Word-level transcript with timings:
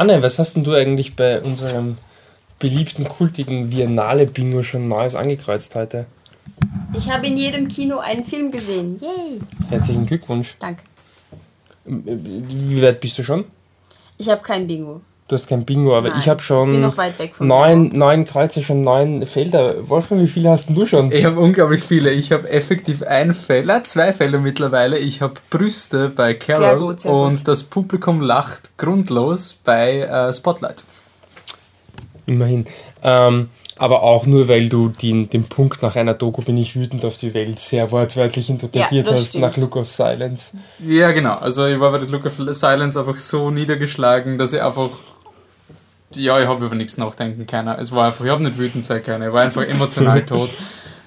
Anne, 0.00 0.22
was 0.22 0.38
hast 0.38 0.56
denn 0.56 0.64
du 0.64 0.72
eigentlich 0.72 1.14
bei 1.14 1.42
unserem 1.42 1.98
beliebten, 2.58 3.06
kultigen 3.06 3.70
Viennale-Bingo 3.70 4.62
schon 4.62 4.88
Neues 4.88 5.14
angekreuzt 5.14 5.74
heute? 5.74 6.06
Ich 6.96 7.10
habe 7.10 7.26
in 7.26 7.36
jedem 7.36 7.68
Kino 7.68 7.98
einen 7.98 8.24
Film 8.24 8.50
gesehen. 8.50 8.98
Yay! 8.98 9.40
Herzlichen 9.68 10.06
Glückwunsch. 10.06 10.56
Danke. 10.58 10.84
Wie 11.84 12.80
weit 12.80 12.98
bist 13.02 13.18
du 13.18 13.22
schon? 13.22 13.44
Ich 14.16 14.30
habe 14.30 14.40
kein 14.40 14.66
Bingo. 14.66 15.02
Du 15.30 15.36
hast 15.36 15.46
kein 15.48 15.64
Bingo, 15.64 15.96
aber 15.96 16.08
Nein, 16.08 16.18
ich 16.18 16.28
habe 16.28 16.42
schon 16.42 16.70
ich 16.70 16.74
bin 16.74 16.80
noch 16.80 16.96
weit 16.96 17.16
weg 17.20 17.36
vom 17.36 17.46
neun, 17.46 17.90
neun 17.90 18.24
Kreuze, 18.24 18.64
schon 18.64 18.80
neun 18.80 19.24
Felder. 19.24 19.88
Wolfgang, 19.88 20.20
wie 20.20 20.26
viele 20.26 20.50
hast 20.50 20.68
denn 20.68 20.74
du 20.74 20.86
schon? 20.86 21.12
Ich 21.12 21.24
habe 21.24 21.38
unglaublich 21.38 21.84
viele. 21.84 22.10
Ich 22.10 22.32
habe 22.32 22.50
effektiv 22.50 23.04
ein 23.04 23.32
Feld, 23.32 23.70
äh, 23.70 23.80
zwei 23.84 24.12
Felder 24.12 24.40
mittlerweile. 24.40 24.98
Ich 24.98 25.22
habe 25.22 25.34
Brüste 25.48 26.08
bei 26.08 26.34
Carol 26.34 26.62
Sehr 26.64 26.76
gut, 26.78 27.00
sehr 27.02 27.12
und 27.12 27.34
gut. 27.36 27.46
das 27.46 27.62
Publikum 27.62 28.20
lacht 28.20 28.76
grundlos 28.76 29.60
bei 29.64 30.00
äh, 30.00 30.32
Spotlight. 30.32 30.82
Immerhin. 32.26 32.66
Ähm, 33.04 33.50
aber 33.78 34.02
auch 34.02 34.26
nur, 34.26 34.48
weil 34.48 34.68
du 34.68 34.88
den, 34.88 35.30
den 35.30 35.44
Punkt 35.44 35.80
nach 35.80 35.94
einer 35.94 36.14
Doku 36.14 36.42
bin 36.42 36.58
ich 36.58 36.74
wütend 36.74 37.04
auf 37.04 37.18
die 37.18 37.34
Welt 37.34 37.60
sehr 37.60 37.92
wortwörtlich 37.92 38.50
interpretiert 38.50 39.06
Ja, 39.06 39.12
hast, 39.12 39.28
stimmt. 39.28 39.42
nach 39.44 39.56
Look 39.56 39.76
of 39.76 39.88
Silence. 39.88 40.56
Ja, 40.80 41.12
genau. 41.12 41.36
Also 41.36 41.66
ich 41.66 41.78
war 41.78 41.92
bei 41.92 41.98
der 41.98 42.08
Look 42.08 42.26
of 42.26 42.32
Silence 42.36 42.98
einfach 42.98 43.18
so 43.18 43.52
niedergeschlagen, 43.52 44.36
dass 44.36 44.52
ich 44.52 44.60
einfach. 44.60 44.90
Ja, 46.14 46.40
ich 46.40 46.48
habe 46.48 46.64
über 46.64 46.74
nichts 46.74 46.96
nachdenken 46.96 47.46
können. 47.46 47.78
Es 47.78 47.92
war 47.92 48.08
einfach, 48.08 48.24
ich 48.24 48.30
habe 48.30 48.42
nicht 48.42 48.58
wütend 48.58 48.84
sein 48.84 49.02
können. 49.02 49.22
Ich 49.22 49.32
war 49.32 49.42
einfach 49.42 49.62
emotional 49.62 50.22
tot. 50.26 50.50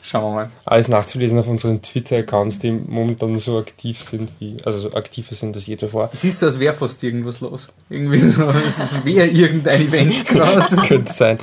Schauen 0.06 0.24
wir 0.24 0.32
mal. 0.32 0.50
Alles 0.66 0.90
nachzulesen 0.90 1.40
auf 1.40 1.48
unseren 1.48 1.82
Twitter-Accounts, 1.82 2.60
die 2.60 2.72
momentan 2.72 3.38
so 3.38 3.58
aktiv 3.58 4.02
sind, 4.02 4.34
wie, 4.40 4.58
also 4.66 4.90
so 4.90 4.94
aktiver 4.96 5.34
sind 5.34 5.56
als 5.56 5.66
je 5.66 5.78
zuvor. 5.78 6.10
Es 6.12 6.26
ist 6.26 6.40
so, 6.40 6.46
als 6.46 6.60
wäre 6.60 6.74
fast 6.74 7.02
irgendwas 7.04 7.40
los. 7.40 7.72
Irgendwie 7.90 8.20
so, 8.20 8.50
es 8.68 9.06
wäre 9.06 9.28
irgendein 9.28 9.82
Event 9.82 10.26
gerade. 10.28 10.76
Könnte 10.88 11.12
sein. 11.12 11.40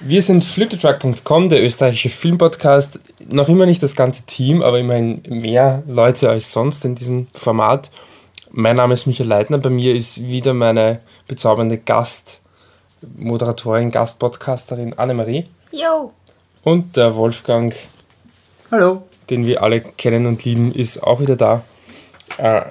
Wir 0.00 0.22
sind 0.22 0.42
fliptetruck.com, 0.42 1.48
der 1.48 1.64
österreichische 1.64 2.10
Filmpodcast. 2.10 2.98
Noch 3.28 3.48
immer 3.48 3.64
nicht 3.64 3.82
das 3.82 3.94
ganze 3.94 4.26
Team, 4.26 4.62
aber 4.62 4.80
immerhin 4.80 5.22
mehr 5.28 5.84
Leute 5.86 6.28
als 6.28 6.52
sonst 6.52 6.84
in 6.84 6.96
diesem 6.96 7.28
Format. 7.32 7.92
Mein 8.50 8.76
Name 8.76 8.94
ist 8.94 9.06
Michael 9.06 9.28
Leitner. 9.28 9.58
Bei 9.58 9.70
mir 9.70 9.94
ist 9.94 10.20
wieder 10.28 10.52
meine 10.52 11.00
bezaubernde 11.28 11.78
Gastmoderatorin, 13.04 13.90
Gastpodcasterin 13.90 14.94
Annemarie 14.98 15.44
Yo! 15.70 16.12
und 16.62 16.96
der 16.96 17.14
Wolfgang, 17.14 17.74
Hallo. 18.70 19.02
den 19.30 19.46
wir 19.46 19.62
alle 19.62 19.80
kennen 19.80 20.26
und 20.26 20.44
lieben, 20.44 20.72
ist 20.74 21.02
auch 21.02 21.20
wieder 21.20 21.36
da. 21.36 21.62
Äh, 22.38 22.62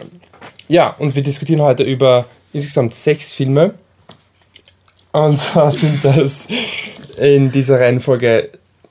ja, 0.68 0.96
und 0.98 1.16
wir 1.16 1.24
diskutieren 1.24 1.62
heute 1.62 1.84
über 1.84 2.26
insgesamt 2.54 2.96
sechs 2.96 3.34
Filme. 3.34 3.76
Und 5.12 5.40
zwar 5.40 5.72
sind 5.72 6.04
das 6.04 6.48
in 7.18 7.52
dieser 7.52 7.80
Reihenfolge 7.80 8.50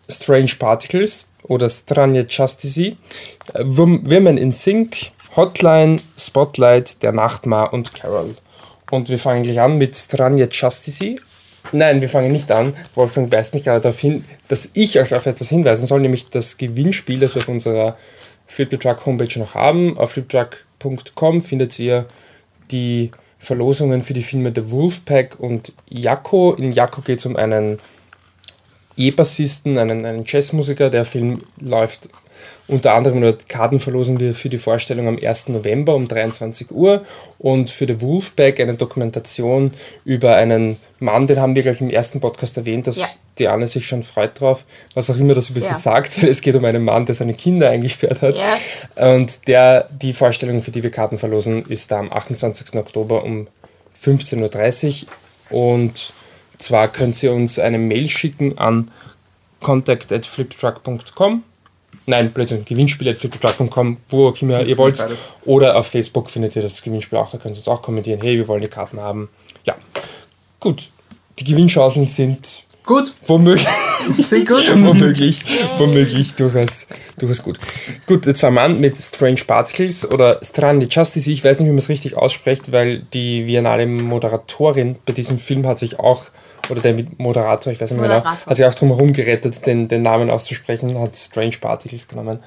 Strange 0.08 0.52
Particles 0.58 1.30
oder 1.44 1.68
Stranje 1.68 2.26
Justice, 2.28 2.96
Women 3.54 4.36
in 4.36 4.52
Sync, 4.52 5.10
Hotline, 5.34 5.96
Spotlight, 6.16 7.02
Der 7.02 7.12
Nachtmar 7.12 7.72
und 7.72 7.94
Carol. 7.94 8.36
Und 8.90 9.08
wir 9.08 9.18
fangen 9.18 9.42
gleich 9.42 9.60
an 9.60 9.78
mit 9.78 9.96
Stranje 9.96 10.48
Justice. 10.50 11.16
Nein, 11.72 12.00
wir 12.02 12.08
fangen 12.08 12.32
nicht 12.32 12.50
an. 12.50 12.74
Wolfgang 12.94 13.32
weist 13.32 13.54
mich 13.54 13.64
gerade 13.64 13.80
darauf 13.80 13.98
hin, 13.98 14.24
dass 14.48 14.70
ich 14.74 14.98
euch 14.98 15.14
auf 15.14 15.26
etwas 15.26 15.48
hinweisen 15.48 15.86
soll, 15.86 16.00
nämlich 16.00 16.28
das 16.28 16.58
Gewinnspiel, 16.58 17.18
das 17.18 17.34
wir 17.34 17.42
auf 17.42 17.48
unserer 17.48 17.96
Flip 18.46 18.68
the 18.70 18.76
Truck 18.76 19.06
Homepage 19.06 19.38
noch 19.38 19.54
haben. 19.54 19.96
Auf 19.96 20.12
fliptruck.com 20.12 21.40
findet 21.40 21.78
ihr 21.78 22.06
die 22.70 23.10
Verlosungen 23.38 24.02
für 24.02 24.14
die 24.14 24.22
Filme 24.22 24.52
The 24.54 24.70
Wolfpack 24.70 25.40
und 25.40 25.72
Jakko. 25.88 26.52
In 26.54 26.72
Jakko 26.72 27.00
geht 27.00 27.18
es 27.18 27.26
um 27.26 27.36
einen 27.36 27.78
E-Bassisten, 28.96 29.78
einen, 29.78 30.04
einen 30.04 30.24
Jazzmusiker. 30.26 30.90
Der 30.90 31.04
Film 31.04 31.42
läuft 31.58 32.08
unter 32.68 32.94
anderem 32.94 33.18
oder 33.18 33.36
Karten 33.48 33.80
verlosen 33.80 34.20
wir 34.20 34.34
für 34.34 34.48
die 34.48 34.58
Vorstellung 34.58 35.08
am 35.08 35.18
1. 35.22 35.48
November 35.48 35.94
um 35.94 36.08
23 36.08 36.70
Uhr 36.70 37.04
und 37.38 37.70
für 37.70 37.86
The 37.86 38.00
Wolfpack 38.00 38.60
eine 38.60 38.74
Dokumentation 38.74 39.72
über 40.04 40.36
einen 40.36 40.76
Mann, 41.00 41.26
den 41.26 41.40
haben 41.40 41.54
wir 41.54 41.62
gleich 41.62 41.80
im 41.80 41.90
ersten 41.90 42.20
Podcast 42.20 42.56
erwähnt, 42.56 42.86
dass 42.86 42.96
Ja. 42.96 43.06
die 43.38 43.48
Anne 43.48 43.66
sich 43.66 43.86
schon 43.86 44.02
freut 44.04 44.40
drauf, 44.40 44.64
was 44.94 45.10
auch 45.10 45.16
immer 45.16 45.34
das 45.34 45.50
über 45.50 45.60
Sehr. 45.60 45.74
sie 45.74 45.80
sagt, 45.80 46.22
weil 46.22 46.28
es 46.30 46.40
geht 46.40 46.54
um 46.54 46.64
einen 46.64 46.84
Mann, 46.84 47.06
der 47.06 47.14
seine 47.14 47.34
Kinder 47.34 47.70
eingesperrt 47.70 48.22
hat. 48.22 48.36
Ja. 48.36 49.14
Und 49.14 49.48
der, 49.48 49.88
die 49.90 50.12
Vorstellung, 50.12 50.62
für 50.62 50.70
die 50.70 50.82
wir 50.82 50.90
Karten 50.90 51.18
verlosen, 51.18 51.64
ist 51.66 51.90
da 51.90 51.98
am 51.98 52.12
28. 52.12 52.76
Oktober 52.78 53.24
um 53.24 53.48
15.30 54.00 55.04
Uhr. 55.50 55.58
Und 55.58 56.12
zwar 56.58 56.88
könnt 56.88 57.20
ihr 57.22 57.32
uns 57.32 57.58
eine 57.58 57.78
Mail 57.78 58.08
schicken 58.08 58.56
an 58.58 58.86
contact.fliptruck.com. 59.60 61.42
Nein, 62.06 62.32
Blödsinn, 62.32 62.64
gewinnspiel.fliptruck.com, 62.64 63.98
wo 64.08 64.28
auch 64.28 64.42
immer 64.42 64.60
ihr 64.62 64.76
wollt. 64.76 64.98
beides. 64.98 65.18
Oder 65.44 65.76
auf 65.76 65.86
Facebook 65.86 66.30
findet 66.30 66.56
ihr 66.56 66.62
das 66.62 66.82
Gewinnspiel 66.82 67.18
auch, 67.18 67.30
da 67.30 67.38
könnt 67.38 67.54
ihr 67.54 67.58
uns 67.58 67.68
auch 67.68 67.82
kommentieren, 67.82 68.20
hey, 68.20 68.36
wir 68.36 68.48
wollen 68.48 68.60
die 68.62 68.68
Karten 68.68 69.00
haben. 69.00 69.28
Ja, 69.64 69.76
gut. 70.58 70.90
Die 71.38 71.44
Gewinnchancen 71.44 72.06
sind 72.06 72.64
Gut. 72.84 73.12
womöglich 73.26 73.68
Sehr 74.16 74.40
gut. 74.40 74.64
womöglich, 74.74 75.44
womöglich 75.78 76.34
durchaus, 76.34 76.88
durchaus 77.18 77.42
gut. 77.42 77.58
Gut, 78.06 78.26
jetzt 78.26 78.42
wir 78.42 78.60
an 78.60 78.80
mit 78.80 78.98
Strange 78.98 79.42
Particles 79.46 80.10
oder 80.10 80.40
Strandi 80.42 80.86
Justice. 80.90 81.30
Ich 81.30 81.44
weiß 81.44 81.60
nicht, 81.60 81.68
wie 81.68 81.72
man 81.72 81.78
es 81.78 81.88
richtig 81.88 82.16
ausspricht, 82.16 82.72
weil 82.72 83.00
die 83.14 83.46
Viennale 83.46 83.86
Moderatorin 83.86 84.96
bei 85.06 85.12
diesem 85.12 85.38
Film 85.38 85.66
hat 85.66 85.78
sich 85.78 86.00
auch, 86.00 86.26
oder 86.70 86.80
der 86.80 87.04
Moderator, 87.18 87.72
ich 87.72 87.80
weiß 87.80 87.90
nicht 87.90 88.00
mehr 88.00 88.08
genau, 88.08 88.20
Moderator. 88.20 88.46
hat 88.46 88.56
sich 88.56 88.64
auch 88.66 88.74
drum 88.74 88.88
herum 88.90 89.12
gerettet, 89.12 89.66
den, 89.66 89.88
den 89.88 90.02
Namen 90.02 90.30
auszusprechen, 90.30 90.98
hat 91.00 91.16
Strange 91.16 91.56
Particles 91.60 92.08
genommen. 92.08 92.40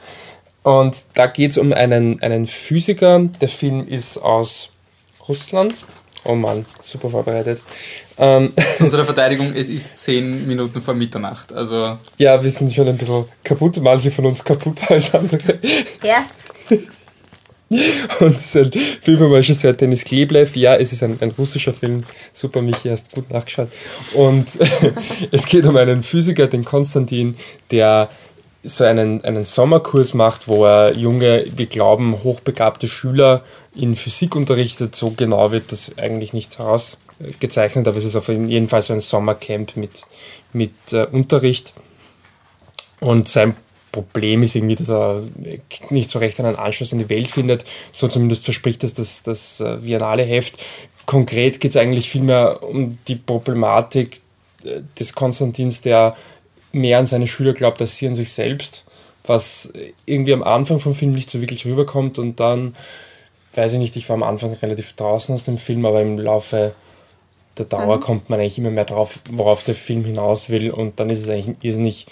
Und 0.63 0.97
da 1.13 1.27
geht 1.27 1.51
es 1.51 1.57
um 1.57 1.73
einen, 1.73 2.21
einen 2.21 2.47
Physiker. 2.47 3.19
Der 3.39 3.49
Film 3.49 3.87
ist 3.87 4.17
aus 4.17 4.69
Russland. 5.27 5.83
Oh 6.23 6.33
Mann, 6.33 6.65
super 6.79 7.09
vorbereitet. 7.11 7.61
Ähm, 8.17 8.51
Zu 8.77 8.85
unserer 8.85 9.05
Verteidigung, 9.05 9.53
es 9.53 9.69
ist 9.69 9.95
10 9.99 10.47
Minuten 10.47 10.81
vor 10.81 10.95
Mitternacht. 10.95 11.53
Also, 11.53 11.99
Ja, 12.17 12.43
wir 12.43 12.49
sind 12.49 12.73
schon 12.73 12.87
ein 12.87 12.97
bisschen 12.97 13.25
kaputt, 13.43 13.79
manche 13.79 14.09
von 14.09 14.25
uns 14.25 14.43
kaputter 14.43 14.89
als 14.91 15.13
andere. 15.13 15.59
Erst 16.01 16.45
Und 18.19 18.35
es 18.35 18.53
ist 18.53 18.57
ein 18.57 18.71
Film 18.71 19.17
vom 19.17 19.31
Regisseur 19.31 19.73
Dennis 19.73 20.03
Kleblev. 20.03 20.55
Ja, 20.55 20.75
es 20.75 20.93
ist 20.93 21.03
ein, 21.03 21.17
ein 21.21 21.31
russischer 21.31 21.73
Film. 21.73 22.03
Super, 22.31 22.61
Michi, 22.61 22.89
hast 22.89 23.11
gut 23.11 23.31
nachgeschaut. 23.31 23.69
Und 24.13 24.45
es 25.31 25.45
geht 25.45 25.65
um 25.65 25.75
einen 25.75 26.03
Physiker, 26.03 26.47
den 26.47 26.63
Konstantin, 26.63 27.35
der 27.71 28.09
so 28.63 28.83
einen, 28.83 29.23
einen 29.23 29.43
Sommerkurs 29.43 30.13
macht, 30.13 30.47
wo 30.47 30.65
er 30.65 30.93
junge, 30.93 31.45
wir 31.55 31.65
glauben, 31.67 32.23
hochbegabte 32.23 32.87
Schüler 32.87 33.43
in 33.75 33.95
Physik 33.95 34.35
unterrichtet. 34.35 34.95
So 34.95 35.11
genau 35.11 35.51
wird 35.51 35.71
das 35.71 35.97
eigentlich 35.97 36.33
nicht 36.33 36.57
herausgezeichnet, 36.57 37.87
aber 37.87 37.97
es 37.97 38.05
ist 38.05 38.15
auf 38.15 38.27
jeden 38.27 38.69
Fall 38.69 38.81
so 38.81 38.93
ein 38.93 38.99
Sommercamp 38.99 39.75
mit, 39.75 40.03
mit 40.53 40.73
äh, 40.91 41.05
Unterricht. 41.05 41.73
Und 42.99 43.27
sein 43.27 43.55
Problem 43.95 44.43
ist 44.43 44.55
irgendwie, 44.55 44.75
dass 44.75 44.89
er 44.89 45.23
nicht 45.89 46.09
so 46.09 46.19
recht 46.19 46.37
einen 46.39 46.57
Anschluss 46.57 46.91
in 46.91 46.99
die 46.99 47.09
Welt 47.09 47.27
findet. 47.27 47.63
So 47.93 48.09
zumindest 48.09 48.43
verspricht 48.43 48.83
es 48.83 48.93
das, 48.93 49.23
das 49.23 49.61
äh, 49.61 49.81
Viennale-Heft. 49.81 50.61
Konkret 51.05 51.61
geht 51.61 51.71
es 51.71 51.77
eigentlich 51.77 52.09
vielmehr 52.09 52.61
um 52.61 52.97
die 53.07 53.15
Problematik 53.15 54.19
äh, 54.65 54.81
des 54.99 55.15
Konstantins, 55.15 55.81
der 55.81 56.15
mehr 56.73 56.99
an 56.99 57.05
seine 57.05 57.27
Schüler 57.27 57.53
glaubt 57.53 57.79
als 57.79 57.95
sie 57.95 58.07
an 58.07 58.15
sich 58.15 58.31
selbst, 58.31 58.83
was 59.25 59.71
irgendwie 60.05 60.33
am 60.33 60.43
Anfang 60.43 60.79
vom 60.79 60.93
Film 60.93 61.13
nicht 61.13 61.29
so 61.29 61.39
wirklich 61.39 61.65
rüberkommt 61.65 62.19
und 62.19 62.41
dann, 62.41 62.75
weiß 63.53 63.73
ich 63.73 63.79
nicht, 63.79 63.95
ich 63.95 64.09
war 64.09 64.15
am 64.15 64.23
Anfang 64.23 64.53
relativ 64.53 64.91
draußen 64.93 65.33
aus 65.33 65.45
dem 65.45 65.57
Film, 65.57 65.85
aber 65.85 66.01
im 66.01 66.19
Laufe 66.19 66.73
der 67.57 67.65
Dauer 67.65 68.01
kommt 68.01 68.29
man 68.29 68.41
eigentlich 68.41 68.57
immer 68.57 68.71
mehr 68.71 68.83
drauf, 68.83 69.19
worauf 69.29 69.63
der 69.63 69.75
Film 69.75 70.03
hinaus 70.03 70.49
will 70.49 70.69
und 70.69 70.99
dann 70.99 71.09
ist 71.09 71.21
es 71.21 71.29
eigentlich 71.29 71.55
irrsinnig 71.61 72.07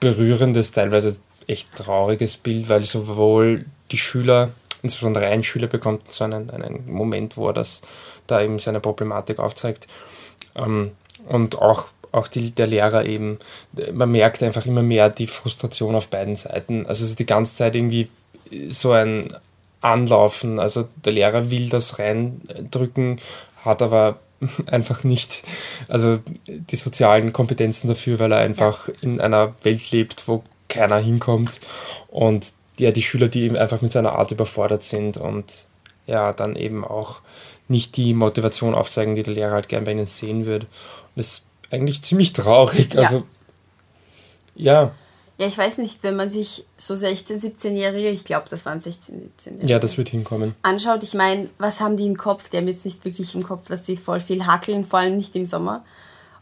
berührendes, 0.00 0.72
teilweise 0.72 1.20
echt 1.46 1.74
trauriges 1.76 2.36
Bild, 2.36 2.68
weil 2.68 2.84
sowohl 2.84 3.66
die 3.90 3.98
Schüler, 3.98 4.50
insbesondere 4.82 5.26
ein 5.26 5.42
Schüler 5.42 5.66
bekommt 5.66 6.10
so 6.10 6.24
einen, 6.24 6.50
einen 6.50 6.90
Moment, 6.90 7.36
wo 7.36 7.48
er 7.48 7.54
das 7.54 7.82
da 8.26 8.40
eben 8.40 8.58
seine 8.58 8.80
Problematik 8.80 9.38
aufzeigt. 9.38 9.86
Ähm, 10.56 10.92
und 11.28 11.60
auch, 11.60 11.88
auch 12.12 12.28
die, 12.28 12.50
der 12.50 12.66
Lehrer 12.66 13.04
eben, 13.04 13.38
man 13.92 14.10
merkt 14.10 14.42
einfach 14.42 14.66
immer 14.66 14.82
mehr 14.82 15.10
die 15.10 15.26
Frustration 15.26 15.94
auf 15.94 16.08
beiden 16.08 16.36
Seiten. 16.36 16.86
Also 16.86 17.04
es 17.04 17.10
ist 17.10 17.18
die 17.18 17.26
ganze 17.26 17.54
Zeit 17.54 17.74
irgendwie 17.74 18.08
so 18.68 18.92
ein 18.92 19.34
Anlaufen. 19.80 20.58
Also 20.58 20.88
der 21.04 21.12
Lehrer 21.12 21.50
will 21.50 21.68
das 21.68 21.98
reindrücken, 21.98 23.20
hat 23.64 23.82
aber 23.82 24.18
einfach 24.66 25.04
nicht 25.04 25.44
also 25.88 26.20
die 26.46 26.76
sozialen 26.76 27.32
Kompetenzen 27.32 27.88
dafür, 27.88 28.18
weil 28.18 28.32
er 28.32 28.38
einfach 28.38 28.88
in 29.00 29.20
einer 29.20 29.54
Welt 29.62 29.90
lebt, 29.90 30.28
wo 30.28 30.44
keiner 30.68 30.98
hinkommt 30.98 31.60
und 32.08 32.52
ja, 32.78 32.90
die 32.90 33.02
Schüler, 33.02 33.28
die 33.28 33.42
eben 33.42 33.56
einfach 33.56 33.82
mit 33.82 33.92
seiner 33.92 34.12
Art 34.12 34.32
überfordert 34.32 34.82
sind 34.82 35.16
und 35.16 35.66
ja, 36.06 36.32
dann 36.32 36.56
eben 36.56 36.84
auch 36.84 37.20
nicht 37.68 37.96
die 37.96 38.12
Motivation 38.14 38.74
aufzeigen, 38.74 39.14
die 39.14 39.22
der 39.22 39.34
Lehrer 39.34 39.52
halt 39.52 39.68
gern 39.68 39.84
bei 39.84 39.92
ihnen 39.92 40.06
sehen 40.06 40.46
würde. 40.46 40.66
Und 40.66 41.16
das 41.16 41.26
ist 41.28 41.46
eigentlich 41.70 42.02
ziemlich 42.02 42.32
traurig. 42.32 42.94
Ja. 42.94 43.00
Also, 43.00 43.24
ja, 44.54 44.92
Ja, 45.36 45.48
ich 45.48 45.58
weiß 45.58 45.78
nicht, 45.78 46.04
wenn 46.04 46.14
man 46.14 46.30
sich 46.30 46.64
so 46.78 46.94
16-, 46.94 47.40
17-Jährige, 47.40 48.08
ich 48.10 48.24
glaube, 48.24 48.46
das 48.48 48.66
waren 48.66 48.78
16-, 48.78 49.10
17-Jährige, 49.38 49.66
ja, 49.66 49.78
das 49.80 49.98
wird 49.98 50.10
hinkommen. 50.10 50.54
anschaut, 50.62 51.02
ich 51.02 51.14
meine, 51.14 51.48
was 51.58 51.80
haben 51.80 51.96
die 51.96 52.06
im 52.06 52.16
Kopf? 52.16 52.48
Die 52.48 52.56
haben 52.56 52.68
jetzt 52.68 52.84
nicht 52.84 53.04
wirklich 53.04 53.34
im 53.34 53.42
Kopf, 53.42 53.66
dass 53.66 53.84
sie 53.84 53.96
voll 53.96 54.20
viel 54.20 54.46
hackeln, 54.46 54.84
vor 54.84 55.00
allem 55.00 55.16
nicht 55.16 55.34
im 55.34 55.44
Sommer. 55.44 55.84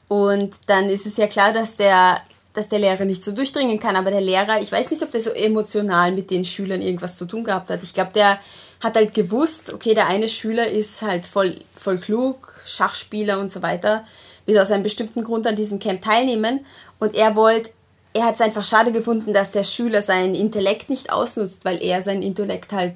Und 0.09 0.55
dann 0.67 0.91
ist 0.91 1.07
es 1.07 1.17
ja 1.17 1.27
klar, 1.27 1.55
dass 1.55 1.77
der, 1.77 2.19
dass 2.53 2.69
der 2.69 2.81
Lehrer 2.81 3.07
nicht 3.07 3.25
so 3.25 3.33
durchdringen 3.33 3.81
kann. 3.81 3.97
Aber 3.97 4.11
der 4.11 4.21
Lehrer, 4.21 4.61
ich 4.61 4.71
weiß 4.71 4.91
nicht, 4.91 5.03
ob 5.03 5.11
der 5.11 5.23
so 5.23 5.31
emotional 5.31 6.13
mit 6.13 6.31
den 6.31 6.45
Schülern 6.45 6.83
irgendwas 6.83 7.17
zu 7.17 7.25
tun 7.25 7.45
gehabt 7.45 7.71
hat. 7.71 7.83
Ich 7.83 7.95
glaube, 7.95 8.11
der 8.15 8.39
hat 8.81 8.97
halt 8.97 9.15
gewusst, 9.15 9.73
okay, 9.73 9.95
der 9.95 10.09
eine 10.09 10.29
Schüler 10.29 10.71
ist 10.71 11.01
halt 11.01 11.27
voll, 11.27 11.57
voll 11.75 11.97
klug, 11.97 12.61
Schachspieler 12.67 13.39
und 13.41 13.51
so 13.51 13.63
weiter, 13.63 14.05
wird 14.45 14.59
aus 14.59 14.71
einem 14.71 14.83
bestimmten 14.83 15.25
Grund 15.25 15.47
an 15.47 15.57
diesem 15.57 15.79
Camp 15.79 16.03
teilnehmen. 16.03 16.67
Und 16.99 17.15
er 17.15 17.35
wollte, 17.35 17.71
er 18.15 18.25
hat 18.25 18.35
es 18.35 18.41
einfach 18.41 18.65
schade 18.65 18.93
gefunden, 18.93 19.33
dass 19.33 19.53
der 19.53 19.65
Schüler 19.65 20.03
seinen 20.03 20.35
Intellekt 20.35 20.91
nicht 20.91 21.13
ausnutzt, 21.13 21.65
weil 21.65 21.83
er 21.83 22.03
seinen 22.03 22.23
Intellekt 22.23 22.73
halt 22.73 22.95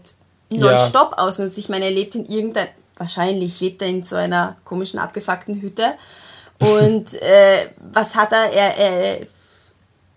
nonstop 0.51 1.15
ausnutzt. 1.17 1.59
Ich 1.59 1.69
meine, 1.69 1.87
er 1.87 1.91
lebt 1.91 2.15
in 2.15 2.27
irgendein, 2.27 2.69
wahrscheinlich 2.97 3.61
lebt 3.61 3.83
er 3.83 3.89
in 3.89 4.05
so 4.05 4.17
einer 4.17 4.57
komischen, 4.65 4.99
abgefuckten 4.99 5.61
Hütte. 5.61 5.95
Und 6.59 7.15
äh, 7.21 7.69
was 7.93 8.15
hat 8.17 8.33
er? 8.33 8.51
Er, 8.53 8.77
er 8.79 9.27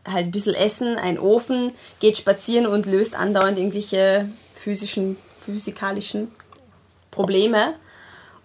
halt 0.07 0.28
ein 0.28 0.31
bisschen 0.31 0.56
Essen, 0.56 0.96
ein 0.96 1.19
Ofen, 1.19 1.74
geht 2.00 2.18
spazieren 2.18 2.66
und 2.66 2.86
löst 2.86 3.16
andauernd 3.16 3.57
irgendwelche 3.57 4.30
physischen, 4.54 5.18
physikalischen 5.38 6.31
Probleme. 7.12 7.75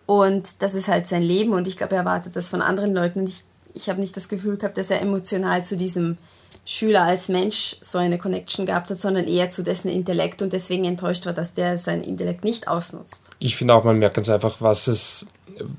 Und 0.07 0.63
das 0.63 0.75
ist 0.75 0.89
halt 0.89 1.07
sein 1.07 1.23
Leben 1.23 1.53
und 1.53 1.69
ich 1.69 1.77
glaube, 1.77 1.95
er 1.95 2.01
erwartet 2.01 2.37
das 2.37 2.49
von 2.49 2.61
anderen 2.61 2.93
Leuten. 2.95 3.21
Und 3.21 3.29
ich, 3.29 3.45
ich 3.73 3.89
habe 3.89 4.01
nicht 4.01 4.17
das 4.17 4.29
Gefühl 4.29 4.57
gehabt, 4.57 4.77
dass 4.77 4.91
er 4.91 5.01
emotional 5.01 5.65
zu 5.65 5.77
diesem 5.77 6.19
Schüler 6.65 7.03
als 7.03 7.29
Mensch 7.29 7.77
so 7.83 7.99
eine 7.99 8.17
Connection 8.19 8.65
gehabt 8.67 8.89
hat, 8.91 8.99
sondern 8.99 9.27
eher 9.27 9.51
zu 9.51 9.63
dessen 9.63 9.89
Intellekt 9.89 10.41
und 10.41 10.53
deswegen 10.53 10.85
enttäuscht 10.85 11.27
war, 11.27 11.33
dass 11.35 11.53
der 11.53 11.77
sein 11.79 12.01
Intellekt 12.03 12.43
nicht 12.45 12.69
ausnutzt. 12.69 13.31
Ich 13.39 13.57
finde 13.57 13.75
auch, 13.75 13.85
man 13.85 13.99
merkt 13.99 14.15
ganz 14.17 14.29
einfach, 14.31 14.57
was 14.61 14.87
es, 14.87 15.27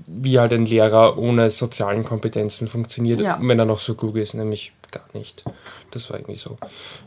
wie 0.06 0.40
halt 0.40 0.54
ein 0.54 0.66
Lehrer 0.68 1.18
ohne 1.18 1.50
sozialen 1.50 2.04
Kompetenzen 2.04 2.68
funktioniert, 2.68 3.20
Ja. 3.20 3.40
wenn 3.42 3.58
er 3.58 3.66
noch 3.66 3.80
so 3.80 3.96
klug 3.96 4.16
ist, 4.16 4.36
nämlich 4.36 4.74
gar 4.92 5.04
nicht. 5.14 5.44
Das 5.92 6.10
war 6.10 6.18
irgendwie 6.18 6.36
so 6.40 6.58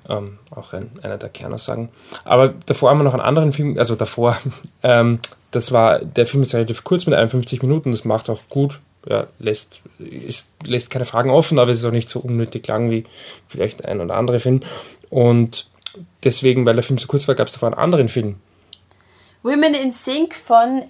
ähm, 0.09 0.39
auch 0.51 0.73
ein, 0.73 0.91
einer 1.03 1.17
der 1.17 1.29
Kernaussagen. 1.29 1.89
Aber 2.25 2.49
davor 2.67 2.91
haben 2.91 2.99
wir 2.99 3.05
noch 3.05 3.15
einen 3.15 3.23
anderen 3.23 3.53
Film, 3.53 3.79
also 3.79 3.95
davor, 3.95 4.37
ähm, 4.83 5.21
das 5.53 5.71
war, 5.73 6.01
der 6.01 6.27
Film 6.27 6.43
ist 6.43 6.53
relativ 6.55 6.83
kurz 6.85 7.07
mit 7.07 7.15
51 7.15 7.63
Minuten, 7.63 7.93
das 7.93 8.05
macht 8.05 8.29
auch 8.29 8.41
gut, 8.51 8.81
ja, 9.06 9.27
lässt, 9.39 9.83
ist, 9.99 10.47
lässt 10.65 10.91
keine 10.91 11.05
Fragen 11.05 11.31
offen, 11.31 11.59
aber 11.59 11.71
es 11.71 11.79
ist 11.79 11.85
auch 11.85 11.93
nicht 11.93 12.09
so 12.09 12.21
unnötig 12.21 12.67
lang 12.67 12.91
wie 12.91 13.05
vielleicht 13.47 13.85
ein 13.85 14.00
oder 14.00 14.15
andere 14.15 14.41
Film. 14.41 14.61
Und 15.11 15.67
deswegen, 16.25 16.67
weil 16.67 16.75
der 16.75 16.83
Film 16.83 16.99
so 16.99 17.06
kurz 17.06 17.27
war, 17.29 17.35
gab 17.35 17.47
es 17.47 17.55
davor 17.55 17.69
einen 17.69 17.79
anderen 17.79 18.09
Film, 18.09 18.37
Women 19.43 19.75
in 19.75 19.91
Sync 19.93 20.35
von 20.35 20.83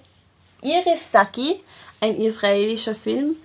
Iris 0.63 1.13
Saki, 1.13 1.61
ein 2.01 2.17
israelischer 2.17 2.95
Film, 2.95 3.37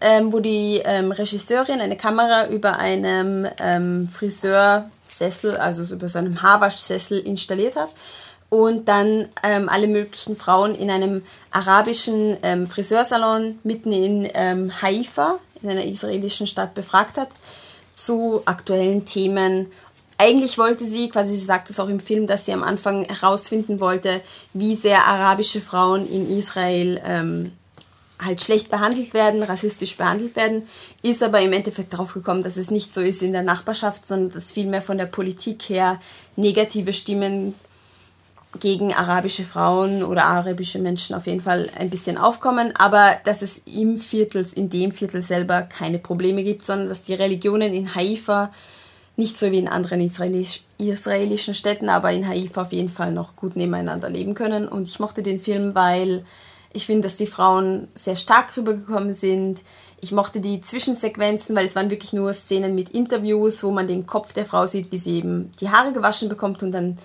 ähm, 0.00 0.32
wo 0.32 0.40
die 0.40 0.80
ähm, 0.84 1.10
Regisseurin 1.10 1.80
eine 1.80 1.96
Kamera 1.96 2.48
über 2.48 2.78
einem 2.78 3.46
ähm, 3.58 4.08
Friseursessel, 4.08 5.56
also 5.56 5.94
über 5.94 6.08
so 6.08 6.18
einem 6.18 6.40
Haarwaschsessel 6.40 7.18
installiert 7.18 7.76
hat 7.76 7.90
und 8.48 8.88
dann 8.88 9.28
ähm, 9.42 9.68
alle 9.68 9.88
möglichen 9.88 10.36
Frauen 10.36 10.74
in 10.74 10.90
einem 10.90 11.22
arabischen 11.50 12.36
ähm, 12.42 12.66
Friseursalon 12.66 13.58
mitten 13.64 13.92
in 13.92 14.28
ähm, 14.34 14.82
Haifa, 14.82 15.38
in 15.62 15.70
einer 15.70 15.84
israelischen 15.84 16.46
Stadt, 16.46 16.74
befragt 16.74 17.16
hat 17.16 17.30
zu 17.92 18.42
aktuellen 18.44 19.04
Themen. 19.04 19.66
Eigentlich 20.18 20.58
wollte 20.58 20.86
sie, 20.86 21.08
quasi 21.08 21.34
sie 21.34 21.44
sagt 21.44 21.70
es 21.70 21.80
auch 21.80 21.88
im 21.88 22.00
Film, 22.00 22.26
dass 22.26 22.46
sie 22.46 22.52
am 22.52 22.62
Anfang 22.62 23.04
herausfinden 23.04 23.80
wollte, 23.80 24.20
wie 24.54 24.74
sehr 24.74 25.06
arabische 25.06 25.60
Frauen 25.60 26.06
in 26.08 26.30
Israel 26.38 27.00
ähm, 27.04 27.52
halt 28.22 28.42
schlecht 28.42 28.70
behandelt 28.70 29.12
werden, 29.12 29.42
rassistisch 29.42 29.96
behandelt 29.96 30.36
werden, 30.36 30.62
ist 31.02 31.22
aber 31.22 31.40
im 31.40 31.52
Endeffekt 31.52 31.92
darauf 31.92 32.14
gekommen, 32.14 32.42
dass 32.42 32.56
es 32.56 32.70
nicht 32.70 32.92
so 32.92 33.00
ist 33.00 33.22
in 33.22 33.32
der 33.32 33.42
Nachbarschaft, 33.42 34.06
sondern 34.06 34.32
dass 34.32 34.52
vielmehr 34.52 34.82
von 34.82 34.98
der 34.98 35.06
Politik 35.06 35.68
her 35.68 36.00
negative 36.36 36.92
Stimmen 36.92 37.54
gegen 38.60 38.92
arabische 38.92 39.44
Frauen 39.44 40.02
oder 40.02 40.24
arabische 40.24 40.78
Menschen 40.78 41.14
auf 41.14 41.26
jeden 41.26 41.40
Fall 41.40 41.70
ein 41.78 41.90
bisschen 41.90 42.18
aufkommen, 42.18 42.74
aber 42.76 43.16
dass 43.24 43.42
es 43.42 43.62
im 43.66 43.98
Viertel, 43.98 44.46
in 44.54 44.68
dem 44.68 44.90
Viertel 44.90 45.22
selber 45.22 45.62
keine 45.62 45.98
Probleme 45.98 46.42
gibt, 46.42 46.64
sondern 46.64 46.88
dass 46.88 47.02
die 47.02 47.14
Religionen 47.14 47.72
in 47.72 47.94
Haifa 47.94 48.52
nicht 49.16 49.36
so 49.36 49.50
wie 49.50 49.58
in 49.58 49.68
anderen 49.68 50.00
israelisch, 50.00 50.62
israelischen 50.78 51.54
Städten, 51.54 51.88
aber 51.88 52.12
in 52.12 52.28
Haifa 52.28 52.62
auf 52.62 52.72
jeden 52.72 52.90
Fall 52.90 53.12
noch 53.12 53.34
gut 53.34 53.56
nebeneinander 53.56 54.10
leben 54.10 54.34
können. 54.34 54.68
Und 54.68 54.88
ich 54.88 55.00
mochte 55.00 55.22
den 55.22 55.40
Film, 55.40 55.74
weil 55.74 56.24
ich 56.72 56.84
finde, 56.84 57.04
dass 57.04 57.16
die 57.16 57.26
Frauen 57.26 57.88
sehr 57.94 58.16
stark 58.16 58.54
rübergekommen 58.56 59.14
sind. 59.14 59.62
Ich 60.02 60.12
mochte 60.12 60.42
die 60.42 60.60
Zwischensequenzen, 60.60 61.56
weil 61.56 61.64
es 61.64 61.74
waren 61.74 61.88
wirklich 61.90 62.12
nur 62.12 62.34
Szenen 62.34 62.74
mit 62.74 62.90
Interviews, 62.90 63.64
wo 63.64 63.70
man 63.70 63.86
den 63.86 64.06
Kopf 64.06 64.34
der 64.34 64.44
Frau 64.44 64.66
sieht, 64.66 64.92
wie 64.92 64.98
sie 64.98 65.16
eben 65.16 65.52
die 65.60 65.70
Haare 65.70 65.94
gewaschen 65.94 66.28
bekommt 66.28 66.62
und 66.62 66.72
dann 66.72 66.98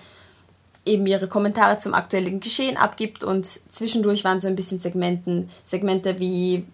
eben 0.84 1.06
ihre 1.06 1.28
Kommentare 1.28 1.78
zum 1.78 1.94
aktuellen 1.94 2.40
Geschehen 2.40 2.76
abgibt 2.76 3.22
und 3.24 3.46
zwischendurch 3.46 4.24
waren 4.24 4.40
so 4.40 4.48
ein 4.48 4.56
bisschen 4.56 4.78
Segmenten, 4.78 5.48
Segmente 5.64 6.18
wie, 6.18 6.64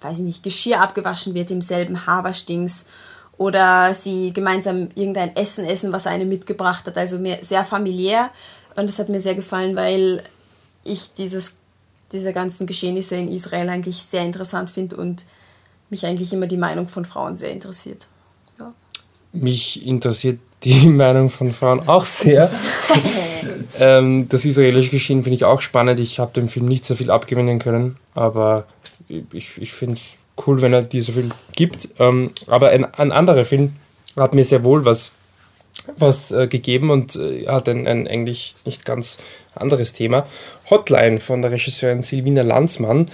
weiß 0.00 0.18
ich 0.18 0.24
nicht, 0.24 0.42
Geschirr 0.42 0.80
abgewaschen 0.80 1.34
wird 1.34 1.50
im 1.50 1.60
selben 1.60 2.06
Haarwaschdings 2.06 2.86
oder 3.38 3.94
sie 3.94 4.32
gemeinsam 4.32 4.88
irgendein 4.94 5.36
Essen 5.36 5.64
essen, 5.64 5.92
was 5.92 6.06
eine 6.06 6.24
mitgebracht 6.24 6.86
hat, 6.86 6.98
also 6.98 7.18
mehr, 7.18 7.38
sehr 7.42 7.64
familiär 7.64 8.30
und 8.74 8.88
das 8.88 8.98
hat 8.98 9.08
mir 9.08 9.20
sehr 9.20 9.34
gefallen, 9.34 9.76
weil 9.76 10.22
ich 10.82 11.14
dieses, 11.14 11.54
diese 12.10 12.32
ganzen 12.32 12.66
Geschehnisse 12.66 13.16
in 13.16 13.30
Israel 13.30 13.68
eigentlich 13.68 14.02
sehr 14.02 14.22
interessant 14.22 14.70
finde 14.70 14.96
und 14.96 15.24
mich 15.88 16.04
eigentlich 16.04 16.32
immer 16.32 16.46
die 16.46 16.56
Meinung 16.56 16.88
von 16.88 17.04
Frauen 17.04 17.36
sehr 17.36 17.52
interessiert. 17.52 18.08
Ja. 18.58 18.72
Mich 19.32 19.86
interessiert 19.86 20.40
die 20.64 20.86
Meinung 20.86 21.28
von 21.28 21.52
Frauen 21.52 21.86
auch 21.88 22.04
sehr. 22.04 22.50
ähm, 23.80 24.28
das 24.28 24.44
israelische 24.44 24.90
Geschehen 24.90 25.22
finde 25.22 25.36
ich 25.36 25.44
auch 25.44 25.60
spannend. 25.60 26.00
Ich 26.00 26.18
habe 26.18 26.32
dem 26.32 26.48
Film 26.48 26.66
nicht 26.66 26.84
so 26.84 26.94
viel 26.94 27.10
abgewinnen 27.10 27.58
können, 27.58 27.96
aber 28.14 28.66
ich, 29.08 29.58
ich 29.58 29.72
finde 29.72 29.94
es 29.94 30.18
cool, 30.46 30.62
wenn 30.62 30.72
er 30.72 30.82
dir 30.82 31.02
so 31.02 31.12
viel 31.12 31.30
gibt. 31.54 31.88
Ähm, 31.98 32.30
aber 32.46 32.70
ein, 32.70 32.84
ein 32.94 33.12
anderer 33.12 33.44
Film 33.44 33.74
hat 34.16 34.34
mir 34.34 34.44
sehr 34.44 34.64
wohl 34.64 34.84
was, 34.84 35.14
was 35.96 36.32
äh, 36.32 36.46
gegeben 36.46 36.90
und 36.90 37.16
äh, 37.16 37.46
hat 37.46 37.68
ein, 37.68 37.86
ein 37.86 38.06
eigentlich 38.06 38.54
nicht 38.64 38.84
ganz 38.84 39.18
anderes 39.54 39.92
Thema. 39.92 40.26
Hotline 40.70 41.18
von 41.18 41.42
der 41.42 41.50
Regisseurin 41.50 42.02
Silvina 42.02 42.42
Lanzmann 42.42 43.06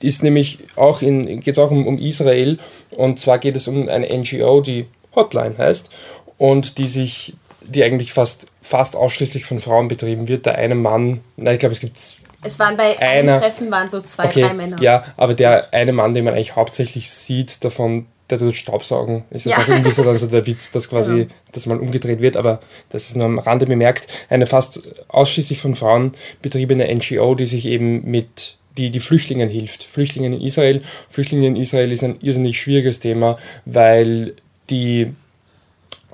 ist 0.00 0.22
nämlich 0.22 0.58
auch 0.76 1.02
in, 1.02 1.40
geht 1.40 1.54
es 1.54 1.58
auch 1.58 1.70
um, 1.70 1.86
um 1.86 1.98
Israel 1.98 2.58
und 2.90 3.18
zwar 3.18 3.38
geht 3.38 3.56
es 3.56 3.66
um 3.66 3.88
eine 3.88 4.06
NGO, 4.06 4.60
die 4.60 4.86
Hotline 5.14 5.56
heißt 5.56 5.90
und 6.38 6.78
die 6.78 6.88
sich, 6.88 7.34
die 7.62 7.82
eigentlich 7.84 8.12
fast, 8.12 8.46
fast 8.62 8.96
ausschließlich 8.96 9.44
von 9.44 9.60
Frauen 9.60 9.88
betrieben 9.88 10.28
wird. 10.28 10.46
Der 10.46 10.56
eine 10.56 10.74
Mann, 10.74 11.20
na 11.36 11.52
ich 11.52 11.58
glaube 11.58 11.74
es 11.74 11.80
gibt 11.80 11.98
Es 12.42 12.58
waren 12.58 12.76
bei 12.76 12.98
Einer- 12.98 13.32
einem 13.32 13.40
Treffen 13.40 13.70
waren 13.70 13.88
so 13.90 14.00
zwei, 14.02 14.24
okay, 14.26 14.42
drei 14.42 14.54
Männer. 14.54 14.76
ja, 14.80 15.04
aber 15.16 15.34
der 15.34 15.72
eine 15.72 15.92
Mann, 15.92 16.14
den 16.14 16.24
man 16.24 16.34
eigentlich 16.34 16.56
hauptsächlich 16.56 17.10
sieht, 17.10 17.64
davon, 17.64 18.06
der 18.30 18.38
tut 18.40 18.56
Staubsaugen. 18.56 19.22
Ist 19.30 19.46
das 19.46 19.52
Ja. 19.52 19.58
auch 19.58 19.68
irgendwie 19.68 19.90
so, 19.92 20.02
dann 20.02 20.16
so 20.16 20.26
der 20.26 20.46
Witz, 20.48 20.70
dass 20.72 20.88
quasi 20.90 21.12
Genau. 21.14 21.26
das 21.52 21.66
mal 21.66 21.78
umgedreht 21.78 22.20
wird, 22.20 22.36
aber 22.36 22.60
das 22.90 23.04
ist 23.08 23.16
nur 23.16 23.26
am 23.26 23.38
Rande 23.38 23.66
bemerkt. 23.66 24.08
Eine 24.28 24.46
fast 24.46 24.80
ausschließlich 25.08 25.60
von 25.60 25.74
Frauen 25.76 26.12
betriebene 26.42 26.92
NGO, 26.92 27.34
die 27.36 27.46
sich 27.46 27.66
eben 27.66 28.04
mit 28.10 28.56
die, 28.76 28.90
die 28.90 29.00
Flüchtlingen 29.00 29.48
hilft. 29.48 29.84
Flüchtlingen 29.84 30.34
in 30.34 30.40
Israel. 30.42 30.82
Flüchtlinge 31.08 31.46
in 31.46 31.56
Israel 31.56 31.90
ist 31.92 32.02
ein 32.04 32.18
irrsinnig 32.20 32.60
schwieriges 32.60 33.00
Thema, 33.00 33.38
weil 33.64 34.34
die 34.70 35.12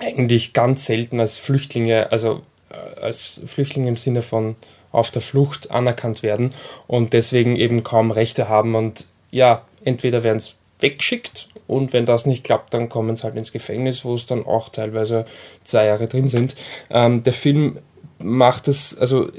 eigentlich 0.02 0.52
ganz 0.52 0.84
selten 0.86 1.20
als 1.20 1.38
Flüchtlinge, 1.38 2.10
also 2.12 2.42
äh, 2.70 3.00
als 3.00 3.40
Flüchtlinge 3.46 3.88
im 3.88 3.96
Sinne 3.96 4.22
von 4.22 4.56
auf 4.90 5.10
der 5.10 5.22
Flucht 5.22 5.70
anerkannt 5.70 6.22
werden 6.22 6.52
und 6.86 7.12
deswegen 7.12 7.56
eben 7.56 7.82
kaum 7.82 8.10
Rechte 8.10 8.48
haben 8.48 8.74
und 8.74 9.06
ja, 9.30 9.62
entweder 9.84 10.22
werden 10.22 10.36
es 10.36 10.56
weggeschickt 10.80 11.48
und 11.66 11.92
wenn 11.92 12.04
das 12.04 12.26
nicht 12.26 12.44
klappt, 12.44 12.74
dann 12.74 12.88
kommen 12.88 13.16
sie 13.16 13.22
halt 13.24 13.36
ins 13.36 13.52
Gefängnis, 13.52 14.04
wo 14.04 14.14
es 14.14 14.26
dann 14.26 14.44
auch 14.44 14.68
teilweise 14.68 15.24
zwei 15.64 15.86
Jahre 15.86 16.08
drin 16.08 16.28
sind. 16.28 16.54
Ähm, 16.90 17.22
der 17.22 17.32
Film 17.32 17.78
macht 18.18 18.68
es, 18.68 18.96
also 18.98 19.30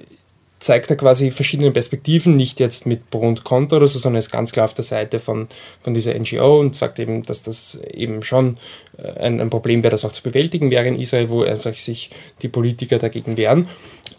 zeigt 0.63 0.89
er 0.89 0.95
quasi 0.95 1.29
verschiedene 1.29 1.71
Perspektiven, 1.71 2.35
nicht 2.35 2.59
jetzt 2.59 2.85
mit 2.85 3.09
Pro 3.09 3.19
und 3.19 3.43
Contra 3.43 3.77
oder 3.77 3.87
so, 3.87 3.99
sondern 3.99 4.19
ist 4.19 4.31
ganz 4.31 4.51
klar 4.51 4.65
auf 4.65 4.73
der 4.73 4.85
Seite 4.85 5.19
von, 5.19 5.47
von 5.81 5.93
dieser 5.93 6.13
NGO 6.13 6.59
und 6.59 6.75
sagt 6.75 6.99
eben, 6.99 7.23
dass 7.23 7.41
das 7.41 7.79
eben 7.93 8.23
schon 8.23 8.57
äh, 8.97 9.19
ein, 9.19 9.41
ein 9.41 9.49
Problem 9.49 9.83
wäre, 9.83 9.91
das 9.91 10.05
auch 10.05 10.13
zu 10.13 10.23
bewältigen 10.23 10.71
wäre 10.71 10.87
in 10.87 10.99
Israel, 10.99 11.29
wo 11.29 11.43
einfach 11.43 11.73
sich 11.73 12.09
die 12.41 12.47
Politiker 12.47 12.97
dagegen 12.97 13.37
wehren. 13.37 13.67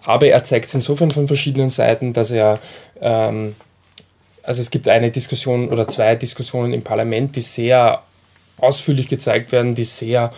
Aber 0.03 0.27
er 0.27 0.45
zeigt 0.45 0.67
es 0.67 0.75
insofern 0.75 1.11
von 1.11 1.27
verschiedenen 1.27 1.71
Seiten, 1.71 2.13
dass 2.13 2.31
er 2.31 2.61
ähm, 3.01 3.55
also 4.45 4.61
es 4.61 4.71
gibt 4.71 4.89
eine 4.89 5.11
Diskussion 5.11 5.71
oder 5.71 5.89
zwei 5.89 6.15
Diskussionen 6.17 6.75
im 6.75 6.83
Parlament, 6.83 7.35
die 7.37 7.41
sehr 7.41 8.03
ausführlich 8.59 9.09
gezeigt 9.09 9.53
werden, 9.53 9.75
die 9.75 9.85
sehr 9.85 10.33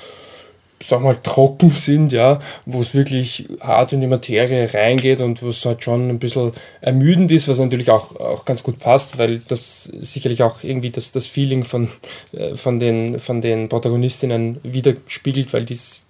sag 0.81 1.03
mal, 1.03 1.17
trocken 1.17 1.71
sind, 1.71 2.13
ja, 2.13 2.39
wo 2.67 2.81
es 2.81 2.95
wirklich 2.95 3.49
hart 3.61 3.93
in 3.93 4.01
die 4.01 4.07
Materie 4.07 4.73
reingeht 4.73 5.23
und 5.23 5.43
wo 5.43 5.49
es 5.49 5.65
halt 5.65 5.83
schon 5.83 6.11
ein 6.11 6.19
bisschen 6.19 6.53
ermüdend 6.81 7.33
ist, 7.33 7.49
was 7.49 7.59
natürlich 7.59 7.91
auch, 7.91 8.17
auch 8.17 8.45
ganz 8.45 8.63
gut 8.63 8.79
passt, 8.79 9.19
weil 9.19 9.39
das 9.39 9.85
sicherlich 9.85 10.43
auch 10.43 10.63
irgendwie 10.63 10.91
das, 10.91 11.13
das 11.13 11.27
Feeling 11.27 11.65
von, 11.65 11.89
äh, 12.33 12.55
von, 12.57 12.79
den, 12.79 13.19
von 13.19 13.41
den 13.41 13.69
Protagonistinnen 13.69 14.61
widerspiegelt, 14.63 15.53
weil 15.53 15.65
dies 15.65 16.03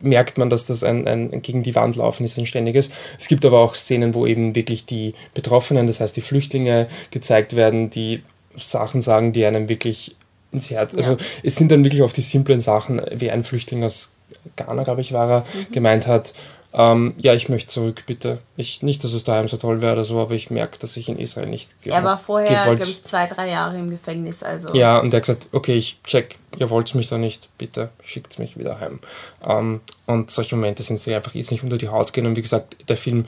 merkt 0.00 0.38
man, 0.38 0.48
dass 0.48 0.64
das 0.66 0.84
ein, 0.84 1.06
ein 1.06 1.42
gegen 1.42 1.62
die 1.62 1.74
Wand 1.74 1.96
laufen 1.96 2.24
ist, 2.24 2.38
ein 2.38 2.46
ständiges. 2.46 2.90
Es 3.18 3.28
gibt 3.28 3.44
aber 3.44 3.58
auch 3.58 3.74
Szenen, 3.74 4.14
wo 4.14 4.26
eben 4.26 4.54
wirklich 4.54 4.86
die 4.86 5.14
Betroffenen, 5.34 5.86
das 5.86 6.00
heißt 6.00 6.16
die 6.16 6.20
Flüchtlinge 6.20 6.88
gezeigt 7.10 7.56
werden, 7.56 7.90
die 7.90 8.22
Sachen 8.56 9.00
sagen, 9.00 9.32
die 9.32 9.44
einem 9.44 9.68
wirklich 9.68 10.16
ins 10.52 10.70
Herz. 10.70 10.94
Also 10.94 11.12
ja. 11.12 11.18
es 11.42 11.56
sind 11.56 11.70
dann 11.70 11.84
wirklich 11.84 12.02
oft 12.02 12.16
die 12.16 12.22
simplen 12.22 12.60
Sachen, 12.60 13.00
wie 13.14 13.30
ein 13.30 13.44
Flüchtling 13.44 13.84
aus 13.84 14.12
Ghana, 14.56 14.82
glaube 14.82 15.00
ich, 15.00 15.12
war 15.12 15.30
er, 15.30 15.40
mhm. 15.40 15.72
gemeint 15.72 16.06
hat, 16.06 16.34
ähm, 16.74 17.14
ja, 17.16 17.32
ich 17.32 17.48
möchte 17.48 17.68
zurück, 17.68 18.04
bitte. 18.06 18.38
Ich, 18.56 18.82
nicht, 18.82 19.02
dass 19.02 19.14
es 19.14 19.24
daheim 19.24 19.48
so 19.48 19.56
toll 19.56 19.80
wäre 19.80 19.94
oder 19.94 20.04
so, 20.04 20.20
aber 20.20 20.34
ich 20.34 20.50
merke, 20.50 20.78
dass 20.78 20.96
ich 20.98 21.08
in 21.08 21.18
Israel 21.18 21.48
nicht 21.48 21.70
Er 21.84 22.04
war 22.04 22.18
vorher, 22.18 22.74
glaube 22.74 22.90
ich, 22.90 23.02
zwei, 23.04 23.26
drei 23.26 23.48
Jahre 23.48 23.78
im 23.78 23.88
Gefängnis. 23.88 24.42
Also. 24.42 24.74
Ja, 24.74 24.98
und 24.98 25.14
er 25.14 25.18
hat 25.18 25.26
gesagt, 25.26 25.48
okay, 25.52 25.76
ich 25.76 26.02
check, 26.04 26.36
ihr 26.58 26.68
wollt 26.68 26.94
mich 26.94 27.08
da 27.08 27.16
nicht, 27.16 27.48
bitte 27.56 27.88
schickt 28.04 28.38
mich 28.38 28.58
wieder 28.58 28.80
heim. 28.80 28.98
Ähm, 29.46 29.80
und 30.04 30.30
solche 30.30 30.56
Momente 30.56 30.82
sind 30.82 31.00
sie 31.00 31.14
einfach 31.14 31.34
jetzt 31.34 31.50
nicht 31.50 31.62
unter 31.62 31.78
die 31.78 31.88
Haut 31.88 32.12
gehen. 32.12 32.26
Und 32.26 32.36
wie 32.36 32.42
gesagt, 32.42 32.76
der 32.88 32.98
Film 32.98 33.24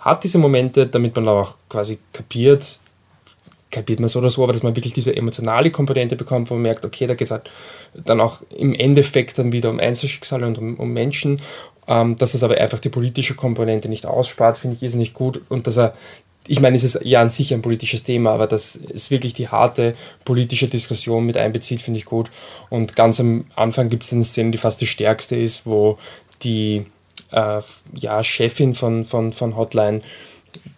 hat 0.00 0.24
diese 0.24 0.38
Momente, 0.38 0.86
damit 0.86 1.14
man 1.14 1.28
auch 1.28 1.54
quasi 1.68 1.98
kapiert, 2.12 2.80
kapiert 3.70 4.00
man 4.00 4.08
so 4.08 4.18
oder 4.18 4.30
so, 4.30 4.42
aber 4.42 4.52
dass 4.52 4.62
man 4.62 4.76
wirklich 4.76 4.92
diese 4.92 5.14
emotionale 5.14 5.70
Komponente 5.70 6.16
bekommt, 6.16 6.50
wo 6.50 6.54
man 6.54 6.62
merkt, 6.62 6.84
okay, 6.84 7.06
da 7.06 7.14
geht 7.14 7.26
es 7.26 7.30
halt 7.30 7.50
dann 7.94 8.20
auch 8.20 8.42
im 8.56 8.74
Endeffekt 8.74 9.38
dann 9.38 9.52
wieder 9.52 9.70
um 9.70 9.78
Einzelschicksale 9.78 10.46
und 10.46 10.58
um, 10.58 10.76
um 10.76 10.92
Menschen. 10.92 11.40
Ähm, 11.88 12.16
dass 12.16 12.34
es 12.34 12.42
aber 12.42 12.58
einfach 12.58 12.78
die 12.78 12.88
politische 12.88 13.34
Komponente 13.34 13.88
nicht 13.88 14.06
ausspart, 14.06 14.58
finde 14.58 14.76
ich 14.76 14.82
ist 14.82 14.94
nicht 14.94 15.14
gut. 15.14 15.40
Und 15.48 15.66
dass 15.66 15.76
er, 15.76 15.94
ich 16.46 16.60
meine, 16.60 16.76
es 16.76 16.84
ist 16.84 17.00
ja 17.04 17.20
an 17.20 17.30
sich 17.30 17.52
ein 17.52 17.62
politisches 17.62 18.02
Thema, 18.02 18.30
aber 18.32 18.46
dass 18.46 18.76
es 18.76 19.10
wirklich 19.10 19.34
die 19.34 19.48
harte 19.48 19.96
politische 20.24 20.68
Diskussion 20.68 21.26
mit 21.26 21.36
einbezieht, 21.36 21.80
finde 21.80 21.98
ich 21.98 22.04
gut. 22.04 22.30
Und 22.68 22.96
ganz 22.96 23.18
am 23.18 23.46
Anfang 23.56 23.88
gibt 23.88 24.04
es 24.04 24.12
eine 24.12 24.24
Szene, 24.24 24.50
die 24.50 24.58
fast 24.58 24.80
die 24.80 24.86
stärkste 24.86 25.36
ist, 25.36 25.66
wo 25.66 25.98
die 26.42 26.86
äh, 27.32 27.60
ja, 27.94 28.22
Chefin 28.22 28.74
von, 28.74 29.04
von, 29.04 29.32
von 29.32 29.56
Hotline 29.56 30.02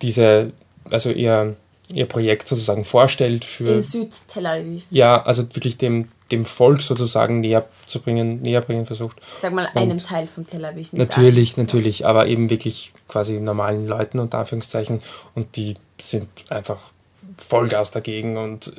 diese, 0.01 0.53
also 0.91 1.11
ihr 1.11 1.57
ihr 1.93 2.07
Projekt 2.07 2.49
sozusagen 2.49 2.85
vorstellt 2.85 3.45
für. 3.45 3.69
In 3.69 3.83
Süd-Tel 3.83 4.47
Aviv. 4.47 4.85
Ja, 4.91 5.23
also 5.23 5.43
wirklich 5.55 5.77
dem, 5.77 6.09
dem 6.31 6.45
Volk 6.45 6.83
sozusagen 6.83 7.41
näher 7.41 7.65
zu 7.87 8.01
bringen, 8.01 8.43
näher 8.43 8.61
bringen 8.61 8.87
versucht. 8.87 9.21
Sag 9.39 9.53
mal, 9.53 9.69
einem 9.75 9.99
Teil 9.99 10.27
von 10.27 10.47
Tel 10.47 10.65
Aviv. 10.65 10.93
Natürlich, 10.93 11.57
an. 11.57 11.65
natürlich, 11.65 12.07
aber 12.07 12.27
eben 12.27 12.51
wirklich 12.51 12.93
quasi 13.09 13.41
normalen 13.41 13.87
Leuten 13.87 14.19
unter 14.19 14.39
Anführungszeichen 14.39 15.03
und 15.35 15.57
die 15.57 15.75
sind 16.01 16.29
einfach 16.49 16.79
Vollgas 17.37 17.91
dagegen 17.91 18.37
und 18.37 18.73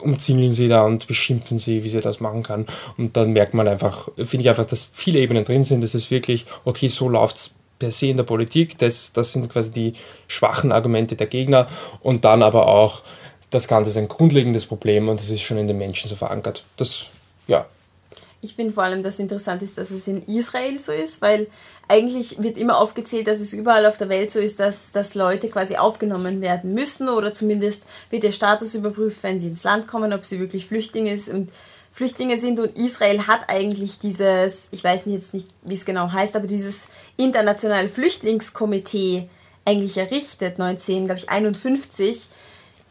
umzingeln 0.00 0.52
sie 0.52 0.68
da 0.68 0.82
und 0.82 1.06
beschimpfen 1.06 1.58
sie, 1.58 1.84
wie 1.84 1.88
sie 1.88 2.00
das 2.00 2.20
machen 2.20 2.42
kann. 2.42 2.66
Und 2.96 3.16
dann 3.16 3.32
merkt 3.32 3.54
man 3.54 3.68
einfach, 3.68 4.08
finde 4.16 4.42
ich 4.42 4.48
einfach, 4.48 4.66
dass 4.66 4.88
viele 4.92 5.18
Ebenen 5.20 5.44
drin 5.44 5.64
sind. 5.64 5.82
Es 5.82 5.94
ist 5.94 6.10
wirklich, 6.10 6.46
okay, 6.64 6.88
so 6.88 7.08
läuft 7.08 7.36
es 7.36 7.54
per 7.78 7.90
se 7.90 8.08
in 8.08 8.16
der 8.16 8.24
Politik. 8.24 8.78
Das, 8.78 9.12
das 9.12 9.32
sind 9.32 9.50
quasi 9.50 9.70
die 9.70 9.92
schwachen 10.28 10.72
Argumente 10.72 11.16
der 11.16 11.26
Gegner. 11.26 11.68
Und 12.02 12.24
dann 12.24 12.42
aber 12.42 12.68
auch, 12.68 13.02
das 13.50 13.68
Ganze 13.68 13.90
ist 13.90 13.96
ein 13.96 14.08
grundlegendes 14.08 14.66
Problem 14.66 15.08
und 15.08 15.20
es 15.20 15.30
ist 15.30 15.42
schon 15.42 15.58
in 15.58 15.68
den 15.68 15.78
Menschen 15.78 16.08
so 16.08 16.16
verankert. 16.16 16.64
Das, 16.76 17.06
ja. 17.46 17.66
Ich 18.42 18.54
finde 18.54 18.72
vor 18.72 18.84
allem, 18.84 19.02
dass 19.02 19.18
interessant 19.18 19.62
ist, 19.62 19.78
dass 19.78 19.90
es 19.90 20.06
in 20.06 20.22
Israel 20.24 20.78
so 20.78 20.92
ist, 20.92 21.22
weil 21.22 21.48
eigentlich 21.88 22.42
wird 22.42 22.58
immer 22.58 22.78
aufgezählt, 22.78 23.26
dass 23.26 23.40
es 23.40 23.52
überall 23.52 23.86
auf 23.86 23.96
der 23.96 24.08
Welt 24.08 24.30
so 24.30 24.40
ist, 24.40 24.60
dass, 24.60 24.92
dass 24.92 25.14
Leute 25.14 25.48
quasi 25.48 25.76
aufgenommen 25.76 26.40
werden 26.40 26.74
müssen 26.74 27.08
oder 27.08 27.32
zumindest 27.32 27.84
wird 28.10 28.24
der 28.24 28.32
Status 28.32 28.74
überprüft, 28.74 29.22
wenn 29.22 29.40
sie 29.40 29.48
ins 29.48 29.64
Land 29.64 29.86
kommen, 29.86 30.12
ob 30.12 30.24
sie 30.24 30.38
wirklich 30.38 30.66
Flüchtlinge 30.66 31.16
sind. 31.16 31.34
Und 31.34 31.50
Flüchtlinge 31.90 32.38
sind 32.38 32.60
und 32.60 32.76
Israel 32.78 33.26
hat 33.26 33.48
eigentlich 33.48 33.98
dieses, 33.98 34.68
ich 34.70 34.84
weiß 34.84 35.02
jetzt 35.06 35.34
nicht, 35.34 35.48
wie 35.62 35.74
es 35.74 35.84
genau 35.84 36.12
heißt, 36.12 36.36
aber 36.36 36.46
dieses 36.46 36.88
internationale 37.16 37.88
Flüchtlingskomitee 37.88 39.28
eigentlich 39.64 39.96
errichtet, 39.96 40.60
1951, 40.60 42.28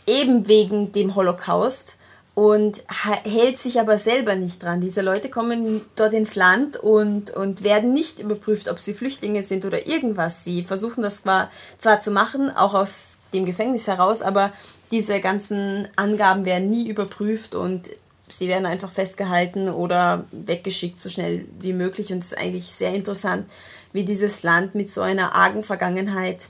eben 0.08 0.48
wegen 0.48 0.92
dem 0.92 1.16
Holocaust 1.16 1.98
und 2.36 2.84
hält 3.24 3.58
sich 3.58 3.80
aber 3.80 3.98
selber 3.98 4.36
nicht 4.36 4.62
dran. 4.62 4.82
Diese 4.82 5.02
Leute 5.02 5.30
kommen 5.30 5.82
dort 5.96 6.14
ins 6.14 6.36
Land 6.36 6.75
und, 6.75 7.32
und 7.32 7.64
werden 7.64 7.94
nicht 7.94 8.20
überprüft, 8.20 8.70
ob 8.70 8.78
sie 8.78 8.94
Flüchtlinge 8.94 9.42
sind 9.42 9.64
oder 9.64 9.88
irgendwas. 9.88 10.44
Sie 10.44 10.66
versuchen 10.66 11.02
das 11.02 11.24
zwar, 11.24 11.50
zwar 11.78 12.02
zu 12.02 12.12
machen, 12.12 12.52
auch 12.56 12.74
aus 12.74 13.20
dem 13.34 13.46
Gefängnis 13.46 13.88
heraus, 13.88 14.22
aber 14.22 14.52
diese 14.92 15.22
ganzen 15.22 15.88
Angaben 15.96 16.44
werden 16.44 16.70
nie 16.70 16.90
überprüft 16.90 17.56
und 17.56 17.90
sie 18.27 18.48
werden 18.48 18.65
einfach 18.65 18.91
festgehalten 18.91 19.70
oder 19.70 20.25
weggeschickt 20.32 21.00
so 21.00 21.10
schnell 21.10 21.46
wie 21.60 21.74
möglich. 21.74 22.12
Und 22.12 22.20
es 22.20 22.32
ist 22.32 22.38
eigentlich 22.38 22.65
sehr 22.65 22.94
interessant, 22.94 23.46
wie 23.94 24.03
dieses 24.03 24.44
Land 24.44 24.75
mit 24.75 24.89
so 24.89 25.01
einer 25.01 25.36
argen 25.36 25.63
Vergangenheit 25.63 26.48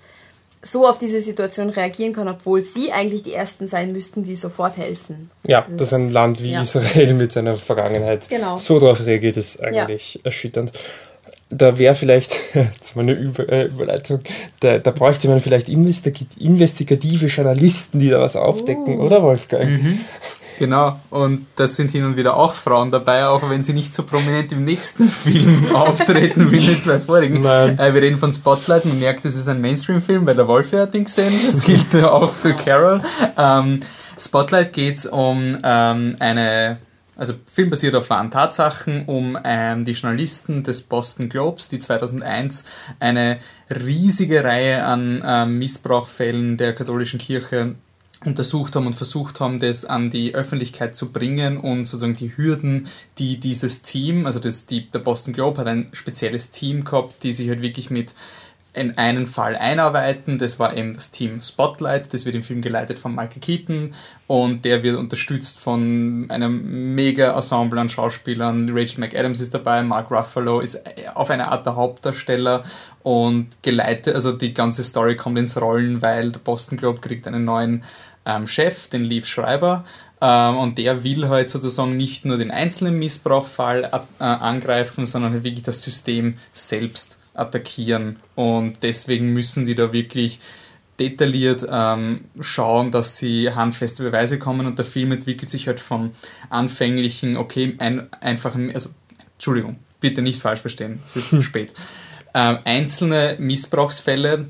so 0.66 0.88
auf 0.88 0.98
diese 0.98 1.20
Situation 1.20 1.70
reagieren 1.70 2.14
kann, 2.14 2.28
obwohl 2.28 2.60
sie 2.62 2.92
eigentlich 2.92 3.24
die 3.24 3.34
Ersten 3.34 3.68
sein 3.68 3.90
müssten, 3.90 4.24
die 4.24 4.36
sofort 4.36 4.78
helfen. 4.78 5.30
Ja, 5.44 5.62
das, 5.62 5.78
das 5.78 5.88
ist 5.88 5.94
ein 5.94 6.12
Land 6.12 6.42
wie 6.42 6.52
ja. 6.52 6.62
Israel 6.62 7.14
mit 7.14 7.32
seiner 7.32 7.56
Vergangenheit 7.56 8.28
genau. 8.30 8.58
so 8.58 8.80
darauf 8.80 9.06
reagiert, 9.06 9.38
ist 9.38 9.62
eigentlich 9.62 10.16
ja. 10.16 10.22
erschütternd. 10.24 10.72
Da 11.52 11.78
wäre 11.78 11.94
vielleicht, 11.94 12.36
jetzt 12.56 12.96
mal 12.96 13.04
eine 13.04 13.14
Über 13.14 13.48
äh, 13.48 13.66
Überleitung, 13.66 14.22
da, 14.62 14.80
da 14.80 14.90
bräuchte 14.90 15.28
man 15.28 15.40
vielleicht 15.40 15.70
investigative 15.70 17.28
Journalisten, 17.28 18.00
die 18.00 18.10
da 18.10 18.20
was 18.20 18.36
aufdecken, 18.36 18.98
uh. 18.98 19.04
oder 19.04 19.22
Wolfgang? 19.22 19.70
Mhm. 19.70 20.02
Genau, 20.58 21.00
und 21.10 21.46
da 21.56 21.68
sind 21.68 21.92
hin 21.92 22.06
und 22.06 22.18
wieder 22.18 22.38
auch 22.38 22.54
Frauen 22.54 22.92
dabei, 22.92 23.28
auch 23.28 23.50
wenn 23.50 23.64
sie 23.64 23.74
nicht 23.74 23.94
so 23.94 24.04
prominent 24.04 24.52
im 24.52 24.64
nächsten 24.64 25.08
Film 25.10 25.76
auftreten 25.76 26.52
wie 26.52 26.58
in 26.58 26.68
den 26.68 26.80
zwei 26.80 27.00
vorigen. 27.00 27.42
Nein. 27.42 27.78
Äh, 27.78 27.94
wir 27.94 28.02
reden 28.02 28.20
von 28.20 28.32
Spotlight, 28.32 28.86
man 28.86 29.00
merkt, 29.00 29.26
es 29.26 29.36
ist 29.36 29.48
ein 29.48 29.62
Mainstream-Film, 29.62 30.26
weil 30.26 30.36
der 30.36 30.48
Wolf 30.48 30.72
hat 30.74 30.96
ihn 30.96 31.06
gesehen, 31.06 31.34
das 31.46 31.62
gilt 31.62 31.96
auch 32.04 32.32
für 32.32 32.54
Carol. 32.54 33.02
Ähm, 33.38 33.82
Spotlight 34.18 34.72
geht 34.72 35.06
um 35.06 35.58
ähm, 35.64 36.16
eine 36.20 36.78
also 37.18 37.34
Film 37.52 37.70
basiert 37.70 37.96
auf 37.96 38.10
wahren 38.10 38.32
Tatsachen, 38.32 39.06
um 39.06 39.38
ähm, 39.44 39.86
die 39.86 39.94
Journalisten 39.94 40.64
des 40.64 40.82
Boston 40.82 41.30
Globes, 41.30 41.70
die 41.70 41.80
2001 41.80 42.66
eine 43.00 43.40
riesige 43.70 44.44
Reihe 44.44 44.84
an 44.84 45.24
ähm, 45.26 45.58
Missbrauchfällen 45.58 46.58
der 46.58 46.76
katholischen 46.76 47.20
Kirche 47.20 47.76
untersucht 48.24 48.76
haben 48.76 48.88
und 48.88 48.96
versucht 48.96 49.40
haben, 49.40 49.60
das 49.60 49.86
an 49.86 50.10
die 50.10 50.34
Öffentlichkeit 50.34 50.96
zu 50.96 51.12
bringen 51.12 51.58
und 51.58 51.86
sozusagen 51.86 52.16
die 52.16 52.36
Hürden, 52.36 52.88
die 53.18 53.38
dieses 53.40 53.82
Team, 53.82 54.26
also 54.26 54.40
das, 54.40 54.66
die, 54.66 54.90
der 54.90 55.00
Boston 55.00 55.34
Globe 55.34 55.60
hat 55.60 55.68
ein 55.68 55.90
spezielles 55.92 56.52
Team 56.52 56.86
gehabt, 56.86 57.24
die 57.24 57.34
sich 57.34 57.50
halt 57.50 57.62
wirklich 57.62 57.90
mit 57.90 58.16
in 58.76 58.98
einen 58.98 59.28
Fall 59.28 59.56
einarbeiten. 59.56 60.38
Das 60.38 60.60
war 60.60 60.76
eben 60.76 60.94
das 60.94 61.12
Team 61.12 61.42
Spotlight, 61.42 62.14
das 62.14 62.26
wird 62.26 62.36
im 62.36 62.44
Film 62.44 62.62
geleitet 62.62 63.00
von 63.00 63.16
Michael 63.16 63.40
Keaton 63.40 63.94
und 64.28 64.66
der 64.66 64.84
wird 64.84 64.98
unterstützt 64.98 65.60
von 65.60 66.26
einem 66.30 66.96
mega 66.96 67.36
Ensemble 67.36 67.80
an 67.80 67.90
Schauspielern. 67.90 68.70
Rachel 68.72 69.00
McAdams 69.00 69.40
ist 69.40 69.54
dabei, 69.54 69.82
Mark 69.82 70.12
Ruffalo 70.12 70.60
ist 70.60 70.82
auf 71.16 71.30
eine 71.30 71.48
Art 71.48 71.66
der 71.66 71.76
Hauptdarsteller 71.76 72.64
und 73.04 73.64
geleitet, 73.64 74.16
also 74.16 74.32
die 74.32 74.54
ganze 74.54 74.84
Story 74.84 75.16
kommt 75.16 75.38
ins 75.38 75.60
Rollen, 75.60 76.02
weil 76.02 76.32
der 76.32 76.40
Boston 76.40 76.78
Globe 76.78 77.00
kriegt 77.00 77.28
einen 77.28 77.46
neuen 77.46 77.84
ähm, 78.26 78.48
Chef, 78.48 78.90
den 78.90 79.04
Leaf 79.04 79.28
Schreiber, 79.28 79.86
ähm, 80.22 80.58
und 80.58 80.78
der 80.78 81.04
will 81.04 81.30
halt 81.30 81.50
sozusagen 81.50 81.96
nicht 81.98 82.26
nur 82.26 82.38
den 82.38 82.52
einzelnen 82.52 82.98
Missbrauchfall 82.98 83.90
äh, 84.20 84.24
angreifen, 84.24 85.06
sondern 85.06 85.34
halt 85.34 85.44
wirklich 85.44 85.64
das 85.64 85.82
System 85.82 86.38
selbst 86.54 87.18
attackieren. 87.36 88.18
Und 88.36 88.84
deswegen 88.84 89.34
müssen 89.34 89.66
die 89.66 89.76
da 89.76 89.94
wirklich 89.94 90.40
detailliert 91.00 91.66
ähm, 91.70 92.26
schauen, 92.40 92.92
dass 92.92 93.18
sie 93.18 93.52
handfeste 93.52 94.04
Beweise 94.04 94.40
kommen 94.40 94.66
und 94.66 94.78
der 94.78 94.86
Film 94.86 95.12
entwickelt 95.12 95.50
sich 95.50 95.68
halt 95.68 95.80
vom 95.80 96.12
anfänglichen, 96.50 97.38
okay, 97.38 97.76
ein, 97.80 98.08
einfachen, 98.22 98.72
also 98.74 98.92
Entschuldigung, 99.34 99.78
bitte 100.00 100.22
nicht 100.22 100.42
falsch 100.42 100.62
verstehen, 100.62 101.02
es 101.06 101.16
ist 101.18 101.30
zu 101.32 101.42
spät. 101.44 101.74
Ähm, 102.34 102.60
einzelne 102.64 103.36
Missbrauchsfälle, 103.40 104.48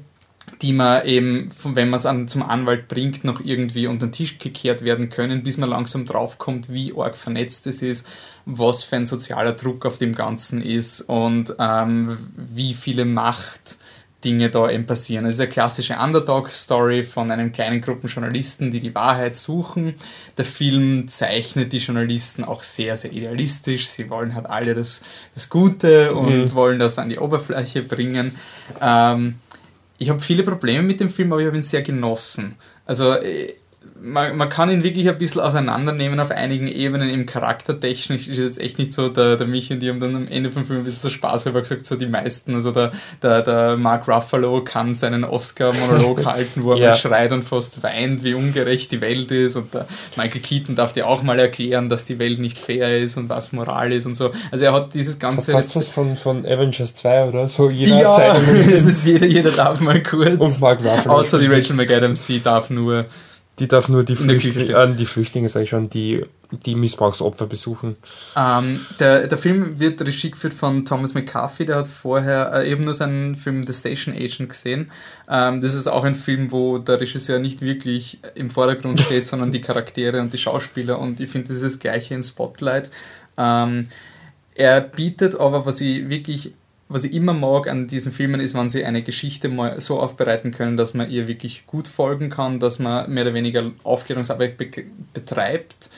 die 0.61 0.73
man 0.73 1.05
eben, 1.05 1.49
wenn 1.63 1.89
man 1.89 1.99
es 1.99 2.31
zum 2.31 2.43
Anwalt 2.43 2.87
bringt, 2.87 3.23
noch 3.23 3.41
irgendwie 3.43 3.87
unter 3.87 4.07
den 4.07 4.11
Tisch 4.11 4.37
gekehrt 4.37 4.83
werden 4.83 5.09
können, 5.09 5.43
bis 5.43 5.57
man 5.57 5.69
langsam 5.69 6.05
draufkommt, 6.05 6.71
wie 6.71 6.93
arg 6.95 7.17
vernetzt 7.17 7.67
es 7.67 7.81
ist, 7.81 8.07
was 8.45 8.83
für 8.83 8.95
ein 8.95 9.05
sozialer 9.05 9.53
Druck 9.53 9.85
auf 9.85 9.97
dem 9.97 10.13
Ganzen 10.13 10.61
ist 10.61 11.01
und 11.01 11.55
ähm, 11.59 12.17
wie 12.35 12.73
viele 12.73 13.05
Macht 13.05 13.77
Dinge 14.25 14.49
da 14.49 14.69
eben 14.69 14.87
passieren. 14.87 15.25
Es 15.27 15.35
ist 15.35 15.41
eine 15.41 15.49
klassische 15.49 15.97
Underdog-Story 15.97 17.03
von 17.03 17.29
einem 17.29 17.51
kleinen 17.51 17.79
Gruppen 17.79 18.09
Journalisten, 18.09 18.71
die 18.71 18.79
die 18.79 18.95
Wahrheit 18.95 19.35
suchen. 19.35 19.93
Der 20.37 20.45
Film 20.45 21.07
zeichnet 21.07 21.71
die 21.71 21.77
Journalisten 21.77 22.43
auch 22.43 22.63
sehr, 22.63 22.97
sehr 22.97 23.13
idealistisch. 23.13 23.87
Sie 23.87 24.09
wollen 24.09 24.33
halt 24.33 24.47
alle 24.47 24.73
das, 24.73 25.03
das 25.35 25.49
Gute 25.49 26.15
und 26.15 26.45
mhm. 26.45 26.53
wollen 26.53 26.79
das 26.79 26.97
an 26.97 27.09
die 27.09 27.19
Oberfläche 27.19 27.83
bringen. 27.83 28.35
Ähm, 28.81 29.35
ich 29.97 30.09
habe 30.09 30.19
viele 30.19 30.43
Probleme 30.43 30.83
mit 30.83 30.99
dem 30.99 31.09
Film, 31.09 31.31
aber 31.31 31.41
ich 31.41 31.47
habe 31.47 31.57
ihn 31.57 31.63
sehr 31.63 31.81
genossen. 31.81 32.55
Also 32.85 33.13
äh, 33.13 33.53
man, 34.05 34.37
man 34.37 34.49
kann 34.49 34.69
ihn 34.69 34.83
wirklich 34.83 35.09
ein 35.09 35.17
bisschen 35.17 35.41
auseinandernehmen 35.41 36.19
auf 36.19 36.31
einigen 36.31 36.67
Ebenen. 36.67 37.09
Im 37.09 37.25
Charaktertechnisch 37.25 38.27
ist 38.27 38.37
es 38.37 38.57
echt 38.57 38.77
nicht 38.77 38.93
so, 38.93 39.09
der, 39.09 39.35
der 39.35 39.47
Michi 39.47 39.73
und 39.73 39.79
die 39.79 39.89
haben 39.89 39.99
dann 39.99 40.15
am 40.15 40.27
Ende 40.27 40.51
vom 40.51 40.65
Film 40.65 40.79
ein 40.79 40.85
bisschen 40.85 41.09
so 41.09 41.09
Spaß 41.09 41.47
über 41.47 41.61
gesagt, 41.61 41.85
so 41.85 41.95
die 41.95 42.05
meisten, 42.05 42.55
also 42.55 42.71
der, 42.71 42.91
der, 43.21 43.41
der 43.41 43.77
Mark 43.77 44.07
Ruffalo 44.07 44.63
kann 44.63 44.95
seinen 44.95 45.23
Oscar-Monolog 45.23 46.25
halten, 46.25 46.63
wo 46.63 46.73
er 46.73 46.77
ja. 46.77 46.89
mal 46.89 46.95
schreit 46.95 47.31
und 47.31 47.43
fast 47.43 47.81
weint, 47.83 48.23
wie 48.23 48.35
ungerecht 48.35 48.91
die 48.91 49.01
Welt 49.01 49.31
ist 49.31 49.55
und 49.55 49.73
der 49.73 49.87
Michael 50.15 50.41
Keaton 50.41 50.75
darf 50.75 50.93
dir 50.93 51.07
auch 51.07 51.23
mal 51.23 51.39
erklären, 51.39 51.89
dass 51.89 52.05
die 52.05 52.19
Welt 52.19 52.39
nicht 52.39 52.59
fair 52.59 52.97
ist 52.99 53.17
und 53.17 53.29
was 53.29 53.53
Moral 53.53 53.91
ist 53.91 54.05
und 54.05 54.15
so. 54.15 54.31
Also 54.51 54.65
er 54.65 54.73
hat 54.73 54.93
dieses 54.93 55.17
ganze... 55.17 55.51
Das 55.51 55.65
fast 55.65 55.75
was 55.75 55.87
von, 55.87 56.15
von 56.15 56.45
Avengers 56.45 56.95
2 56.95 57.25
oder 57.25 57.47
so, 57.47 57.69
jeder 57.69 58.01
ja, 58.01 58.07
hat 58.07 58.43
seine 58.43 58.63
das 58.71 58.85
ist 58.85 59.05
jeder, 59.05 59.25
jeder 59.25 59.51
darf 59.51 59.79
mal 59.79 60.01
kurz. 60.03 60.39
Und 60.39 60.61
Mark 60.61 60.83
Ruffalo. 60.83 61.15
Außer 61.15 61.39
die 61.39 61.47
Rachel 61.47 61.75
McAdams, 61.75 62.25
die 62.25 62.41
darf 62.41 62.69
nur 62.69 63.05
die 63.59 63.67
darf 63.67 63.87
nur 63.87 64.03
die, 64.03 64.15
Flüchtlinge, 64.15 64.73
äh, 64.73 64.95
die 64.95 65.05
Flüchtlinge, 65.05 65.47
sag 65.47 65.63
ich 65.63 65.69
schon, 65.69 65.89
die, 65.89 66.25
die 66.65 66.75
Missbrauchsopfer 66.75 67.47
besuchen. 67.47 67.95
Ähm, 68.35 68.81
der, 68.99 69.27
der 69.27 69.37
Film 69.37 69.79
wird 69.79 70.01
Regie 70.01 70.31
geführt 70.31 70.53
von 70.53 70.83
Thomas 70.83 71.13
McCarthy, 71.13 71.65
der 71.65 71.77
hat 71.77 71.87
vorher 71.87 72.51
äh, 72.53 72.69
eben 72.69 72.83
nur 72.83 72.93
seinen 72.93 73.35
Film 73.35 73.65
The 73.65 73.73
Station 73.73 74.13
Agent 74.13 74.49
gesehen. 74.49 74.91
Ähm, 75.29 75.61
das 75.61 75.73
ist 75.73 75.87
auch 75.87 76.03
ein 76.03 76.15
Film, 76.15 76.51
wo 76.51 76.77
der 76.77 76.99
Regisseur 76.99 77.39
nicht 77.39 77.61
wirklich 77.61 78.19
im 78.35 78.49
Vordergrund 78.49 78.99
steht, 79.05 79.25
sondern 79.25 79.51
die 79.51 79.61
Charaktere 79.61 80.19
und 80.19 80.33
die 80.33 80.37
Schauspieler 80.37 80.99
und 80.99 81.19
ich 81.19 81.29
finde, 81.29 81.47
das 81.47 81.57
ist 81.57 81.75
das 81.75 81.79
gleiche 81.79 82.13
in 82.13 82.23
Spotlight. 82.23 82.91
Ähm, 83.37 83.85
er 84.53 84.81
bietet 84.81 85.39
aber, 85.39 85.65
was 85.65 85.81
ich 85.81 86.09
wirklich 86.09 86.53
was 86.87 87.03
ich 87.03 87.13
immer 87.13 87.33
mag 87.33 87.67
an 87.67 87.87
diesen 87.87 88.11
Filmen 88.11 88.39
ist, 88.39 88.53
wenn 88.53 88.69
sie 88.69 88.85
eine 88.85 89.01
Geschichte 89.01 89.49
mal 89.49 89.81
so 89.81 89.99
aufbereiten 89.99 90.51
können, 90.51 90.77
dass 90.77 90.93
man 90.93 91.09
ihr 91.09 91.27
wirklich 91.27 91.65
gut 91.65 91.87
folgen 91.87 92.29
kann, 92.29 92.59
dass 92.59 92.79
man 92.79 93.11
mehr 93.11 93.23
oder 93.23 93.33
weniger 93.33 93.71
Aufklärungsarbeit 93.83 94.57
be 94.57 94.69
betreibt. 95.13 95.89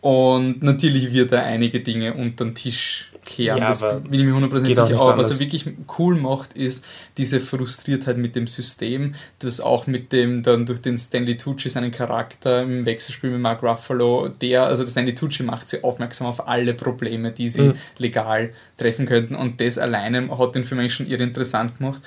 Und 0.00 0.62
natürlich 0.62 1.12
wird 1.12 1.32
er 1.32 1.42
einige 1.44 1.80
Dinge 1.80 2.14
unter 2.14 2.44
den 2.44 2.54
Tisch 2.54 3.10
kehren. 3.26 3.58
Ja, 3.58 3.68
das 3.68 3.80
bin 4.04 4.20
ich 4.20 4.26
mir 4.26 4.34
hundertprozentig 4.34 4.76
sicher. 4.76 5.00
Aber 5.00 5.18
was 5.18 5.30
er 5.30 5.38
wirklich 5.38 5.66
cool 5.98 6.14
macht, 6.14 6.54
ist 6.54 6.84
diese 7.18 7.40
Frustriertheit 7.40 8.16
mit 8.16 8.34
dem 8.34 8.46
System, 8.46 9.14
das 9.40 9.60
auch 9.60 9.86
mit 9.86 10.12
dem, 10.12 10.42
dann 10.42 10.64
durch 10.64 10.80
den 10.80 10.96
Stanley 10.96 11.36
Tucci, 11.36 11.68
seinen 11.68 11.90
Charakter 11.90 12.62
im 12.62 12.86
Wechselspiel 12.86 13.30
mit 13.30 13.40
Mark 13.40 13.62
Ruffalo, 13.62 14.28
der, 14.28 14.64
also 14.64 14.84
der 14.84 14.90
Stanley 14.90 15.14
Tucci 15.14 15.42
macht 15.42 15.68
sie 15.68 15.84
aufmerksam 15.84 16.28
auf 16.28 16.48
alle 16.48 16.72
Probleme, 16.72 17.32
die 17.32 17.50
sie 17.50 17.62
mhm. 17.62 17.74
legal 17.98 18.54
treffen 18.78 19.04
könnten. 19.04 19.34
Und 19.34 19.60
das 19.60 19.76
alleine 19.76 20.30
hat 20.38 20.54
den 20.54 20.64
für 20.64 20.76
mich 20.76 20.94
schon 20.94 21.06
irre 21.06 21.24
interessant 21.24 21.78
gemacht. 21.78 22.02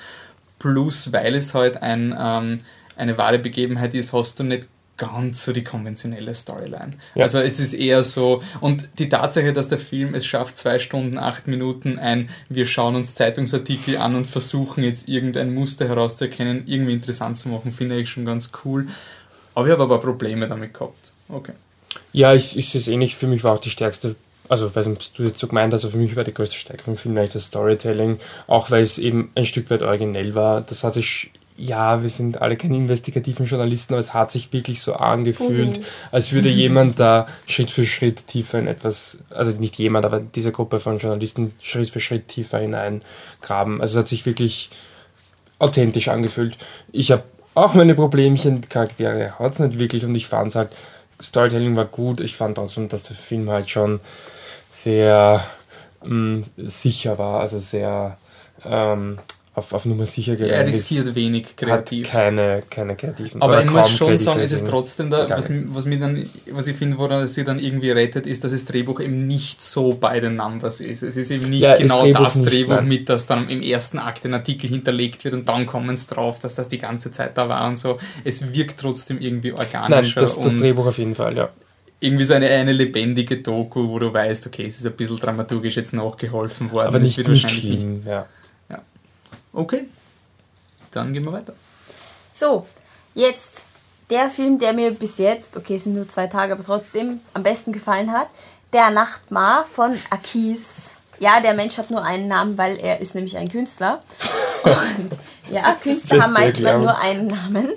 Plus, 0.58 1.12
weil 1.12 1.36
es 1.36 1.54
halt 1.54 1.82
ein, 1.82 2.14
ähm, 2.18 2.58
eine 2.96 3.16
wahre 3.16 3.38
Begebenheit 3.38 3.94
ist, 3.94 4.12
hast 4.12 4.40
du 4.40 4.44
nicht 4.44 4.68
ganz 5.00 5.44
so 5.46 5.52
die 5.52 5.64
konventionelle 5.64 6.34
Storyline. 6.34 6.92
Ja. 7.14 7.24
Also 7.24 7.40
es 7.40 7.58
ist 7.58 7.72
eher 7.72 8.04
so, 8.04 8.42
und 8.60 8.86
die 8.98 9.08
Tatsache, 9.08 9.54
dass 9.54 9.68
der 9.68 9.78
Film 9.78 10.14
es 10.14 10.26
schafft, 10.26 10.58
zwei 10.58 10.78
Stunden, 10.78 11.16
acht 11.16 11.48
Minuten 11.48 11.98
ein, 11.98 12.28
wir 12.50 12.66
schauen 12.66 12.96
uns 12.96 13.14
Zeitungsartikel 13.14 13.96
an 13.96 14.14
und 14.14 14.26
versuchen 14.26 14.84
jetzt 14.84 15.08
irgendein 15.08 15.54
Muster 15.54 15.88
herauszuerkennen, 15.88 16.64
irgendwie 16.66 16.92
interessant 16.92 17.38
zu 17.38 17.48
machen, 17.48 17.72
finde 17.72 17.98
ich 17.98 18.10
schon 18.10 18.26
ganz 18.26 18.52
cool. 18.64 18.88
Aber 19.54 19.66
ich 19.66 19.72
habe 19.72 19.84
aber 19.84 20.00
Probleme 20.00 20.46
damit 20.46 20.74
gehabt. 20.74 21.12
Okay. 21.30 21.52
Ja, 22.12 22.34
ich, 22.34 22.58
ich 22.58 22.68
sehe 22.68 22.80
es 22.82 22.88
ähnlich. 22.88 23.16
Für 23.16 23.26
mich 23.26 23.42
war 23.42 23.54
auch 23.54 23.60
die 23.60 23.70
stärkste 23.70 24.16
also 24.48 24.74
weiß 24.74 24.88
nicht, 24.88 24.98
was 24.98 25.12
du 25.12 25.22
jetzt 25.22 25.38
so 25.38 25.46
gemeint 25.46 25.72
hast, 25.72 25.84
aber 25.84 25.92
für 25.92 25.98
mich 25.98 26.16
war 26.16 26.24
die 26.24 26.34
größte 26.34 26.56
Stärke 26.56 26.82
vom 26.82 26.96
Film 26.96 27.16
eigentlich 27.16 27.34
das 27.34 27.46
Storytelling, 27.46 28.18
auch 28.48 28.72
weil 28.72 28.82
es 28.82 28.98
eben 28.98 29.30
ein 29.36 29.44
Stück 29.44 29.70
weit 29.70 29.82
originell 29.82 30.34
war. 30.34 30.60
Das 30.60 30.82
hat 30.82 30.94
sich 30.94 31.30
ja, 31.56 32.00
wir 32.00 32.08
sind 32.08 32.40
alle 32.40 32.56
keine 32.56 32.76
investigativen 32.76 33.46
Journalisten, 33.46 33.92
aber 33.94 34.00
es 34.00 34.14
hat 34.14 34.30
sich 34.30 34.52
wirklich 34.52 34.80
so 34.80 34.94
angefühlt, 34.94 35.78
mhm. 35.78 35.84
als 36.10 36.32
würde 36.32 36.48
jemand 36.48 36.98
da 36.98 37.26
Schritt 37.46 37.70
für 37.70 37.84
Schritt 37.84 38.26
tiefer 38.26 38.58
in 38.58 38.66
etwas, 38.66 39.24
also 39.30 39.52
nicht 39.52 39.76
jemand, 39.76 40.06
aber 40.06 40.20
diese 40.20 40.52
Gruppe 40.52 40.80
von 40.80 40.98
Journalisten 40.98 41.54
Schritt 41.60 41.90
für 41.90 42.00
Schritt 42.00 42.28
tiefer 42.28 42.58
hineingraben. 42.58 43.80
Also 43.80 43.98
es 43.98 44.02
hat 44.02 44.08
sich 44.08 44.24
wirklich 44.24 44.70
authentisch 45.58 46.08
angefühlt. 46.08 46.56
Ich 46.92 47.12
habe 47.12 47.24
auch 47.54 47.74
meine 47.74 47.94
Problemchen, 47.94 48.68
Charaktere 48.68 49.38
hat 49.38 49.52
es 49.52 49.58
nicht 49.58 49.78
wirklich 49.78 50.04
und 50.04 50.14
ich 50.14 50.26
fand 50.26 50.48
es 50.48 50.54
halt, 50.54 50.70
Storytelling 51.20 51.76
war 51.76 51.84
gut, 51.84 52.20
ich 52.20 52.36
fand 52.36 52.56
trotzdem, 52.56 52.88
dass 52.88 53.02
der 53.02 53.16
Film 53.16 53.50
halt 53.50 53.68
schon 53.68 54.00
sehr 54.72 55.44
mh, 56.04 56.38
mm, 56.38 56.42
sicher 56.56 57.18
war, 57.18 57.40
also 57.40 57.58
sehr 57.58 58.16
ähm, 58.64 59.18
auf, 59.52 59.72
auf 59.72 59.84
Nummer 59.84 60.06
sicher 60.06 60.36
gegangen 60.36 60.52
Er 60.52 60.66
riskiert 60.66 61.08
ist, 61.08 61.14
wenig 61.16 61.56
kreativ. 61.56 62.06
Hat 62.06 62.12
keine, 62.12 62.62
keine 62.70 62.94
kreativen 62.94 63.42
Aber 63.42 63.64
ich 63.64 63.70
muss 63.70 63.90
schon 63.90 64.16
sagen, 64.16 64.40
ist 64.40 64.52
es 64.52 64.64
trotzdem 64.64 65.10
da, 65.10 65.28
was, 65.28 65.50
was, 65.50 65.86
mir 65.86 65.98
dann, 65.98 66.30
was 66.52 66.68
ich 66.68 66.76
finde, 66.76 66.98
woran 66.98 67.24
es 67.24 67.34
sie 67.34 67.44
dann 67.44 67.58
irgendwie 67.58 67.90
rettet, 67.90 68.26
ist, 68.26 68.44
dass 68.44 68.52
das 68.52 68.64
Drehbuch 68.64 69.00
eben 69.00 69.26
nicht 69.26 69.60
so 69.60 69.94
bei 69.94 70.20
den 70.20 70.36
Numbers 70.36 70.80
ist. 70.80 71.02
Es 71.02 71.16
ist 71.16 71.32
eben 71.32 71.50
nicht 71.50 71.62
ja, 71.62 71.76
genau 71.76 72.02
Drehbuch 72.02 72.24
das 72.24 72.36
nicht, 72.36 72.52
Drehbuch 72.52 72.74
nein. 72.76 72.88
mit, 72.88 73.08
das 73.08 73.26
dann 73.26 73.48
im 73.48 73.60
ersten 73.60 73.98
Akt 73.98 74.24
ein 74.24 74.34
Artikel 74.34 74.70
hinterlegt 74.70 75.24
wird 75.24 75.34
und 75.34 75.48
dann 75.48 75.66
kommen 75.66 75.94
es 75.94 76.06
drauf, 76.06 76.38
dass 76.38 76.54
das 76.54 76.68
die 76.68 76.78
ganze 76.78 77.10
Zeit 77.10 77.36
da 77.36 77.48
war 77.48 77.66
und 77.66 77.76
so. 77.76 77.98
Es 78.22 78.54
wirkt 78.54 78.78
trotzdem 78.78 79.20
irgendwie 79.20 79.50
organischer. 79.50 80.00
Nein, 80.00 80.12
das, 80.14 80.40
das 80.40 80.56
Drehbuch 80.56 80.86
auf 80.86 80.98
jeden 80.98 81.16
Fall, 81.16 81.36
ja 81.36 81.48
irgendwie 82.02 82.24
so 82.24 82.32
eine, 82.32 82.48
eine 82.48 82.72
lebendige 82.72 83.36
Doku, 83.36 83.90
wo 83.90 83.98
du 83.98 84.10
weißt, 84.10 84.46
okay, 84.46 84.64
es 84.64 84.78
ist 84.78 84.86
ein 84.86 84.92
bisschen 84.92 85.18
dramaturgisch 85.18 85.76
jetzt 85.76 85.92
nachgeholfen 85.92 86.72
worden. 86.72 86.88
Aber 86.88 86.98
nicht, 86.98 87.28
nicht 87.28 87.50
schlimm, 87.50 87.96
nicht, 87.96 88.06
ja. 88.06 88.26
Okay, 89.52 89.88
dann 90.90 91.12
gehen 91.12 91.24
wir 91.24 91.32
weiter. 91.32 91.54
So, 92.32 92.66
jetzt 93.14 93.62
der 94.10 94.30
Film, 94.30 94.58
der 94.58 94.72
mir 94.72 94.90
bis 94.92 95.18
jetzt, 95.18 95.56
okay, 95.56 95.76
es 95.76 95.84
sind 95.84 95.94
nur 95.94 96.08
zwei 96.08 96.26
Tage, 96.26 96.52
aber 96.52 96.64
trotzdem 96.64 97.20
am 97.34 97.42
besten 97.42 97.72
gefallen 97.72 98.12
hat, 98.12 98.28
Der 98.72 98.90
Nachtmar 98.90 99.64
von 99.64 99.96
Akis. 100.10 100.92
Ja, 101.18 101.40
der 101.40 101.54
Mensch 101.54 101.76
hat 101.76 101.90
nur 101.90 102.04
einen 102.04 102.28
Namen, 102.28 102.56
weil 102.56 102.76
er 102.76 103.00
ist 103.00 103.14
nämlich 103.14 103.36
ein 103.36 103.48
Künstler. 103.48 104.02
Und 104.62 105.10
ja, 105.50 105.74
Künstler 105.74 106.22
haben 106.22 106.32
manchmal 106.32 106.78
nur 106.78 106.96
einen 106.98 107.26
Namen. 107.26 107.68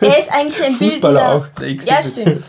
Er 0.00 0.18
ist 0.18 0.32
eigentlich 0.32 0.62
ein 0.62 0.74
Fußballer 0.74 1.50
bildender... 1.56 1.84
auch. 1.84 1.88
Ja, 1.88 2.02
stimmt. 2.02 2.46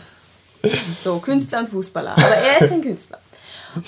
So, 0.98 1.18
Künstler 1.18 1.60
und 1.60 1.70
Fußballer. 1.70 2.12
Aber 2.12 2.36
er 2.36 2.62
ist 2.62 2.72
ein 2.72 2.82
Künstler. 2.82 3.20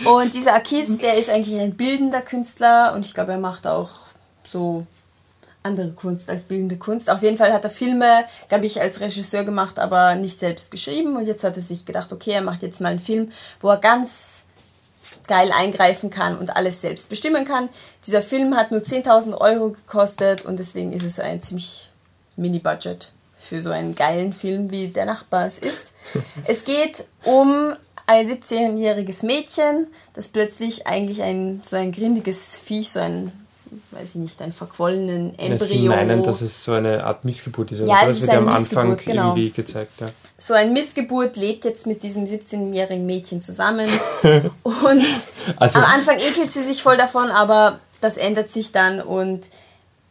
Und 0.05 0.33
dieser 0.33 0.55
Akis, 0.55 0.97
der 0.97 1.15
ist 1.15 1.29
eigentlich 1.29 1.59
ein 1.59 1.75
bildender 1.75 2.21
Künstler 2.21 2.93
und 2.95 3.05
ich 3.05 3.13
glaube, 3.13 3.33
er 3.33 3.37
macht 3.37 3.67
auch 3.67 3.91
so 4.53 4.87
andere 5.63 5.91
Kunst 5.91 6.29
als 6.29 6.43
bildende 6.43 6.77
Kunst. 6.77 7.09
Auf 7.09 7.21
jeden 7.21 7.37
Fall 7.37 7.53
hat 7.53 7.63
er 7.63 7.69
Filme, 7.69 8.25
glaube 8.49 8.65
ich, 8.65 8.79
als 8.81 8.99
Regisseur 8.99 9.43
gemacht, 9.43 9.79
aber 9.79 10.15
nicht 10.15 10.39
selbst 10.39 10.71
geschrieben. 10.71 11.15
Und 11.15 11.25
jetzt 11.25 11.43
hat 11.43 11.55
er 11.55 11.63
sich 11.63 11.85
gedacht, 11.85 12.11
okay, 12.13 12.31
er 12.31 12.41
macht 12.41 12.63
jetzt 12.63 12.81
mal 12.81 12.89
einen 12.89 12.99
Film, 12.99 13.31
wo 13.59 13.69
er 13.69 13.77
ganz 13.77 14.43
geil 15.27 15.51
eingreifen 15.53 16.09
kann 16.09 16.37
und 16.37 16.55
alles 16.55 16.81
selbst 16.81 17.09
bestimmen 17.09 17.45
kann. 17.45 17.69
Dieser 18.05 18.21
Film 18.21 18.55
hat 18.55 18.71
nur 18.71 18.81
10.000 18.81 19.37
Euro 19.39 19.69
gekostet 19.69 20.45
und 20.45 20.59
deswegen 20.59 20.91
ist 20.91 21.03
es 21.03 21.19
ein 21.19 21.41
ziemlich 21.41 21.89
Mini-Budget 22.35 23.11
für 23.37 23.61
so 23.61 23.69
einen 23.69 23.95
geilen 23.95 24.33
Film, 24.33 24.71
wie 24.71 24.87
Der 24.89 25.05
Nachbar 25.05 25.45
es 25.45 25.59
ist. 25.59 25.91
es 26.45 26.65
geht 26.65 27.05
um 27.23 27.73
ein 28.05 28.27
17-jähriges 28.27 29.25
Mädchen, 29.25 29.87
das 30.13 30.27
plötzlich 30.27 30.87
eigentlich 30.87 31.21
ein 31.21 31.61
so 31.63 31.77
ein 31.77 31.93
grindiges 31.93 32.57
Viech, 32.57 32.91
so 32.91 32.99
ein 32.99 33.31
weiß 33.91 34.15
ich 34.15 34.21
nicht, 34.21 34.41
einen 34.41 34.51
verquollenen 34.51 35.37
Embryo. 35.37 35.57
Sie 35.57 35.87
meinen, 35.87 36.23
dass 36.23 36.41
es 36.41 36.63
so 36.63 36.73
eine 36.73 37.03
Art 37.03 37.25
Missgeburt 37.25 37.71
ist. 37.71 37.79
Ja, 37.79 38.05
das 38.05 38.21
wird 38.21 38.31
ja 38.31 38.39
am 38.39 38.49
Anfang 38.49 38.97
genau. 38.97 39.29
irgendwie 39.29 39.51
gezeigt. 39.51 40.01
Ja. 40.01 40.07
So 40.37 40.53
ein 40.53 40.73
Missgeburt 40.73 41.35
lebt 41.35 41.65
jetzt 41.65 41.87
mit 41.87 42.03
diesem 42.03 42.25
17-jährigen 42.25 43.05
Mädchen 43.05 43.41
zusammen. 43.41 43.87
und 44.63 45.05
also, 45.57 45.79
am 45.79 45.85
Anfang 45.85 46.19
ekelt 46.19 46.51
sie 46.51 46.63
sich 46.63 46.81
voll 46.83 46.97
davon, 46.97 47.29
aber 47.29 47.79
das 48.01 48.17
ändert 48.17 48.49
sich 48.49 48.71
dann 48.71 49.01
und 49.01 49.47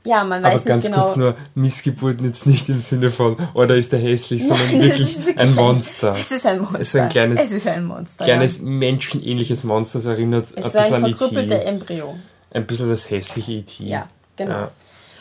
ja, 0.05 0.25
man 0.25 0.43
weiß 0.43 0.55
aber 0.55 0.65
ganz 0.65 0.85
nicht 0.85 0.95
genau. 0.95 1.05
kurz 1.05 1.17
nur, 1.17 1.37
Missgeburt 1.55 2.21
jetzt 2.23 2.47
nicht 2.47 2.69
im 2.69 2.81
Sinne 2.81 3.11
von, 3.11 3.37
oder 3.55 3.77
ist 3.77 3.93
der 3.93 4.01
hässlich, 4.01 4.45
sondern 4.45 4.67
Nein, 4.73 4.83
wirklich, 4.83 5.19
wirklich, 5.19 5.39
ein 5.39 5.55
Monster. 5.55 6.17
Es 6.19 6.33
ist 6.33 6.45
ein 6.45 6.59
Monster. 6.59 6.81
Es 6.81 6.89
ist 6.89 6.97
ein 6.97 7.09
kleines, 7.09 7.41
es 7.41 7.53
ist 7.53 7.67
ein 7.69 7.85
Monster, 7.85 8.25
kleines 8.25 8.59
ja. 8.59 8.65
menschenähnliches 8.65 9.63
Monster, 9.63 10.01
das 10.01 10.07
erinnert 10.07 10.47
es 10.47 10.55
ein 10.57 10.63
bisschen 10.63 10.73
so 10.73 10.95
ein 10.95 11.05
an 11.05 11.15
verkrüppelter 11.15 11.65
Embryo 11.65 12.15
ein 12.55 12.67
bisschen 12.67 12.89
das 12.89 13.11
hässliche 13.11 13.53
E.T. 13.53 13.85
Ja, 13.85 14.09
genau. 14.37 14.53
Ja. 14.53 14.71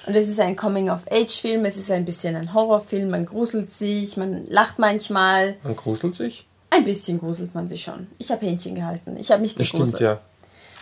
Und 0.07 0.15
es 0.15 0.27
ist 0.27 0.39
ein 0.39 0.55
Coming-of-Age-Film, 0.55 1.63
es 1.65 1.77
ist 1.77 1.91
ein 1.91 2.05
bisschen 2.05 2.35
ein 2.35 2.53
Horrorfilm, 2.53 3.09
man 3.11 3.25
gruselt 3.25 3.71
sich, 3.71 4.17
man 4.17 4.47
lacht 4.49 4.79
manchmal. 4.79 5.55
Man 5.63 5.75
gruselt 5.75 6.15
sich? 6.15 6.47
Ein 6.71 6.83
bisschen 6.83 7.19
gruselt 7.19 7.53
man 7.53 7.69
sich 7.69 7.83
schon. 7.83 8.07
Ich 8.17 8.31
habe 8.31 8.45
Händchen 8.45 8.75
gehalten, 8.75 9.15
ich 9.19 9.31
habe 9.31 9.41
mich 9.41 9.55
gegruselt. 9.55 9.93
Das 9.93 9.99
stimmt, 9.99 10.01
ja. 10.01 10.19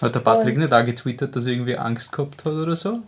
Hat 0.02 0.16
der 0.16 0.22
Patrick 0.22 0.56
Und 0.56 0.62
nicht 0.62 0.72
auch 0.72 0.86
getwittert, 0.86 1.36
dass 1.36 1.46
er 1.46 1.52
irgendwie 1.52 1.76
Angst 1.78 2.12
gehabt 2.14 2.46
hat 2.46 2.54
oder 2.54 2.76
so? 2.76 3.00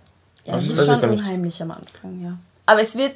Ja, 0.43 0.55
Das 0.55 0.65
es 0.65 0.71
ist 0.71 0.85
schon 0.85 0.99
nicht. 0.99 1.21
unheimlich 1.21 1.61
am 1.61 1.71
Anfang, 1.71 2.21
ja. 2.21 2.37
Aber 2.65 2.81
es 2.81 2.97
wird, 2.97 3.13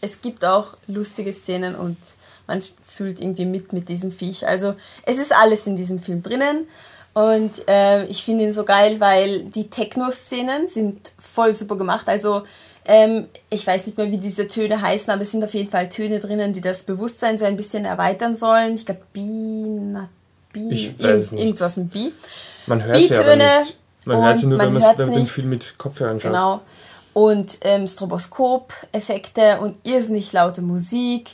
es 0.00 0.20
gibt 0.22 0.44
auch 0.44 0.76
lustige 0.86 1.32
Szenen 1.32 1.74
und 1.74 1.98
man 2.46 2.62
fühlt 2.86 3.20
irgendwie 3.20 3.44
mit 3.44 3.74
mit 3.74 3.88
diesem 3.90 4.10
Viech. 4.12 4.46
Also 4.46 4.74
es 5.04 5.18
ist 5.18 5.34
alles 5.34 5.66
in 5.66 5.76
diesem 5.76 5.98
Film 5.98 6.22
drinnen 6.22 6.66
und 7.14 7.50
äh, 7.68 8.04
ich 8.06 8.22
finde 8.22 8.44
ihn 8.44 8.52
so 8.52 8.64
geil, 8.64 9.00
weil 9.00 9.40
die 9.42 9.68
Techno-Szenen 9.70 10.66
sind 10.66 11.12
voll 11.18 11.52
super 11.54 11.76
gemacht. 11.76 12.08
Also 12.08 12.42
ähm, 12.84 13.26
ich 13.50 13.66
weiß 13.66 13.86
nicht 13.86 13.98
mehr, 13.98 14.10
wie 14.10 14.18
diese 14.18 14.46
Töne 14.48 14.80
heißen, 14.80 15.12
aber 15.12 15.22
es 15.22 15.30
sind 15.32 15.42
auf 15.44 15.52
jeden 15.54 15.70
Fall 15.70 15.88
Töne 15.88 16.20
drinnen, 16.20 16.52
die 16.52 16.60
das 16.60 16.84
Bewusstsein 16.84 17.36
so 17.36 17.44
ein 17.44 17.56
bisschen 17.56 17.84
erweitern 17.84 18.34
sollen. 18.36 18.76
Ich 18.76 18.86
glaube, 18.86 19.02
Bina, 19.12 20.08
Bi, 20.52 20.68
Ich 20.70 20.94
weiß 20.98 21.04
irgend- 21.04 21.32
nicht. 21.32 21.44
irgendwas 21.44 21.76
mit 21.76 21.90
Bi. 21.90 22.12
Man 22.66 22.82
hört 22.84 22.96
sie 22.96 23.04
aber 23.14 23.24
Bi-Töne 23.24 23.58
nicht. 23.60 23.76
Man 24.06 24.22
hört 24.24 24.38
sie 24.38 24.46
nur, 24.46 24.58
wenn 24.58 24.72
man 24.72 24.96
den. 25.12 25.26
Film 25.26 25.50
mit 25.50 25.76
Kopfhörern 25.76 26.18
schaut. 26.18 26.30
Genau. 26.30 26.60
Und 27.14 27.58
ähm, 27.62 27.86
Stroboskop-Effekte 27.86 29.60
und 29.60 29.78
irrsinnig 29.82 30.32
laute 30.32 30.62
Musik. 30.62 31.30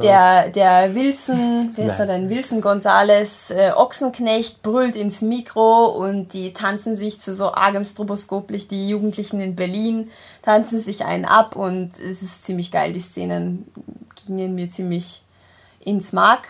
Der, 0.00 0.50
der 0.50 0.94
Wilson, 0.94 1.72
wer 1.74 1.86
ist 1.86 1.96
da 1.96 2.06
denn? 2.06 2.28
Wilson 2.28 2.60
Gonzales 2.60 3.50
äh, 3.50 3.72
Ochsenknecht 3.74 4.62
brüllt 4.62 4.94
ins 4.94 5.22
Mikro 5.22 5.86
und 5.86 6.32
die 6.32 6.52
tanzen 6.52 6.94
sich 6.94 7.18
zu 7.18 7.34
so 7.34 7.52
argem 7.52 7.84
Stroboskoplicht. 7.84 8.70
Die 8.70 8.88
Jugendlichen 8.88 9.40
in 9.40 9.56
Berlin 9.56 10.08
tanzen 10.42 10.78
sich 10.78 11.04
einen 11.04 11.24
ab 11.24 11.56
und 11.56 11.98
es 11.98 12.22
ist 12.22 12.44
ziemlich 12.44 12.70
geil. 12.70 12.92
Die 12.92 13.00
Szenen 13.00 13.66
gingen 14.26 14.54
mir 14.54 14.70
ziemlich 14.70 15.22
ins 15.80 16.12
Mark 16.12 16.46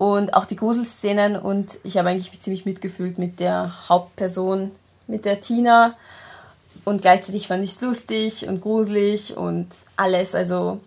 und 0.00 0.34
auch 0.34 0.46
die 0.46 0.56
Gruselszenen 0.56 1.36
und 1.36 1.78
ich 1.84 1.98
habe 1.98 2.08
eigentlich 2.08 2.40
ziemlich 2.40 2.64
mitgefühlt 2.64 3.18
mit 3.18 3.38
der 3.38 3.70
Hauptperson, 3.88 4.70
mit 5.06 5.26
der 5.26 5.40
Tina 5.42 5.94
und 6.90 7.02
gleichzeitig 7.02 7.48
fand 7.48 7.64
ich 7.64 7.70
es 7.70 7.80
lustig 7.80 8.46
und 8.48 8.60
gruselig 8.60 9.36
und 9.36 9.68
alles, 9.96 10.34
also 10.34 10.80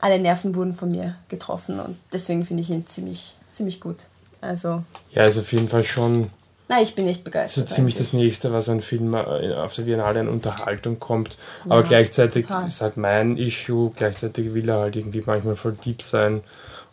alle 0.00 0.18
Nerven 0.18 0.54
wurden 0.54 0.72
von 0.74 0.90
mir 0.90 1.16
getroffen 1.28 1.80
und 1.80 1.96
deswegen 2.12 2.46
finde 2.46 2.62
ich 2.62 2.70
ihn 2.70 2.86
ziemlich, 2.86 3.36
ziemlich 3.52 3.80
gut. 3.80 4.06
Also, 4.40 4.82
Ja, 5.12 5.22
ist 5.24 5.38
auf 5.38 5.52
jeden 5.52 5.68
Fall 5.68 5.84
schon 5.84 6.30
na, 6.68 6.82
ich 6.82 6.96
bin 6.96 7.06
echt 7.06 7.20
so 7.20 7.24
begeistert. 7.24 7.70
ziemlich 7.70 7.94
eigentlich. 7.94 8.08
das 8.08 8.12
nächste, 8.12 8.52
was 8.52 8.68
ein 8.68 8.80
Film 8.80 9.14
äh, 9.14 9.54
auf 9.54 9.74
der 9.76 9.82
Biennale 9.84 10.18
an 10.20 10.28
Unterhaltung 10.28 10.98
kommt. 10.98 11.38
Aber 11.64 11.76
Ja, 11.82 11.82
gleichzeitig 11.82 12.46
total. 12.46 12.66
ist 12.66 12.80
halt 12.80 12.96
mein 12.96 13.36
Issue, 13.36 13.92
gleichzeitig 13.94 14.52
will 14.52 14.68
er 14.68 14.80
halt 14.80 14.96
irgendwie 14.96 15.22
manchmal 15.24 15.54
voll 15.54 15.76
deep 15.84 16.02
sein. 16.02 16.42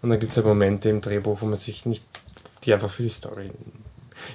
Und 0.03 0.09
dann 0.11 0.19
gibt 0.19 0.31
es 0.31 0.37
halt 0.37 0.45
Momente 0.45 0.89
im 0.89 1.01
Drehbuch, 1.01 1.41
wo 1.41 1.47
man 1.47 1.55
sich 1.55 1.87
nicht, 1.87 2.05
die 2.63 2.73
einfach 2.73 2.89
für 2.91 3.01
die 3.01 3.09
Story. 3.09 3.49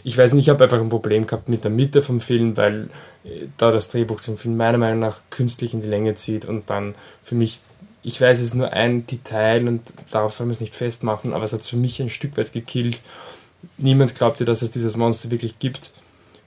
Ich 0.05 0.17
weiß 0.17 0.35
nicht, 0.35 0.47
ich 0.47 0.49
habe 0.51 0.65
einfach 0.65 0.81
ein 0.81 0.89
Problem 0.89 1.27
gehabt 1.27 1.49
mit 1.49 1.65
der 1.65 1.71
Mitte 1.71 2.03
vom 2.03 2.21
Film, 2.21 2.57
weil 2.57 2.89
äh, 3.25 3.47
da 3.57 3.71
das 3.71 3.89
Drehbuch 3.89 4.21
zum 4.21 4.37
Film 4.37 4.57
meiner 4.57 4.79
Meinung 4.79 5.01
nach 5.01 5.23
künstlich 5.31 5.75
in 5.75 5.83
die 5.83 5.89
Länge 5.89 6.15
zieht 6.15 6.45
und 6.45 6.71
dann 6.71 6.95
für 7.23 7.35
mich, 7.35 7.61
ich 8.03 8.21
weiß, 8.21 8.39
es 8.39 8.47
ist 8.47 8.55
nur 8.55 8.73
ein 8.73 9.07
Detail 9.07 9.67
und 9.69 9.83
darauf 10.11 10.33
soll 10.33 10.47
man 10.47 10.53
es 10.53 10.61
nicht 10.61 10.75
festmachen, 10.75 11.33
aber 11.33 11.45
es 11.45 11.53
hat 11.53 11.65
für 11.65 11.77
mich 11.77 12.01
ein 12.01 12.11
Stück 12.11 12.37
weit 12.37 12.53
gekillt. 12.53 13.01
Niemand 13.77 14.15
glaubte, 14.15 14.45
dass 14.45 14.63
es 14.63 14.71
dieses 14.71 14.97
Monster 14.97 15.31
wirklich 15.31 15.59
gibt 15.59 15.93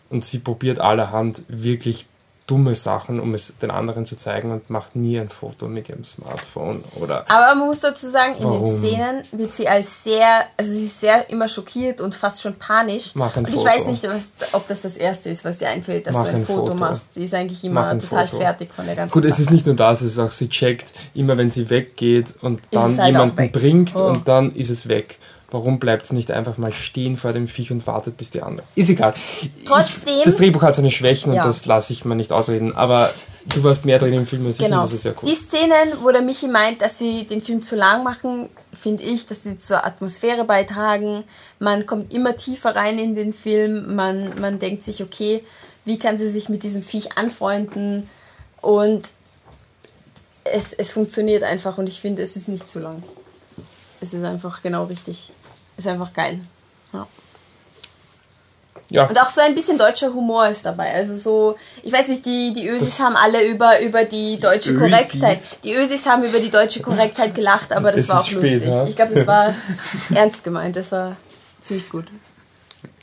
und 0.10 0.24
sie 0.26 0.40
probiert 0.40 0.80
allerhand 0.80 1.44
wirklich 1.48 2.06
dumme 2.48 2.76
Sachen, 2.76 3.20
um 3.22 3.34
es 3.34 3.60
den 3.60 3.72
anderen 3.72 4.06
zu 4.06 4.18
zeigen 4.18 4.52
und 4.52 4.70
macht 4.70 4.96
nie 4.96 5.18
ein 5.20 5.30
Foto 5.30 5.68
mit 5.70 5.88
ihrem 5.88 6.04
Smartphone 6.04 6.84
oder 7.00 7.24
Aber 7.30 7.56
man 7.56 7.68
muss 7.68 7.80
dazu 7.80 8.10
sagen, 8.10 8.34
in 8.36 8.42
den 8.42 8.50
Warum? 8.52 8.66
Szenen 8.78 9.24
wird 9.32 9.54
sie 9.54 9.70
als 9.70 10.04
sehr, 10.04 10.46
also 10.58 10.72
sie 10.74 10.86
ist 10.86 11.00
sehr 11.00 11.30
immer 11.30 11.48
schockiert 11.48 12.02
und 12.02 12.14
fast 12.14 12.42
schon 12.42 12.56
panisch. 12.56 13.12
Mach 13.14 13.38
ein 13.38 13.46
und 13.46 13.50
ich 13.54 13.56
Foto. 13.62 13.68
weiß 13.70 13.86
nicht, 13.86 14.04
was, 14.10 14.34
ob 14.52 14.68
das 14.68 14.82
das 14.82 14.98
Erste 14.98 15.30
ist, 15.30 15.46
was 15.46 15.62
ihr 15.62 15.70
einfällt, 15.70 16.08
dass 16.08 16.14
Mach 16.16 16.24
du 16.24 16.30
ein, 16.30 16.36
ein 16.38 16.46
Foto, 16.46 16.66
Foto. 16.68 16.76
machst. 16.76 17.14
Sie 17.14 17.24
ist 17.24 17.34
eigentlich 17.34 17.64
immer 17.64 17.98
total 17.98 18.28
Foto. 18.28 18.42
fertig 18.44 18.74
von 18.74 18.86
der 18.86 18.96
ganzen 18.96 19.14
Gut, 19.14 19.24
es 19.24 19.32
Sache. 19.32 19.42
ist 19.44 19.52
nicht 19.52 19.66
nur 19.68 19.76
das, 19.76 20.02
es 20.02 20.14
ist 20.14 20.20
auch, 20.20 20.32
sie 20.32 20.50
checkt, 20.50 20.92
immer 21.14 21.38
wenn 21.38 21.52
sie 21.52 21.70
weggeht 21.70 22.34
und 22.42 22.60
dann 22.72 22.92
es 22.92 22.98
halt 23.00 23.08
jemanden 23.14 23.52
bringt 23.52 23.96
Oh. 23.96 24.08
und 24.08 24.28
dann 24.28 24.52
ist 24.56 24.70
es 24.70 24.88
weg. 24.90 25.20
Warum 25.52 25.80
bleibt 25.80 26.06
es 26.06 26.14
nicht 26.14 26.32
einfach 26.32 26.58
mal 26.58 26.72
stehen 26.72 27.16
vor 27.18 27.34
dem 27.34 27.48
Viech 27.48 27.72
und 27.72 27.86
wartet, 27.86 28.16
bis 28.18 28.32
die 28.32 28.42
andere. 28.42 28.66
Ist 28.76 28.90
egal. 28.90 29.14
Trotzdem- 29.66 30.14
Ich, 30.20 30.24
das 30.24 30.38
Drehbuch 30.38 30.62
hat 30.62 30.76
seine 30.76 30.90
Schwächen 30.92 31.34
Ja. 31.34 31.44
und 31.44 31.50
das 31.50 31.66
lasse 31.66 31.92
ich 31.92 32.06
mir 32.06 32.16
nicht 32.16 32.32
ausreden, 32.32 32.74
aber 32.76 33.14
du 33.54 33.62
warst 33.64 33.86
mehr 33.86 34.00
drin 34.00 34.14
im 34.14 34.26
Film 34.26 34.46
als 34.46 34.56
ich 34.60 34.66
Genau. 34.66 34.78
und 34.78 34.84
das 34.84 34.94
ist 34.94 35.04
ja 35.04 35.12
cool. 35.22 35.30
Die 35.30 35.36
Szenen, 35.36 35.94
wo 36.02 36.10
der 36.12 36.22
Michi 36.22 36.48
meint, 36.48 36.82
dass 36.82 36.98
sie 36.98 37.26
den 37.26 37.42
Film 37.42 37.62
zu 37.62 37.76
lang 37.76 38.04
machen, 38.04 38.48
finde 38.74 39.04
ich, 39.04 39.26
dass 39.26 39.44
sie 39.44 39.58
zur 39.58 39.86
Atmosphäre 39.86 40.46
beitragen. 40.46 41.26
Man 41.60 41.86
kommt 41.86 42.14
immer 42.14 42.36
tiefer 42.38 42.76
rein 42.76 42.98
in 42.98 43.14
den 43.16 43.34
Film. 43.34 43.94
Man, 43.96 44.40
man 44.40 44.58
denkt 44.58 44.84
sich, 44.84 45.04
okay, 45.04 45.44
wie 45.84 46.00
kann 46.00 46.16
sie 46.18 46.28
sich 46.30 46.48
mit 46.48 46.64
diesem 46.64 46.82
Viech 46.82 47.18
anfreunden? 47.18 48.08
Und 48.62 49.10
es, 50.44 50.74
es 50.74 50.92
funktioniert 50.92 51.44
einfach 51.44 51.78
und 51.78 51.88
ich 51.88 52.00
finde, 52.00 52.22
es 52.22 52.36
ist 52.36 52.48
nicht 52.48 52.70
zu 52.70 52.80
lang. 52.80 53.04
Es 54.00 54.14
ist 54.14 54.24
einfach 54.24 54.62
genau 54.64 54.86
richtig. 54.86 55.32
Ist 55.82 55.88
einfach 55.88 56.14
geil. 56.14 56.40
Ja. 56.94 57.08
ja, 58.90 59.08
Und 59.08 59.20
auch 59.20 59.30
so 59.30 59.42
ein 59.42 59.56
bisschen 59.56 59.78
deutscher 59.78 60.14
Humor 60.14 60.48
ist 60.48 60.64
dabei. 60.66 60.94
Also 60.94 61.16
so, 61.16 61.56
ich 61.82 61.92
weiß 61.92 62.10
nicht, 62.10 62.24
die, 62.26 62.54
die 62.54 62.68
Ösis 62.68 62.98
Das- 62.98 63.00
haben 63.00 63.16
alle 63.16 63.48
über, 63.48 63.80
über 63.82 64.04
die 64.04 64.40
deutsche 64.40 64.72
Ösis? 64.72 64.80
Korrektheit. 64.80 65.40
Die 65.64 65.74
Ösis 65.74 66.06
haben 66.06 66.24
über 66.24 66.40
die 66.40 66.52
deutsche 66.52 66.82
Korrektheit 66.82 67.34
gelacht, 67.34 67.72
aber 67.74 67.92
das 67.92 68.02
Es 68.02 68.10
war 68.10 68.20
auch 68.22 68.26
spät, 68.28 68.36
lustig. 68.64 68.70
ja? 68.70 68.86
Ich 68.88 68.96
glaube, 68.96 69.16
das 69.16 69.26
war 69.26 69.56
ernst 70.14 70.44
gemeint. 70.44 70.76
Das 70.76 70.92
war 70.92 71.16
ziemlich 71.62 71.90
gut. 71.90 72.06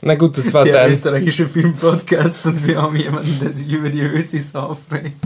na 0.02 0.14
gut, 0.14 0.38
das 0.38 0.52
war 0.52 0.64
Der 0.64 0.74
dein. 0.74 0.90
österreichische 0.92 1.48
Filmpodcast 1.48 2.44
und 2.46 2.64
wir 2.66 2.80
haben 2.80 2.94
jemanden, 2.96 3.40
der 3.40 3.52
sich 3.52 3.68
über 3.68 3.88
die 3.88 4.02
Ösis 4.02 4.54
aufregt. 4.54 5.16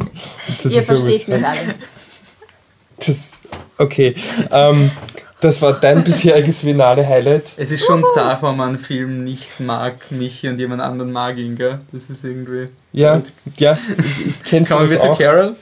Ihr 0.65 0.83
versteht 0.83 1.29
mich 1.29 1.45
alle. 1.45 1.75
Das, 3.05 3.33
okay. 3.79 4.15
ähm, 4.51 4.91
das 5.43 5.61
war 5.61 5.73
dein 5.75 6.03
bisheriges 6.05 6.61
finale 6.61 7.07
Highlight. 7.07 7.53
Es 7.57 7.71
ist 7.71 7.85
schon 7.85 8.03
zart, 8.15 8.43
wenn 8.43 8.57
man 8.57 8.71
einen 8.71 8.79
Film 8.79 9.25
nicht 9.25 9.61
mag, 9.61 10.11
mich 10.11 10.47
und 10.47 10.59
jemand 10.59 10.81
anderen 10.81 11.13
mag 11.13 11.37
ihn, 11.37 11.57
gell? 11.57 11.81
Das 11.93 12.09
ist 12.09 12.25
irgendwie... 12.25 12.69
Ja, 12.93 13.15
Und 13.15 13.33
ja. 13.57 13.77
Kennst 14.45 14.71
du 14.71 14.75
Kommen 14.77 14.89
wir 14.89 14.97
das 14.99 15.05
zu? 15.07 15.15
Carol. 15.23 15.57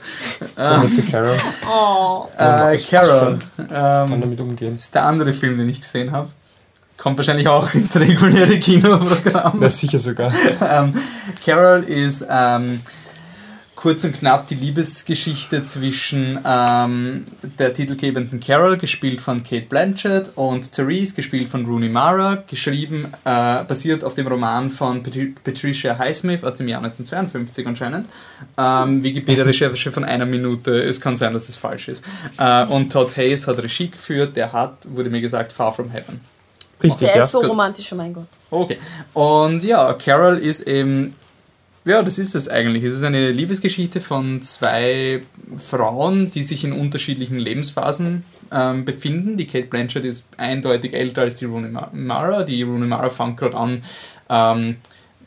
Kommen 0.55 0.81
wir 0.83 0.89
zu 0.89 1.11
Carol. 1.11 1.37
Oh. 1.67 2.27
Äh, 2.37 2.77
das 2.77 2.87
Carol. 2.89 3.39
Kann 3.57 4.11
Ähm, 4.11 4.21
damit 4.21 4.41
umgehen. 4.41 4.75
ist 4.75 4.93
der 4.93 5.05
andere 5.05 5.33
Film, 5.33 5.57
den 5.57 5.69
ich 5.69 5.81
gesehen 5.81 6.11
habe. 6.11 6.29
Kommt 6.97 7.17
wahrscheinlich 7.17 7.47
auch 7.47 7.73
ins 7.73 7.95
reguläre 7.95 8.59
Kinoprogramm. 8.59 9.57
Na 9.59 9.69
sicher 9.69 9.97
sogar. 9.97 10.31
ähm, 10.71 10.93
Carol 11.43 11.83
ist 11.83 12.25
ähm, 12.29 12.81
kurz 13.81 14.03
und 14.03 14.13
knapp 14.13 14.45
die 14.47 14.53
Liebesgeschichte 14.53 15.63
zwischen 15.63 16.39
ähm, 16.45 17.25
der 17.57 17.73
titelgebenden 17.73 18.39
Carol, 18.39 18.77
gespielt 18.77 19.21
von 19.21 19.43
Kate 19.43 19.65
Blanchett, 19.65 20.33
und 20.35 20.71
Therese, 20.71 21.15
gespielt 21.15 21.49
von 21.49 21.65
Rooney 21.65 21.89
Mara, 21.89 22.43
geschrieben, 22.47 23.07
äh, 23.25 23.63
basiert 23.63 24.03
auf 24.03 24.13
dem 24.13 24.27
Roman 24.27 24.69
von 24.69 25.01
Patri 25.01 25.33
Patricia 25.43 25.97
Highsmith 25.97 26.43
aus 26.43 26.55
dem 26.55 26.67
Jahr 26.67 26.83
1952 26.83 27.65
anscheinend. 27.65 28.07
Ähm, 28.55 29.01
Wikipedia-Recherche 29.01 29.91
von 29.91 30.03
einer 30.03 30.27
Minute, 30.27 30.83
es 30.83 31.01
kann 31.01 31.17
sein, 31.17 31.33
dass 31.33 31.47
das 31.47 31.55
falsch 31.55 31.87
ist. 31.87 32.03
Äh, 32.37 32.65
und 32.65 32.91
Todd 32.91 33.17
Hayes 33.17 33.47
hat 33.47 33.57
Regie 33.57 33.89
geführt, 33.89 34.35
der 34.35 34.53
hat, 34.53 34.75
wurde 34.93 35.09
mir 35.09 35.21
gesagt, 35.21 35.53
Far 35.53 35.73
From 35.73 35.89
Heaven. 35.89 36.21
Richtig, 36.83 37.07
Der 37.07 37.17
ja. 37.17 37.23
ist 37.23 37.31
so 37.31 37.41
romantisch, 37.41 37.91
oh 37.93 37.95
mein 37.95 38.13
Gott. 38.13 38.27
Okay. 38.49 38.77
Und 39.13 39.63
ja, 39.63 39.93
Carol 39.93 40.37
ist 40.37 40.67
eben. 40.67 41.15
Ja, 41.83 42.03
das 42.03 42.19
ist 42.19 42.35
es 42.35 42.47
eigentlich. 42.47 42.83
Es 42.83 42.93
ist 42.93 43.03
eine 43.03 43.31
Liebesgeschichte 43.31 44.01
von 44.01 44.43
zwei 44.43 45.23
Frauen, 45.57 46.29
die 46.31 46.43
sich 46.43 46.63
in 46.63 46.73
unterschiedlichen 46.73 47.39
Lebensphasen 47.39 48.23
ähm, 48.51 48.85
befinden. 48.85 49.35
Die 49.35 49.47
Kate 49.47 49.65
Blanchett 49.65 50.05
ist 50.05 50.29
eindeutig 50.37 50.93
älter 50.93 51.21
als 51.21 51.37
die 51.37 51.45
Rooney 51.45 51.69
Ma- 51.69 51.89
Mara. 51.91 52.43
Die 52.43 52.61
Rooney 52.61 52.85
Mara 52.85 53.09
fängt 53.09 53.37
gerade 53.37 53.57
an, 53.57 53.83
ähm, 54.29 54.75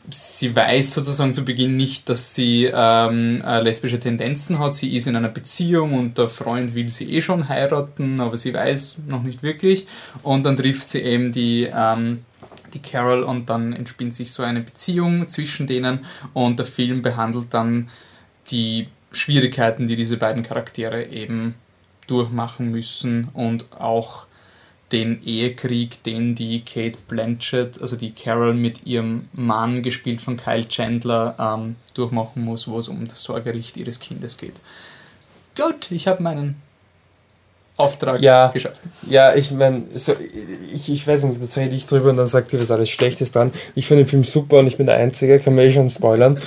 sie 0.09 0.55
weiß 0.55 0.93
sozusagen 0.93 1.33
zu 1.33 1.43
Beginn 1.43 1.75
nicht, 1.75 2.07
dass 2.07 2.35
sie 2.35 2.69
ähm, 2.73 3.41
äh, 3.45 3.59
lesbische 3.61 3.99
Tendenzen 3.99 4.57
hat. 4.59 4.75
Sie 4.75 4.95
ist 4.95 5.07
in 5.07 5.17
einer 5.17 5.27
Beziehung 5.27 5.93
und 5.93 6.17
der 6.17 6.29
Freund 6.29 6.73
will 6.73 6.87
sie 6.89 7.11
eh 7.11 7.21
schon 7.21 7.49
heiraten, 7.49 8.21
aber 8.21 8.37
sie 8.37 8.53
weiß 8.53 8.99
noch 9.09 9.23
nicht 9.23 9.43
wirklich. 9.43 9.87
Und 10.23 10.43
dann 10.45 10.55
trifft 10.55 10.87
sie 10.87 11.01
eben 11.01 11.33
die, 11.33 11.67
ähm, 11.75 12.19
die 12.75 12.81
Carol 12.81 13.23
und 13.23 13.49
dann 13.49 13.73
entspinnt 13.73 14.13
sich 14.13 14.31
so 14.31 14.43
eine 14.43 14.61
Beziehung 14.61 15.27
zwischen 15.27 15.65
denen 15.67 16.05
und 16.33 16.59
der 16.59 16.65
Film 16.65 17.01
behandelt 17.01 17.47
dann 17.53 17.89
die 18.51 18.87
Schwierigkeiten, 19.11 19.87
die 19.87 19.95
diese 19.95 20.17
beiden 20.17 20.43
Charaktere 20.43 21.05
eben 21.07 21.55
durchmachen 22.07 22.69
müssen 22.69 23.29
und 23.33 23.71
auch 23.79 24.25
den 24.91 25.23
Ehekrieg, 25.23 26.03
den 26.03 26.35
die 26.35 26.61
Kate 26.61 26.99
Blanchett, 27.07 27.81
also 27.81 27.95
die 27.95 28.11
Carol 28.11 28.53
mit 28.53 28.85
ihrem 28.85 29.27
Mann, 29.33 29.81
gespielt 29.81 30.21
von 30.21 30.37
Kyle 30.37 30.67
Chandler, 30.67 31.35
ähm, 31.39 31.75
durchmachen 31.95 32.43
muss, 32.43 32.67
wo 32.67 32.77
es 32.77 32.87
um 32.87 33.07
das 33.07 33.23
Sorgerecht 33.23 33.77
ihres 33.77 33.99
Kindes 33.99 34.37
geht. 34.37 34.55
Gut, 35.55 35.89
ich 35.91 36.07
habe 36.07 36.21
meinen 36.21 36.61
Auftrag 37.77 38.21
Ja. 38.21 38.47
geschafft. 38.47 38.79
Ja, 39.09 39.35
ich 39.35 39.51
meine, 39.51 39.83
so, 39.95 40.13
ich, 40.73 40.89
ich 40.91 41.05
weiß 41.05 41.25
nicht, 41.25 41.39
da 41.41 41.61
rede 41.61 41.75
ich 41.75 41.85
drüber 41.85 42.09
und 42.09 42.17
dann 42.17 42.25
sagt 42.25 42.51
sie, 42.51 42.59
was 42.59 42.71
alles 42.71 42.89
Schlechtes 42.89 43.31
dran. 43.31 43.51
Ich 43.75 43.85
finde 43.87 44.03
den 44.03 44.09
Film 44.09 44.23
super 44.23 44.59
und 44.59 44.67
ich 44.67 44.77
bin 44.77 44.85
der 44.85 44.95
Einzige, 44.95 45.39
kann 45.39 45.55
mir 45.55 45.63
eh 45.65 45.71
schon 45.71 45.89
spoilern. 45.89 46.39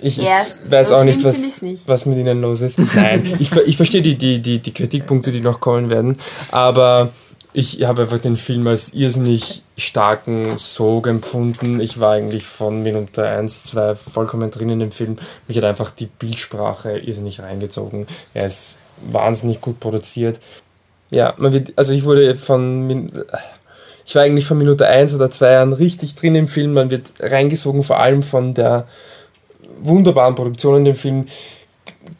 Ich, 0.00 0.18
ich 0.18 0.26
Erst 0.26 0.70
weiß 0.70 0.88
so 0.88 0.96
auch 0.96 1.04
nicht 1.04 1.22
was, 1.24 1.62
nicht. 1.62 1.86
was 1.86 2.06
mit 2.06 2.18
ihnen 2.18 2.40
los 2.40 2.60
ist. 2.62 2.78
Nein, 2.94 3.34
ich, 3.40 3.50
ver- 3.50 3.66
ich 3.66 3.76
verstehe 3.76 4.02
die, 4.02 4.16
die, 4.16 4.40
die, 4.40 4.58
die 4.60 4.72
Kritikpunkte, 4.72 5.32
die 5.32 5.40
noch 5.40 5.60
kommen 5.60 5.90
werden, 5.90 6.16
aber 6.50 7.10
ich 7.56 7.84
habe 7.84 8.02
einfach 8.02 8.18
den 8.18 8.36
Film 8.36 8.66
als 8.66 8.94
irrsinnig 8.94 9.62
starken 9.76 10.58
Sog 10.58 11.06
empfunden. 11.06 11.78
Ich 11.80 12.00
war 12.00 12.14
eigentlich 12.14 12.42
von 12.44 12.82
Minute 12.82 13.24
1, 13.28 13.62
2 13.64 13.94
vollkommen 13.94 14.50
drin 14.50 14.70
in 14.70 14.80
dem 14.80 14.90
Film. 14.90 15.18
Mich 15.46 15.56
hat 15.56 15.64
einfach 15.64 15.90
die 15.92 16.06
Bildsprache 16.06 16.98
irrsinnig 16.98 17.40
reingezogen. 17.40 18.06
Er 18.34 18.46
ist 18.46 18.76
wahnsinnig 19.00 19.60
gut 19.60 19.80
produziert. 19.80 20.40
Ja, 21.10 21.34
man 21.38 21.52
wird, 21.52 21.72
also 21.76 21.92
ich 21.92 22.04
wurde 22.04 22.36
von, 22.36 23.10
ich 24.04 24.14
war 24.14 24.22
eigentlich 24.22 24.46
von 24.46 24.58
Minute 24.58 24.86
1 24.86 25.14
oder 25.14 25.30
2 25.30 25.58
an 25.58 25.72
richtig 25.72 26.14
drin 26.14 26.34
im 26.34 26.48
Film. 26.48 26.72
Man 26.72 26.90
wird 26.90 27.12
reingesogen, 27.20 27.82
vor 27.82 28.00
allem 28.00 28.22
von 28.22 28.54
der 28.54 28.86
wunderbaren 29.80 30.34
Produktion 30.34 30.78
in 30.78 30.84
dem 30.84 30.96
Film. 30.96 31.26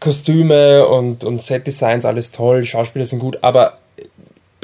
Kostüme 0.00 0.86
und, 0.86 1.24
und 1.24 1.40
Set-Designs, 1.40 2.04
alles 2.04 2.30
toll, 2.30 2.64
Schauspieler 2.64 3.06
sind 3.06 3.18
gut, 3.18 3.38
aber 3.42 3.74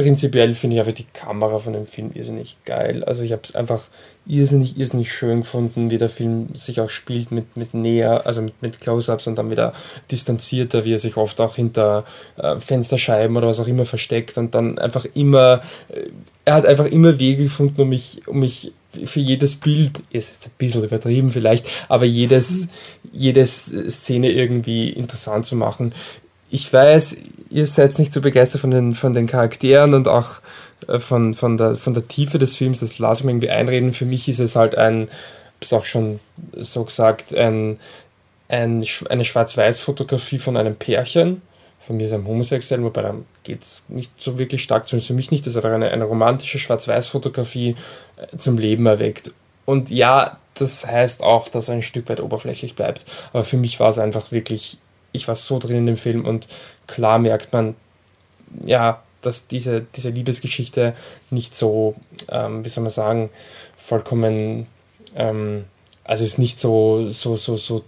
prinzipiell 0.00 0.54
finde 0.54 0.76
ich 0.76 0.80
einfach 0.80 0.94
die 0.94 1.06
Kamera 1.12 1.58
von 1.58 1.74
dem 1.74 1.86
Film 1.86 2.10
irrsinnig 2.14 2.56
geil. 2.64 3.04
Also 3.04 3.22
ich 3.22 3.32
habe 3.32 3.42
es 3.44 3.54
einfach 3.54 3.82
irrsinnig, 4.26 4.78
irrsinnig 4.78 5.12
schön 5.12 5.40
gefunden, 5.40 5.90
wie 5.90 5.98
der 5.98 6.08
Film 6.08 6.48
sich 6.54 6.80
auch 6.80 6.88
spielt 6.88 7.32
mit, 7.32 7.56
mit 7.56 7.74
näher, 7.74 8.26
also 8.26 8.42
mit, 8.42 8.60
mit 8.62 8.80
Close-Ups 8.80 9.26
und 9.26 9.36
dann 9.36 9.50
wieder 9.50 9.72
distanzierter, 10.10 10.84
wie 10.84 10.94
er 10.94 10.98
sich 10.98 11.16
oft 11.16 11.40
auch 11.40 11.56
hinter 11.56 12.04
äh, 12.36 12.58
Fensterscheiben 12.58 13.36
oder 13.36 13.48
was 13.48 13.60
auch 13.60 13.66
immer 13.66 13.84
versteckt 13.84 14.38
und 14.38 14.54
dann 14.54 14.78
einfach 14.78 15.06
immer, 15.14 15.62
äh, 15.88 16.06
er 16.44 16.54
hat 16.54 16.66
einfach 16.66 16.86
immer 16.86 17.18
Wege 17.18 17.44
gefunden, 17.44 17.82
um 17.82 17.88
mich, 17.90 18.22
um 18.26 18.40
mich 18.40 18.72
für 19.04 19.20
jedes 19.20 19.56
Bild, 19.56 20.00
ist 20.10 20.32
jetzt 20.32 20.46
ein 20.48 20.58
bisschen 20.58 20.82
übertrieben 20.82 21.30
vielleicht, 21.30 21.66
aber 21.88 22.06
jedes, 22.06 22.68
jedes 23.12 23.66
Szene 23.66 24.30
irgendwie 24.30 24.88
interessant 24.90 25.46
zu 25.46 25.56
machen. 25.56 25.92
Ich 26.50 26.72
weiß, 26.72 27.16
ihr 27.50 27.66
seid 27.66 27.98
nicht 27.98 28.12
so 28.12 28.20
begeistert 28.20 28.60
von 28.60 28.70
den, 28.70 28.92
von 28.92 29.12
den 29.12 29.26
Charakteren 29.26 29.94
und 29.94 30.08
auch 30.08 30.40
äh, 30.88 30.98
von, 30.98 31.34
von, 31.34 31.56
der, 31.56 31.74
von 31.74 31.94
der 31.94 32.06
Tiefe 32.08 32.38
des 32.38 32.56
Films, 32.56 32.80
das 32.80 32.98
lasse 32.98 33.22
ich 33.22 33.24
mir 33.26 33.32
irgendwie 33.32 33.50
einreden. 33.50 33.92
Für 33.92 34.06
mich 34.06 34.28
ist 34.28 34.40
es 34.40 34.56
halt 34.56 34.76
ein, 34.76 35.08
ist 35.60 35.74
auch 35.74 35.84
schon 35.84 36.20
so 36.52 36.84
gesagt, 36.84 37.34
ein, 37.34 37.78
ein, 38.48 38.84
eine 39.08 39.24
Schwarz-Weiß-Fotografie 39.24 40.38
von 40.38 40.56
einem 40.56 40.76
Pärchen. 40.76 41.42
Von 41.78 41.96
mir 41.96 42.04
ist 42.04 42.12
einem 42.12 42.28
Homosexuellen, 42.28 42.84
wobei 42.84 43.02
da 43.02 43.14
geht 43.42 43.62
es 43.62 43.84
nicht 43.88 44.20
so 44.20 44.38
wirklich 44.38 44.62
stark, 44.62 44.86
zumindest 44.86 45.08
für 45.08 45.14
mich 45.14 45.30
nicht. 45.30 45.46
Das 45.46 45.54
ist 45.54 45.64
aber 45.64 45.74
eine, 45.74 45.90
eine 45.90 46.04
romantische 46.04 46.58
Schwarz-Weiß-Fotografie 46.58 47.76
äh, 48.16 48.36
zum 48.36 48.58
Leben 48.58 48.86
erweckt. 48.86 49.32
Und 49.64 49.90
ja, 49.90 50.38
das 50.54 50.86
heißt 50.86 51.22
auch, 51.22 51.48
dass 51.48 51.68
er 51.68 51.74
ein 51.74 51.82
Stück 51.82 52.08
weit 52.08 52.20
oberflächlich 52.20 52.74
bleibt. 52.74 53.06
Aber 53.32 53.44
für 53.44 53.56
mich 53.56 53.80
war 53.80 53.88
es 53.88 53.98
einfach 53.98 54.30
wirklich, 54.32 54.78
ich 55.12 55.26
war 55.26 55.34
so 55.34 55.58
drin 55.58 55.78
in 55.78 55.86
dem 55.86 55.96
Film 55.96 56.24
und 56.24 56.48
klar 56.90 57.18
merkt 57.18 57.52
man, 57.52 57.74
ja, 58.64 59.02
dass 59.22 59.46
diese, 59.46 59.86
diese 59.94 60.10
Liebesgeschichte 60.10 60.94
nicht 61.30 61.54
so, 61.54 61.94
ähm, 62.28 62.64
wie 62.64 62.68
soll 62.68 62.82
man 62.82 62.90
sagen, 62.90 63.30
vollkommen, 63.76 64.66
ähm, 65.14 65.64
also 66.04 66.24
ist 66.24 66.38
nicht 66.38 66.58
so, 66.58 67.04
so, 67.04 67.36
so, 67.36 67.56
so, 67.56 67.84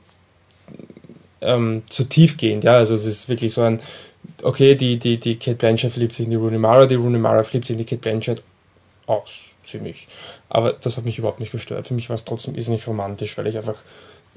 ähm, 1.40 1.82
so 1.90 2.04
tiefgehend, 2.04 2.64
ja, 2.64 2.74
also 2.74 2.94
es 2.94 3.06
ist 3.06 3.28
wirklich 3.28 3.52
so 3.52 3.62
ein, 3.62 3.80
okay, 4.42 4.74
die, 4.74 4.98
die, 4.98 5.18
die 5.18 5.36
Kate 5.36 5.56
Blanchett 5.56 5.92
verliebt 5.92 6.12
sich 6.12 6.24
in 6.24 6.30
die 6.30 6.36
Rooney 6.36 6.58
Mara, 6.58 6.86
die 6.86 6.94
Rooney 6.94 7.18
Mara 7.18 7.42
verliebt 7.42 7.66
sich 7.66 7.74
in 7.74 7.78
die 7.78 7.84
Kate 7.84 8.00
Blanchett 8.00 8.42
aus, 9.06 9.46
ziemlich. 9.64 10.06
Aber 10.48 10.72
das 10.74 10.96
hat 10.96 11.04
mich 11.04 11.18
überhaupt 11.18 11.40
nicht 11.40 11.52
gestört. 11.52 11.88
Für 11.88 11.94
mich 11.94 12.08
war 12.08 12.14
es 12.14 12.24
trotzdem 12.24 12.54
irrsinnig 12.54 12.86
romantisch, 12.86 13.36
weil 13.36 13.46
ich 13.46 13.56
einfach, 13.56 13.76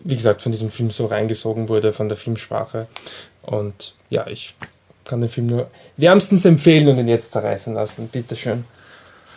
wie 0.03 0.15
gesagt, 0.15 0.41
von 0.41 0.51
diesem 0.51 0.69
Film 0.69 0.91
so 0.91 1.05
reingesogen 1.05 1.69
wurde, 1.69 1.93
von 1.93 2.09
der 2.09 2.17
Filmsprache. 2.17 2.87
Und 3.41 3.95
ja, 4.09 4.27
ich 4.27 4.55
kann 5.03 5.21
den 5.21 5.29
Film 5.29 5.47
nur 5.47 5.69
wärmstens 5.97 6.45
empfehlen 6.45 6.87
und 6.87 6.97
ihn 6.97 7.07
jetzt 7.07 7.31
zerreißen 7.31 7.73
lassen. 7.73 8.07
Bitteschön. 8.07 8.65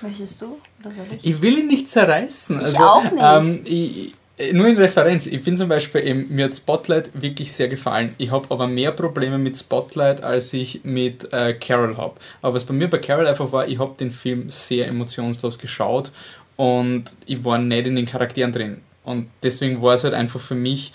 Möchtest 0.00 0.40
du? 0.42 0.58
Oder 0.80 0.94
soll 0.94 1.06
ich? 1.16 1.24
Ich 1.24 1.42
will 1.42 1.58
ihn 1.58 1.66
nicht 1.66 1.88
zerreißen. 1.88 2.56
Ich 2.60 2.66
also, 2.66 2.78
auch 2.84 3.02
nicht. 3.04 3.22
Ähm, 3.22 3.60
ich, 3.64 3.96
ich- 4.06 4.14
nur 4.52 4.68
in 4.68 4.76
Referenz. 4.76 5.26
Ich 5.26 5.42
bin 5.42 5.56
zum 5.56 5.68
Beispiel 5.68 6.06
eben, 6.06 6.32
mir 6.32 6.44
hat 6.44 6.54
Spotlight 6.54 7.10
wirklich 7.20 7.52
sehr 7.52 7.66
gefallen. 7.66 8.14
Ich 8.18 8.30
habe 8.30 8.46
aber 8.50 8.68
mehr 8.68 8.92
Probleme 8.92 9.36
mit 9.36 9.56
Spotlight, 9.58 10.22
als 10.22 10.52
ich 10.52 10.84
mit 10.84 11.32
äh, 11.32 11.54
Carol 11.54 11.96
habe. 11.96 12.14
Aber 12.40 12.54
was 12.54 12.64
bei 12.64 12.72
mir 12.72 12.88
bei 12.88 12.98
Carol 12.98 13.26
einfach 13.26 13.50
war, 13.50 13.66
ich 13.66 13.80
habe 13.80 13.96
den 13.98 14.12
Film 14.12 14.48
sehr 14.48 14.86
emotionslos 14.86 15.58
geschaut 15.58 16.12
und 16.54 17.04
ich 17.26 17.44
war 17.44 17.58
nicht 17.58 17.88
in 17.88 17.96
den 17.96 18.06
Charakteren 18.06 18.52
drin. 18.52 18.80
Und 19.08 19.28
deswegen 19.42 19.82
war 19.82 19.94
es 19.94 20.04
halt 20.04 20.14
einfach 20.14 20.40
für 20.40 20.54
mich, 20.54 20.92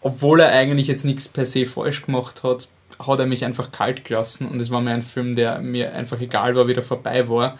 obwohl 0.00 0.40
er 0.40 0.50
eigentlich 0.50 0.88
jetzt 0.88 1.04
nichts 1.04 1.28
per 1.28 1.46
se 1.46 1.66
falsch 1.66 2.04
gemacht 2.04 2.42
hat, 2.42 2.68
hat 2.98 3.20
er 3.20 3.26
mich 3.26 3.44
einfach 3.44 3.72
kalt 3.72 4.04
gelassen 4.04 4.48
und 4.48 4.60
es 4.60 4.70
war 4.70 4.80
mir 4.80 4.92
ein 4.92 5.02
Film, 5.02 5.36
der 5.36 5.58
mir 5.58 5.92
einfach 5.92 6.20
egal 6.20 6.54
war, 6.54 6.66
wie 6.66 6.74
der 6.74 6.82
vorbei 6.82 7.28
war. 7.28 7.58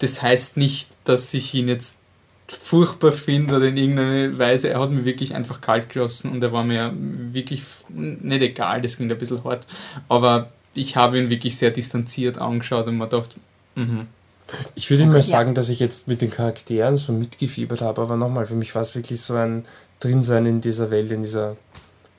Das 0.00 0.22
heißt 0.22 0.56
nicht, 0.56 0.88
dass 1.04 1.32
ich 1.32 1.54
ihn 1.54 1.68
jetzt 1.68 1.98
furchtbar 2.48 3.12
finde 3.12 3.56
oder 3.56 3.66
in 3.66 3.76
irgendeiner 3.76 4.38
Weise. 4.38 4.68
Er 4.68 4.80
hat 4.80 4.90
mich 4.90 5.04
wirklich 5.04 5.34
einfach 5.34 5.60
kalt 5.60 5.88
gelassen 5.88 6.30
und 6.30 6.42
er 6.42 6.52
war 6.52 6.64
mir 6.64 6.92
wirklich 6.96 7.62
nicht 7.88 8.42
egal, 8.42 8.82
das 8.82 8.96
klingt 8.96 9.10
ein 9.10 9.18
bisschen 9.18 9.42
hart, 9.44 9.66
aber 10.08 10.50
ich 10.74 10.96
habe 10.96 11.18
ihn 11.18 11.30
wirklich 11.30 11.56
sehr 11.56 11.70
distanziert 11.70 12.38
angeschaut 12.38 12.86
und 12.86 12.98
mir 12.98 13.08
gedacht, 13.08 13.30
mhm. 13.74 14.08
Ich 14.74 14.90
würde 14.90 15.06
mal 15.06 15.16
Ja. 15.16 15.22
sagen, 15.22 15.54
dass 15.54 15.68
ich 15.68 15.80
jetzt 15.80 16.06
mit 16.08 16.20
den 16.20 16.30
Charakteren 16.30 16.96
so 16.96 17.12
mitgefiebert 17.12 17.80
habe, 17.80 18.02
aber 18.02 18.16
nochmal, 18.16 18.46
für 18.46 18.54
mich 18.54 18.74
war 18.74 18.82
es 18.82 18.94
wirklich 18.94 19.20
so 19.20 19.34
ein 19.34 19.64
Drinsein 20.00 20.46
in 20.46 20.60
dieser 20.60 20.90
Welt, 20.90 21.10
in 21.10 21.22
dieser 21.22 21.56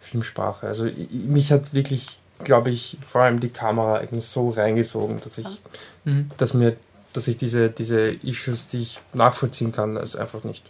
Filmsprache. 0.01 0.67
Also 0.67 0.85
ich, 0.85 1.09
mich 1.11 1.51
hat 1.51 1.73
wirklich, 1.73 2.19
glaube 2.43 2.69
ich, 2.69 2.97
vor 3.05 3.21
allem 3.21 3.39
die 3.39 3.49
Kamera 3.49 3.95
eigentlich 3.97 4.25
so 4.25 4.49
reingesogen, 4.49 5.19
dass 5.21 5.37
ich, 5.37 5.47
Mhm. 6.05 6.31
dass 6.37 6.53
mir, 6.53 6.75
dass 7.13 7.27
ich 7.27 7.37
diese, 7.37 7.69
diese 7.69 8.09
Issues, 8.09 8.67
die 8.67 8.79
ich 8.79 8.99
nachvollziehen 9.13 9.71
kann, 9.71 9.97
als 9.97 10.15
einfach 10.15 10.43
nicht, 10.43 10.69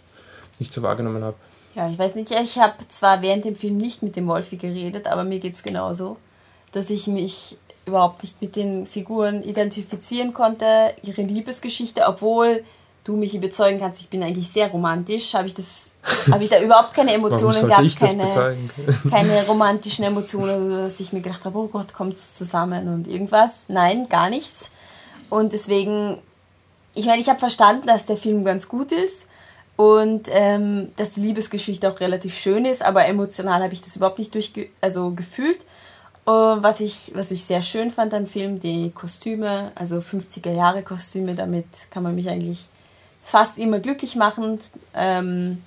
nicht 0.58 0.72
so 0.72 0.82
wahrgenommen 0.82 1.22
habe. 1.24 1.36
Ja, 1.74 1.88
ich 1.90 1.98
weiß 1.98 2.14
nicht, 2.14 2.30
ich 2.32 2.58
habe 2.58 2.74
zwar 2.88 3.22
während 3.22 3.44
dem 3.44 3.54
Film 3.54 3.76
nicht 3.76 4.02
mit 4.02 4.16
dem 4.16 4.26
Wolfi 4.26 4.56
geredet, 4.56 5.06
aber 5.06 5.24
mir 5.24 5.38
geht 5.38 5.54
es 5.54 5.62
genauso, 5.62 6.16
dass 6.72 6.90
ich 6.90 7.06
mich 7.06 7.56
überhaupt 7.88 8.22
nicht 8.22 8.40
mit 8.40 8.56
den 8.56 8.86
Figuren 8.86 9.42
identifizieren 9.42 10.32
konnte, 10.32 10.94
ihre 11.02 11.22
Liebesgeschichte, 11.22 12.06
obwohl 12.06 12.64
du 13.08 13.16
mich 13.16 13.34
überzeugen 13.34 13.78
kannst, 13.80 14.02
ich 14.02 14.08
bin 14.08 14.22
eigentlich 14.22 14.48
sehr 14.48 14.68
romantisch, 14.68 15.32
habe 15.32 15.46
ich 15.46 15.54
das, 15.54 15.96
habe 16.30 16.44
ich 16.44 16.50
da 16.50 16.60
überhaupt 16.60 16.94
keine 16.94 17.14
Emotionen 17.14 17.66
gehabt, 17.66 17.98
keine, 17.98 18.58
keine 19.10 19.46
romantischen 19.46 20.04
Emotionen, 20.04 20.70
dass 20.70 21.00
ich 21.00 21.12
mir 21.12 21.22
gedacht 21.22 21.44
habe, 21.44 21.58
oh 21.58 21.68
Gott, 21.68 21.94
kommt's 21.94 22.34
zusammen 22.34 22.88
und 22.88 23.08
irgendwas. 23.08 23.64
Nein, 23.68 24.08
gar 24.08 24.28
nichts. 24.28 24.68
Und 25.30 25.54
deswegen, 25.54 26.18
ich 26.94 27.06
meine, 27.06 27.20
ich 27.20 27.28
habe 27.28 27.38
verstanden, 27.38 27.86
dass 27.86 28.04
der 28.04 28.18
Film 28.18 28.44
ganz 28.44 28.68
gut 28.68 28.92
ist 28.92 29.26
und 29.76 30.28
ähm, 30.30 30.88
dass 30.96 31.14
die 31.14 31.20
Liebesgeschichte 31.20 31.90
auch 31.90 32.00
relativ 32.00 32.36
schön 32.36 32.64
ist, 32.64 32.82
aber 32.82 33.06
emotional 33.06 33.62
habe 33.62 33.72
ich 33.72 33.80
das 33.80 33.96
überhaupt 33.96 34.18
nicht 34.18 34.34
durchge 34.34 34.68
also 34.80 35.12
gefühlt. 35.12 35.60
Was, 36.30 36.80
ich, 36.80 37.12
was 37.14 37.30
ich 37.30 37.44
sehr 37.44 37.62
schön 37.62 37.90
fand 37.90 38.12
am 38.12 38.26
Film, 38.26 38.60
die 38.60 38.90
Kostüme, 38.90 39.72
also 39.74 39.96
50er 39.96 40.52
Jahre 40.52 40.82
Kostüme, 40.82 41.34
damit 41.34 41.64
kann 41.90 42.02
man 42.02 42.14
mich 42.14 42.28
eigentlich 42.28 42.66
fast 43.22 43.56
immer 43.56 43.78
glücklich 43.78 44.14
machen. 44.14 44.58
Ähm, 44.94 45.62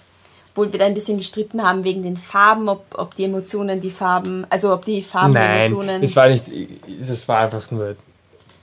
obwohl 0.51 0.71
wir 0.71 0.79
da 0.79 0.85
ein 0.85 0.93
bisschen 0.93 1.17
gestritten 1.17 1.63
haben 1.63 1.83
wegen 1.83 2.03
den 2.03 2.17
Farben, 2.17 2.67
ob, 2.67 2.85
ob 2.97 3.15
die 3.15 3.23
Emotionen 3.23 3.79
die 3.79 3.89
Farben, 3.89 4.45
also 4.49 4.73
ob 4.73 4.83
die 4.83 5.01
Farben 5.01 5.31
die 5.31 5.39
Nein, 5.39 5.59
Emotionen. 5.65 6.03
es 6.03 6.15
war 6.15 6.27
nicht, 6.27 6.45
das 6.99 7.27
war 7.27 7.39
einfach 7.39 7.71
nur, 7.71 7.95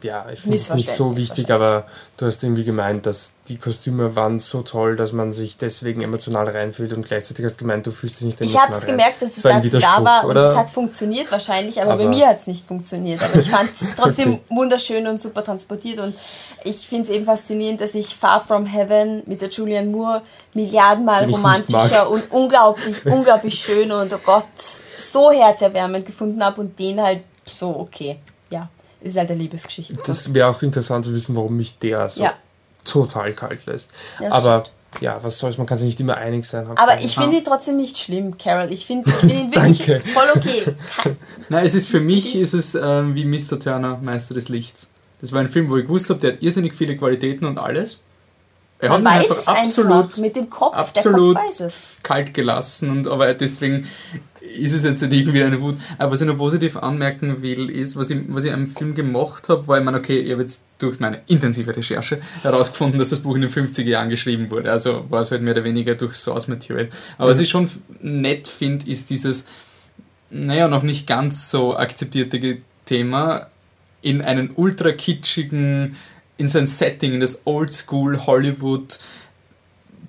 ja, 0.03 0.27
ich 0.33 0.41
finde 0.41 0.57
es 0.57 0.73
nicht 0.75 0.91
so 0.91 1.17
wichtig, 1.17 1.51
aber 1.51 1.85
du 2.17 2.27
hast 2.27 2.43
irgendwie 2.45 2.65
gemeint, 2.65 3.07
dass 3.07 3.35
die 3.49 3.57
Kostüme 3.57 4.15
waren 4.17 4.39
so 4.41 4.63
toll, 4.63 4.97
dass 4.97 5.13
man 5.13 5.33
sich 5.33 5.57
deswegen 5.59 6.01
emotional 6.03 6.49
reinfühlt 6.49 6.93
und 6.93 7.07
gleichzeitig 7.07 7.45
hast 7.45 7.59
gemeint, 7.59 7.87
du 7.87 7.91
fühlst 7.91 8.17
dich 8.21 8.27
nicht 8.27 8.41
Ich 8.41 8.49
emotional 8.51 8.67
habe 8.69 8.79
es 8.79 8.87
gemerkt, 8.87 9.23
dass 9.23 9.37
es 9.37 9.43
Das 9.43 9.63
dazu 9.71 9.79
da 9.79 10.05
war 10.05 10.25
und 10.25 10.31
oder? 10.31 10.51
es 10.53 10.57
hat 10.57 10.71
funktioniert 10.71 11.31
wahrscheinlich, 11.33 11.81
aber, 11.81 11.97
bei 11.97 12.05
Aber- 12.05 12.15
mir 12.15 12.27
hat 12.29 12.39
es 12.39 12.47
nicht 12.47 12.67
funktioniert. 12.67 13.23
Aber 13.23 13.39
ich 13.39 13.51
fand 13.51 13.71
es 13.73 13.89
trotzdem 13.97 14.35
Okay. 14.35 14.43
wunderschön 14.51 15.07
und 15.07 15.21
super 15.21 15.43
transportiert 15.45 16.01
und 16.01 16.15
ich 16.65 16.87
finde 16.89 17.05
es 17.05 17.11
eben 17.11 17.25
faszinierend, 17.25 17.81
dass 17.81 17.95
ich 17.95 18.15
Far 18.17 18.45
From 18.45 18.67
Heaven 18.67 19.23
mit 19.27 19.41
der 19.41 19.49
Julianne 19.51 19.89
Moore 19.91 20.23
Milliardenmal 20.55 21.29
ich 21.29 21.37
romantischer 21.37 22.09
und 22.11 22.31
unglaublich, 22.31 22.97
unglaublich 23.07 23.55
schön 23.59 23.93
und 23.93 24.13
oh 24.13 24.19
Gott, 24.25 24.45
so 24.99 25.31
herzerwärmend 25.31 26.05
gefunden 26.07 26.43
habe 26.45 26.61
und 26.61 26.79
den 26.79 27.01
halt 27.01 27.21
so 27.51 27.69
okay. 27.79 28.19
Ist 29.01 29.17
halt 29.17 29.31
eine 29.31 29.39
Liebesgeschichte. 29.41 29.95
Das 30.07 30.33
wäre 30.35 30.49
auch 30.49 30.61
interessant 30.63 31.05
zu 31.05 31.13
wissen, 31.15 31.37
warum 31.37 31.57
mich 31.57 31.79
der 31.79 32.09
so 32.09 32.23
Ja. 32.25 32.35
total 32.85 33.33
kalt 33.33 33.65
lässt. 33.67 33.93
Ja, 34.21 34.33
aber 34.33 34.65
ja, 35.01 35.19
was 35.23 35.39
soll's, 35.39 35.59
man 35.59 35.67
kann 35.67 35.77
sich 35.79 35.87
nicht 35.87 36.01
immer 36.01 36.17
einig 36.17 36.45
sein. 36.47 36.67
aber 36.67 37.01
ich 37.01 37.15
finde 37.15 37.37
ihn 37.37 37.45
trotzdem 37.45 37.77
nicht 37.77 37.99
schlimm, 37.99 38.37
Carol. 38.39 38.73
Ich 38.73 38.87
finde 38.87 39.09
ich 39.11 39.17
find 39.17 39.33
ihn 39.33 39.53
wirklich 39.55 40.03
voll 40.13 40.27
okay. 40.35 40.63
Nein, 41.49 41.65
es 41.67 41.75
ist 41.75 41.89
für 41.89 42.01
mich 42.01 42.35
ist 42.35 42.55
es 42.55 42.75
ähm, 42.75 43.15
wie 43.15 43.25
Mr. 43.25 43.61
Turner, 43.61 43.99
Meister 43.99 44.35
des 44.35 44.49
Lichts. 44.49 44.91
Das 45.21 45.33
war 45.33 45.41
ein 45.41 45.49
Film, 45.49 45.71
wo 45.71 45.77
ich 45.77 45.85
gewusst 45.85 46.09
habe, 46.11 46.21
der 46.21 46.33
hat 46.35 46.43
irrsinnig 46.43 46.75
viele 46.75 46.97
Qualitäten 46.97 47.45
und 47.45 47.59
alles. 47.59 48.03
Er 48.81 48.91
Man 48.91 49.05
hat 49.09 49.23
mich 49.23 49.31
einfach 49.31 49.57
absolut, 49.57 49.93
einfach 50.05 50.19
mit 50.19 50.37
dem 50.37 50.49
Kopf. 50.49 50.75
absolut 50.77 51.35
Der 51.37 51.43
Kopf 51.43 51.51
weiß 51.51 51.61
es. 51.61 51.89
kalt 52.05 52.33
gelassen 52.33 52.91
und 52.91 53.09
aber 53.09 53.35
deswegen 53.35 53.89
ist 54.41 54.73
es 54.73 54.85
jetzt 54.85 55.03
nicht 55.03 55.13
irgendwie 55.13 55.43
eine 55.43 55.61
Wut. 55.61 55.77
Aber 55.99 56.13
was 56.13 56.21
ich 56.21 56.27
noch 56.27 56.37
positiv 56.37 56.77
anmerken 56.77 57.43
will, 57.43 57.71
ist, 57.71 57.97
was 57.97 58.11
ich, 58.11 58.19
was 58.29 58.45
ich 58.45 58.53
am 58.53 58.67
Film 58.69 58.95
gemacht 58.95 59.49
habe, 59.49 59.67
war 59.67 59.79
ich 59.79 59.85
meine, 59.85 59.99
okay, 59.99 60.21
ich 60.21 60.33
habe 60.33 60.43
jetzt 60.43 60.63
durch 60.79 61.01
meine 61.01 61.21
intensive 61.27 61.77
Recherche 61.77 62.21
herausgefunden, 62.43 62.99
dass 62.99 63.11
das 63.11 63.21
Buch 63.21 63.35
in 63.35 63.43
den 63.43 63.51
50er 63.51 63.83
Jahren 63.83 64.11
geschrieben 64.11 64.51
wurde. 64.51 64.71
Also 64.71 65.05
war 65.11 65.23
es 65.23 65.31
halt 65.31 65.43
mehr 65.43 65.55
oder 65.55 65.65
weniger 65.65 65.95
durch 65.95 66.15
Source 66.15 66.49
Material. 66.49 66.89
Aber 67.17 67.27
mhm. 67.27 67.31
was 67.31 67.41
ich 67.41 67.49
schon 67.49 67.71
nett 68.01 68.49
finde, 68.49 68.91
ist 68.91 69.11
dieses, 69.11 69.47
naja, 70.31 70.69
noch 70.69 70.83
nicht 70.83 71.07
ganz 71.07 71.51
so 71.51 71.77
akzeptierte 71.77 72.59
Thema 72.85 73.49
in 74.03 74.23
einen 74.23 74.51
ultra 74.55 74.93
kitschigen, 74.93 75.97
in 76.37 76.49
sein 76.49 76.67
Setting, 76.67 77.15
in 77.15 77.21
das 77.21 77.43
Oldschool 77.47 78.27
Hollywood, 78.27 79.01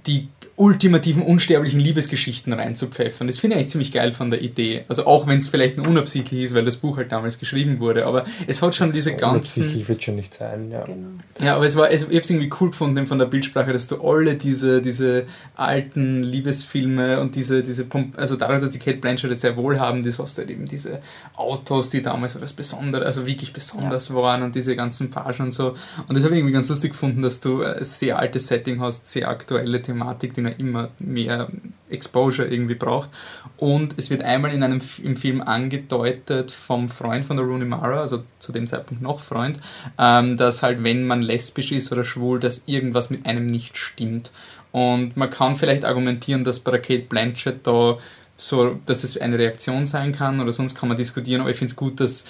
die 0.05 0.27
ultimativen, 0.59 1.23
unsterblichen 1.23 1.79
Liebesgeschichten 1.79 2.51
reinzupfeffern. 2.51 3.27
Das 3.27 3.39
finde 3.39 3.55
ich 3.55 3.59
eigentlich 3.59 3.71
ziemlich 3.71 3.91
geil 3.93 4.11
von 4.11 4.29
der 4.29 4.41
Idee. 4.41 4.83
Also 4.89 5.05
auch 5.05 5.25
wenn 5.25 5.37
es 5.37 5.47
vielleicht 5.47 5.77
nur 5.77 5.87
unabsichtlich 5.87 6.43
ist, 6.43 6.53
weil 6.53 6.65
das 6.65 6.75
Buch 6.75 6.97
halt 6.97 7.13
damals 7.13 7.39
geschrieben 7.39 7.79
wurde, 7.79 8.05
aber 8.05 8.25
es 8.45 8.61
hat 8.61 8.75
schon 8.75 8.91
diese 8.91 9.11
so 9.11 9.15
ganzen... 9.15 9.61
Unabsichtlich 9.61 9.87
wird 9.87 10.03
schon 10.03 10.17
nicht 10.17 10.33
sein, 10.33 10.69
ja. 10.69 10.83
Genau. 10.83 11.11
Ja, 11.41 11.55
aber 11.55 11.65
es 11.65 11.77
war, 11.77 11.89
es, 11.89 12.01
ich 12.01 12.07
habe 12.07 12.19
es 12.19 12.29
irgendwie 12.29 12.49
cool 12.59 12.71
gefunden 12.71 13.07
von 13.07 13.17
der 13.17 13.27
Bildsprache, 13.27 13.71
dass 13.71 13.87
du 13.87 14.01
alle 14.01 14.35
diese, 14.35 14.81
diese 14.81 15.27
alten 15.55 16.23
Liebesfilme 16.23 17.21
und 17.21 17.35
diese, 17.35 17.63
diese 17.63 17.87
also 18.17 18.35
dadurch, 18.35 18.59
dass 18.59 18.71
die 18.71 18.79
Kate 18.79 18.97
Blanchett 18.97 19.31
jetzt 19.31 19.41
sehr 19.43 19.55
wohlhabend 19.55 20.05
ist, 20.05 20.19
hast 20.19 20.37
du 20.37 20.41
halt 20.41 20.51
eben 20.51 20.65
diese 20.65 20.99
Autos, 21.37 21.89
die 21.89 22.01
damals 22.01 22.35
etwas 22.35 22.51
Besonderes, 22.51 23.05
also 23.05 23.25
wirklich 23.25 23.53
besonders 23.53 24.09
ja. 24.09 24.15
waren 24.15 24.43
und 24.43 24.55
diese 24.55 24.75
ganzen 24.75 25.09
Pagen 25.09 25.43
und 25.43 25.51
so. 25.51 25.75
Und 26.09 26.17
das 26.17 26.25
habe 26.25 26.33
ich 26.33 26.39
irgendwie 26.39 26.53
ganz 26.53 26.67
lustig 26.67 26.91
gefunden, 26.91 27.21
dass 27.21 27.39
du 27.39 27.63
ein 27.63 27.81
sehr 27.85 28.19
altes 28.19 28.49
Setting 28.49 28.81
hast, 28.81 29.09
sehr 29.09 29.29
aktuelle 29.29 29.81
Thematik, 29.81 30.33
die 30.33 30.48
man 30.49 30.57
immer 30.59 30.89
mehr 30.99 31.49
Exposure 31.89 32.47
irgendwie 32.47 32.75
braucht. 32.75 33.09
Und 33.57 33.95
es 33.97 34.09
wird 34.09 34.23
einmal 34.23 34.53
in 34.53 34.63
einem 34.63 34.81
im 35.03 35.15
Film 35.15 35.41
angedeutet 35.41 36.51
vom 36.51 36.89
Freund 36.89 37.25
von 37.25 37.37
der 37.37 37.45
Rooney 37.45 37.65
Mara, 37.65 38.01
also 38.01 38.23
zu 38.39 38.51
dem 38.51 38.67
Zeitpunkt 38.67 39.03
noch 39.03 39.19
Freund, 39.19 39.59
ähm, 39.97 40.37
dass 40.37 40.63
halt, 40.63 40.83
wenn 40.83 41.05
man 41.05 41.21
lesbisch 41.21 41.71
ist 41.71 41.91
oder 41.91 42.03
schwul, 42.03 42.39
dass 42.39 42.63
irgendwas 42.65 43.09
mit 43.09 43.25
einem 43.25 43.47
nicht 43.47 43.77
stimmt. 43.77 44.31
Und 44.71 45.17
man 45.17 45.29
kann 45.29 45.55
vielleicht 45.55 45.83
argumentieren, 45.83 46.43
dass 46.43 46.59
bei 46.59 46.71
der 46.71 46.81
Kate 46.81 47.05
Blanchett 47.09 47.65
da 47.65 47.97
so, 48.37 48.79
dass 48.85 49.03
es 49.03 49.17
eine 49.17 49.37
Reaktion 49.37 49.85
sein 49.85 50.13
kann 50.13 50.39
oder 50.39 50.53
sonst 50.53 50.75
kann 50.75 50.87
man 50.87 50.97
diskutieren, 50.97 51.41
aber 51.41 51.49
ich 51.49 51.57
finde 51.57 51.71
es 51.71 51.75
gut, 51.75 51.99
dass 51.99 52.25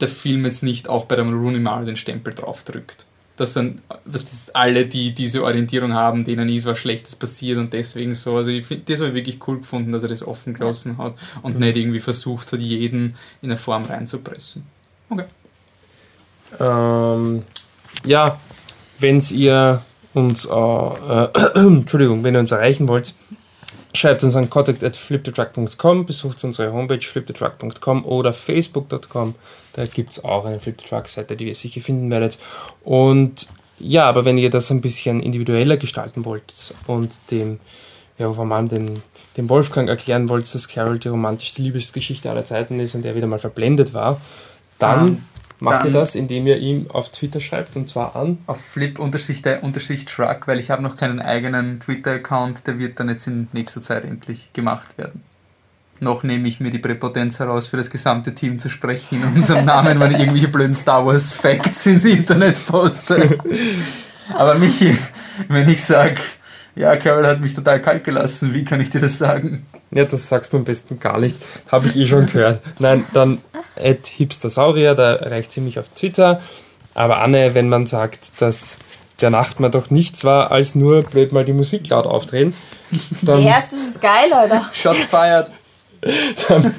der 0.00 0.08
Film 0.08 0.44
jetzt 0.44 0.62
nicht 0.62 0.88
auch 0.88 1.06
bei 1.06 1.16
der 1.16 1.24
Rooney 1.24 1.60
Mara 1.60 1.84
den 1.84 1.96
Stempel 1.96 2.34
drauf 2.34 2.64
drückt 2.64 3.07
dass 3.38 3.54
dann 3.54 3.80
dass 4.04 4.24
das 4.24 4.50
alle, 4.54 4.86
die 4.86 5.12
diese 5.12 5.44
Orientierung 5.44 5.92
haben, 5.94 6.24
denen 6.24 6.48
ist 6.48 6.66
was 6.66 6.78
Schlechtes 6.78 7.16
passiert 7.16 7.58
und 7.58 7.72
deswegen 7.72 8.14
so. 8.14 8.36
Also 8.36 8.50
ich 8.50 8.66
finde, 8.66 8.84
das 8.86 9.00
habe 9.00 9.10
ich 9.10 9.14
wirklich 9.14 9.46
cool 9.46 9.58
gefunden, 9.58 9.92
dass 9.92 10.02
er 10.02 10.08
das 10.08 10.26
offen 10.26 10.54
gelassen 10.54 10.98
hat 10.98 11.14
und 11.42 11.54
mhm. 11.54 11.60
nicht 11.60 11.76
irgendwie 11.76 12.00
versucht 12.00 12.52
hat, 12.52 12.60
jeden 12.60 13.14
in 13.42 13.50
eine 13.50 13.56
Form 13.56 13.84
reinzupressen. 13.84 14.64
Okay. 15.10 15.24
Ähm, 16.58 17.42
ja, 18.04 18.38
wenn 18.98 19.22
ihr 19.30 19.82
uns, 20.14 20.44
äh, 20.44 20.50
äh, 20.50 21.28
Entschuldigung, 21.54 22.24
wenn 22.24 22.34
ihr 22.34 22.40
uns 22.40 22.50
erreichen 22.50 22.88
wollt, 22.88 23.14
Schreibt 23.94 24.22
uns 24.22 24.36
an 24.36 24.50
contact 24.50 24.84
at 24.84 24.96
besucht 26.06 26.44
unsere 26.44 26.72
Homepage 26.72 27.00
flipthetruck.com 27.00 28.04
oder 28.04 28.32
facebook.com. 28.32 29.34
Da 29.78 29.86
gibt 29.86 30.10
es 30.10 30.24
auch 30.24 30.44
eine 30.44 30.58
Flip 30.58 30.76
the 30.80 30.88
Truck-Seite, 30.88 31.36
die 31.36 31.46
ihr 31.46 31.54
sicher 31.54 31.80
finden 31.80 32.10
werdet. 32.10 32.40
Und 32.82 33.46
ja, 33.78 34.08
aber 34.08 34.24
wenn 34.24 34.36
ihr 34.36 34.50
das 34.50 34.72
ein 34.72 34.80
bisschen 34.80 35.20
individueller 35.20 35.76
gestalten 35.76 36.24
wollt 36.24 36.74
und 36.88 37.14
dem, 37.30 37.60
ja, 38.18 38.28
vor 38.28 38.50
allem 38.50 38.66
dem, 38.66 39.02
dem 39.36 39.48
Wolfgang 39.48 39.88
erklären 39.88 40.28
wollt, 40.28 40.52
dass 40.52 40.66
Carol 40.66 40.98
die 40.98 41.06
romantischste 41.06 41.62
Liebesgeschichte 41.62 42.28
aller 42.28 42.44
Zeiten 42.44 42.80
ist 42.80 42.96
und 42.96 43.04
er 43.04 43.14
wieder 43.14 43.28
mal 43.28 43.38
verblendet 43.38 43.94
war, 43.94 44.20
dann 44.80 45.24
Macht 45.60 45.86
ihr 45.86 45.92
das, 45.92 46.14
indem 46.14 46.46
ihr 46.46 46.58
ihm 46.58 46.88
auf 46.90 47.10
Twitter 47.10 47.40
schreibt 47.40 47.76
und 47.76 47.88
zwar 47.88 48.14
an? 48.14 48.38
Auf 48.46 48.60
flip-truck, 48.60 50.46
weil 50.46 50.60
ich 50.60 50.70
habe 50.70 50.82
noch 50.82 50.96
keinen 50.96 51.20
eigenen 51.20 51.80
Twitter-Account, 51.80 52.66
der 52.68 52.78
wird 52.78 53.00
dann 53.00 53.08
jetzt 53.08 53.26
in 53.26 53.48
nächster 53.52 53.82
Zeit 53.82 54.04
endlich 54.04 54.52
gemacht 54.52 54.96
werden. 54.98 55.24
Noch 56.00 56.22
nehme 56.22 56.48
ich 56.48 56.60
mir 56.60 56.70
die 56.70 56.78
Präpotenz 56.78 57.38
heraus, 57.38 57.68
für 57.68 57.76
das 57.76 57.90
gesamte 57.90 58.34
Team 58.34 58.58
zu 58.58 58.68
sprechen 58.68 59.22
in 59.22 59.36
unserem 59.36 59.64
Namen, 59.64 59.98
wenn 59.98 60.12
ich 60.12 60.18
irgendwelche 60.20 60.48
blöden 60.48 60.74
Star 60.74 61.04
Wars 61.04 61.32
Facts 61.32 61.86
ins 61.86 62.04
Internet 62.04 62.66
poste. 62.66 63.38
Aber 64.32 64.54
Michi, 64.54 64.96
wenn 65.48 65.68
ich 65.68 65.82
sage, 65.82 66.20
ja, 66.76 66.96
Carol 66.96 67.26
hat 67.26 67.40
mich 67.40 67.54
total 67.54 67.82
kalt 67.82 68.04
gelassen, 68.04 68.54
wie 68.54 68.64
kann 68.64 68.80
ich 68.80 68.90
dir 68.90 69.00
das 69.00 69.18
sagen? 69.18 69.66
Ja, 69.90 70.04
das 70.04 70.28
sagst 70.28 70.52
du 70.52 70.58
am 70.58 70.64
besten 70.64 71.00
gar 71.00 71.18
nicht. 71.18 71.36
Habe 71.72 71.88
ich 71.88 71.96
eh 71.96 72.06
schon 72.06 72.26
gehört. 72.26 72.60
Nein, 72.78 73.04
dann 73.12 73.38
at 73.76 74.06
hipstersaurier, 74.06 74.94
da 74.94 75.14
erreicht 75.14 75.50
sie 75.50 75.60
mich 75.60 75.78
auf 75.78 75.88
Twitter. 75.88 76.40
Aber 76.94 77.20
Anne, 77.20 77.54
wenn 77.54 77.68
man 77.68 77.86
sagt, 77.86 78.40
dass 78.40 78.78
der 79.20 79.30
Nachtmann 79.30 79.72
doch 79.72 79.90
nichts 79.90 80.24
war, 80.24 80.52
als 80.52 80.74
nur 80.74 81.02
blöd 81.02 81.32
mal 81.32 81.44
die 81.44 81.52
Musik 81.52 81.88
laut 81.88 82.06
aufdrehen, 82.06 82.54
dann... 83.22 83.42
Ja, 83.42 83.60
das 83.60 83.72
ist 83.72 84.00
geil, 84.00 84.32
Alter. 84.32 84.70
Shots 84.72 85.06
fired. 85.06 85.50
Dann, 86.48 86.74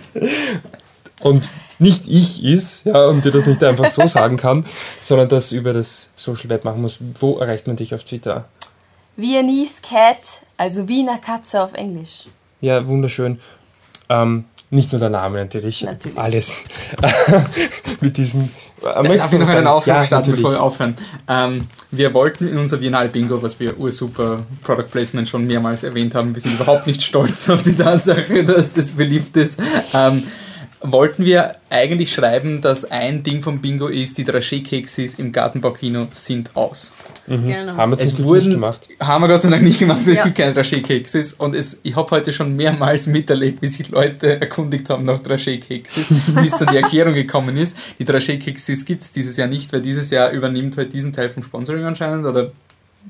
und 1.22 1.50
nicht 1.80 2.08
ich 2.08 2.44
ist, 2.44 2.86
ja, 2.86 3.08
und 3.08 3.24
dir 3.24 3.32
das 3.32 3.46
nicht 3.46 3.64
einfach 3.64 3.90
so 3.90 4.06
sagen 4.08 4.38
kann, 4.38 4.66
sondern 5.00 5.30
das 5.30 5.52
über 5.52 5.74
das 5.74 6.12
Social 6.16 6.50
Web 6.50 6.66
machen 6.66 6.82
muss. 6.82 7.00
Wo 7.20 7.38
erreicht 7.38 7.68
man 7.68 7.78
dich 7.78 7.94
auf 7.94 8.04
Twitter? 8.04 8.46
Viennese 9.16 9.82
Cat, 9.82 10.18
also 10.58 10.88
Wiener 10.88 11.18
Katze 11.18 11.64
auf 11.64 11.74
Englisch. 11.74 12.28
Ja, 12.62 12.86
wunderschön. 12.88 13.40
Ähm, 14.10 14.46
nicht 14.70 14.92
nur 14.92 15.00
der 15.00 15.10
Name 15.10 15.40
natürlich, 15.40 15.84
natürlich. 15.84 16.18
alles. 16.18 16.66
Mit 18.02 18.18
diesen. 18.18 18.52
Äh, 18.82 19.18
Darf 19.18 19.34
ich 19.34 19.40
noch 19.40 19.50
einen 19.50 19.68
Aufruf 19.68 19.88
ja, 19.88 20.06
starten, 20.06 20.32
bevor 20.32 20.52
wir 20.52 20.62
aufhören? 20.62 20.96
Ähm, 21.28 21.68
wir 21.92 22.14
wollten 22.14 22.48
in 22.48 22.58
unser 22.58 22.78
Biennale 22.78 23.10
Bingo, 23.10 23.42
was 23.42 23.60
wir 23.60 23.80
ursuper 23.80 24.46
Product 24.64 24.90
Placement 24.92 25.28
schon 25.28 25.48
mehrmals 25.48 25.84
erwähnt 25.84 26.14
haben, 26.14 26.36
wir 26.36 26.42
sind 26.42 26.54
überhaupt 26.54 26.86
nicht 26.86 27.02
stolz 27.02 27.50
auf 27.50 27.62
die 27.62 27.76
Tatsache, 27.76 28.44
dass 28.46 28.74
das 28.74 28.92
beliebt 28.92 29.36
ist. 29.38 29.60
Ähm, 29.94 30.24
wollten 30.82 31.26
wir 31.26 31.56
eigentlich 31.70 32.14
schreiben, 32.14 32.62
dass 32.62 32.90
ein 32.90 33.24
Ding 33.24 33.42
vom 33.42 33.60
Bingo 33.60 33.88
ist, 33.88 34.18
die 34.18 34.26
Dragé-Keksis 34.26 35.20
im 35.20 35.32
Gartenbaukino 35.32 36.08
sind 36.12 36.56
aus. 36.56 36.94
Mhm. 37.30 37.48
Genau. 37.48 37.76
Haben 37.76 37.92
wir 37.92 38.00
es 38.00 38.22
wurden, 38.22 38.38
nicht 38.38 38.52
gemacht. 38.52 38.90
Haben 39.00 39.24
wir 39.24 39.28
Gott 39.28 39.42
sei 39.42 39.50
Dank 39.50 39.64
nicht 39.64 39.80
gemacht, 39.80 40.02
weil 40.02 40.14
ja. 40.14 40.20
es 40.20 40.24
gibt 40.24 40.38
keine 40.38 40.54
Dragé-Keksis. 40.54 41.34
Und 41.34 41.56
es, 41.56 41.80
ich 41.84 41.96
habe 41.96 42.10
heute 42.12 42.34
schon 42.34 42.56
mehrmals 42.56 43.08
miterlebt, 43.08 43.62
wie 43.62 43.68
sich 43.68 43.90
Leute 43.90 44.42
erkundigt 44.42 44.90
haben 44.90 45.04
nach 45.04 45.20
Dragé-Keksis, 45.22 46.08
bis 46.42 46.58
dann 46.58 46.70
die 46.72 46.78
Erklärung 46.78 47.14
gekommen 47.14 47.56
ist. 47.58 47.78
Die 48.00 48.06
Dragé-Keksis 48.06 48.86
gibt 48.86 49.04
es 49.04 49.12
dieses 49.12 49.38
Jahr 49.38 49.48
nicht, 49.48 49.72
weil 49.72 49.82
dieses 49.82 50.10
Jahr 50.10 50.32
übernimmt 50.32 50.78
halt 50.78 50.92
diesen 50.94 51.14
Teil 51.14 51.30
vom 51.30 51.44
Sponsoring 51.44 51.86
anscheinend 51.86 52.26
oder 52.26 52.52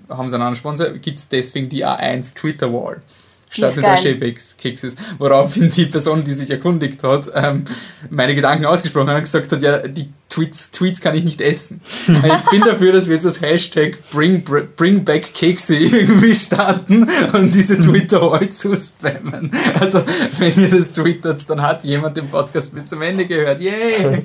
haben 0.09 0.29
sie 0.29 0.35
einen 0.35 0.43
anderen 0.43 0.55
Sponsor, 0.55 0.89
gibt 0.91 1.19
es 1.19 1.29
deswegen 1.29 1.69
die 1.69 1.85
A1 1.85 2.35
Twitter 2.35 2.71
Wall 2.71 3.01
statt 3.49 3.77
Rocher-Keks 3.77 4.83
ist. 4.83 4.97
Woraufhin 5.17 5.71
die 5.71 5.85
Person, 5.85 6.23
die 6.23 6.33
sich 6.33 6.49
erkundigt 6.49 7.03
hat, 7.03 7.31
ähm, 7.33 7.65
meine 8.09 8.35
Gedanken 8.35 8.65
ausgesprochen 8.65 9.09
hat 9.09 9.17
und 9.17 9.23
gesagt 9.23 9.51
hat, 9.51 9.61
ja, 9.61 9.79
die 9.79 10.09
Tweets, 10.29 10.69
Tweets 10.71 11.01
kann 11.01 11.15
ich 11.15 11.23
nicht 11.23 11.41
essen. 11.41 11.81
ich 12.07 12.49
bin 12.51 12.61
dafür, 12.61 12.93
dass 12.93 13.07
wir 13.07 13.15
jetzt 13.15 13.25
das 13.25 13.41
Hashtag 13.41 13.97
Bring, 14.11 14.43
Bring 14.43 15.03
Back 15.03 15.33
Kekse 15.33 15.75
irgendwie 15.77 16.35
starten 16.35 17.09
und 17.33 17.53
diese 17.53 17.79
Twitter-Wall 17.79 18.49
zu 18.51 18.75
spammen. 18.77 19.51
Also, 19.79 20.03
wenn 20.37 20.53
ihr 20.59 20.69
das 20.69 20.91
twittert, 20.91 21.49
dann 21.49 21.61
hat 21.61 21.83
jemand 21.83 22.15
den 22.17 22.27
Podcast 22.27 22.73
bis 22.73 22.85
zum 22.85 23.01
Ende 23.01 23.25
gehört. 23.25 23.59
Yay! 23.59 24.23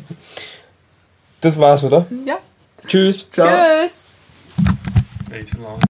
Das 1.41 1.59
war's, 1.59 1.85
oder? 1.85 2.07
Ja. 2.25 2.39
Tschüss. 2.87 3.31
Ciao. 3.31 3.49
Tschüss. 3.49 4.07
Way 5.31 5.45
too 5.45 5.63
long. 5.63 5.81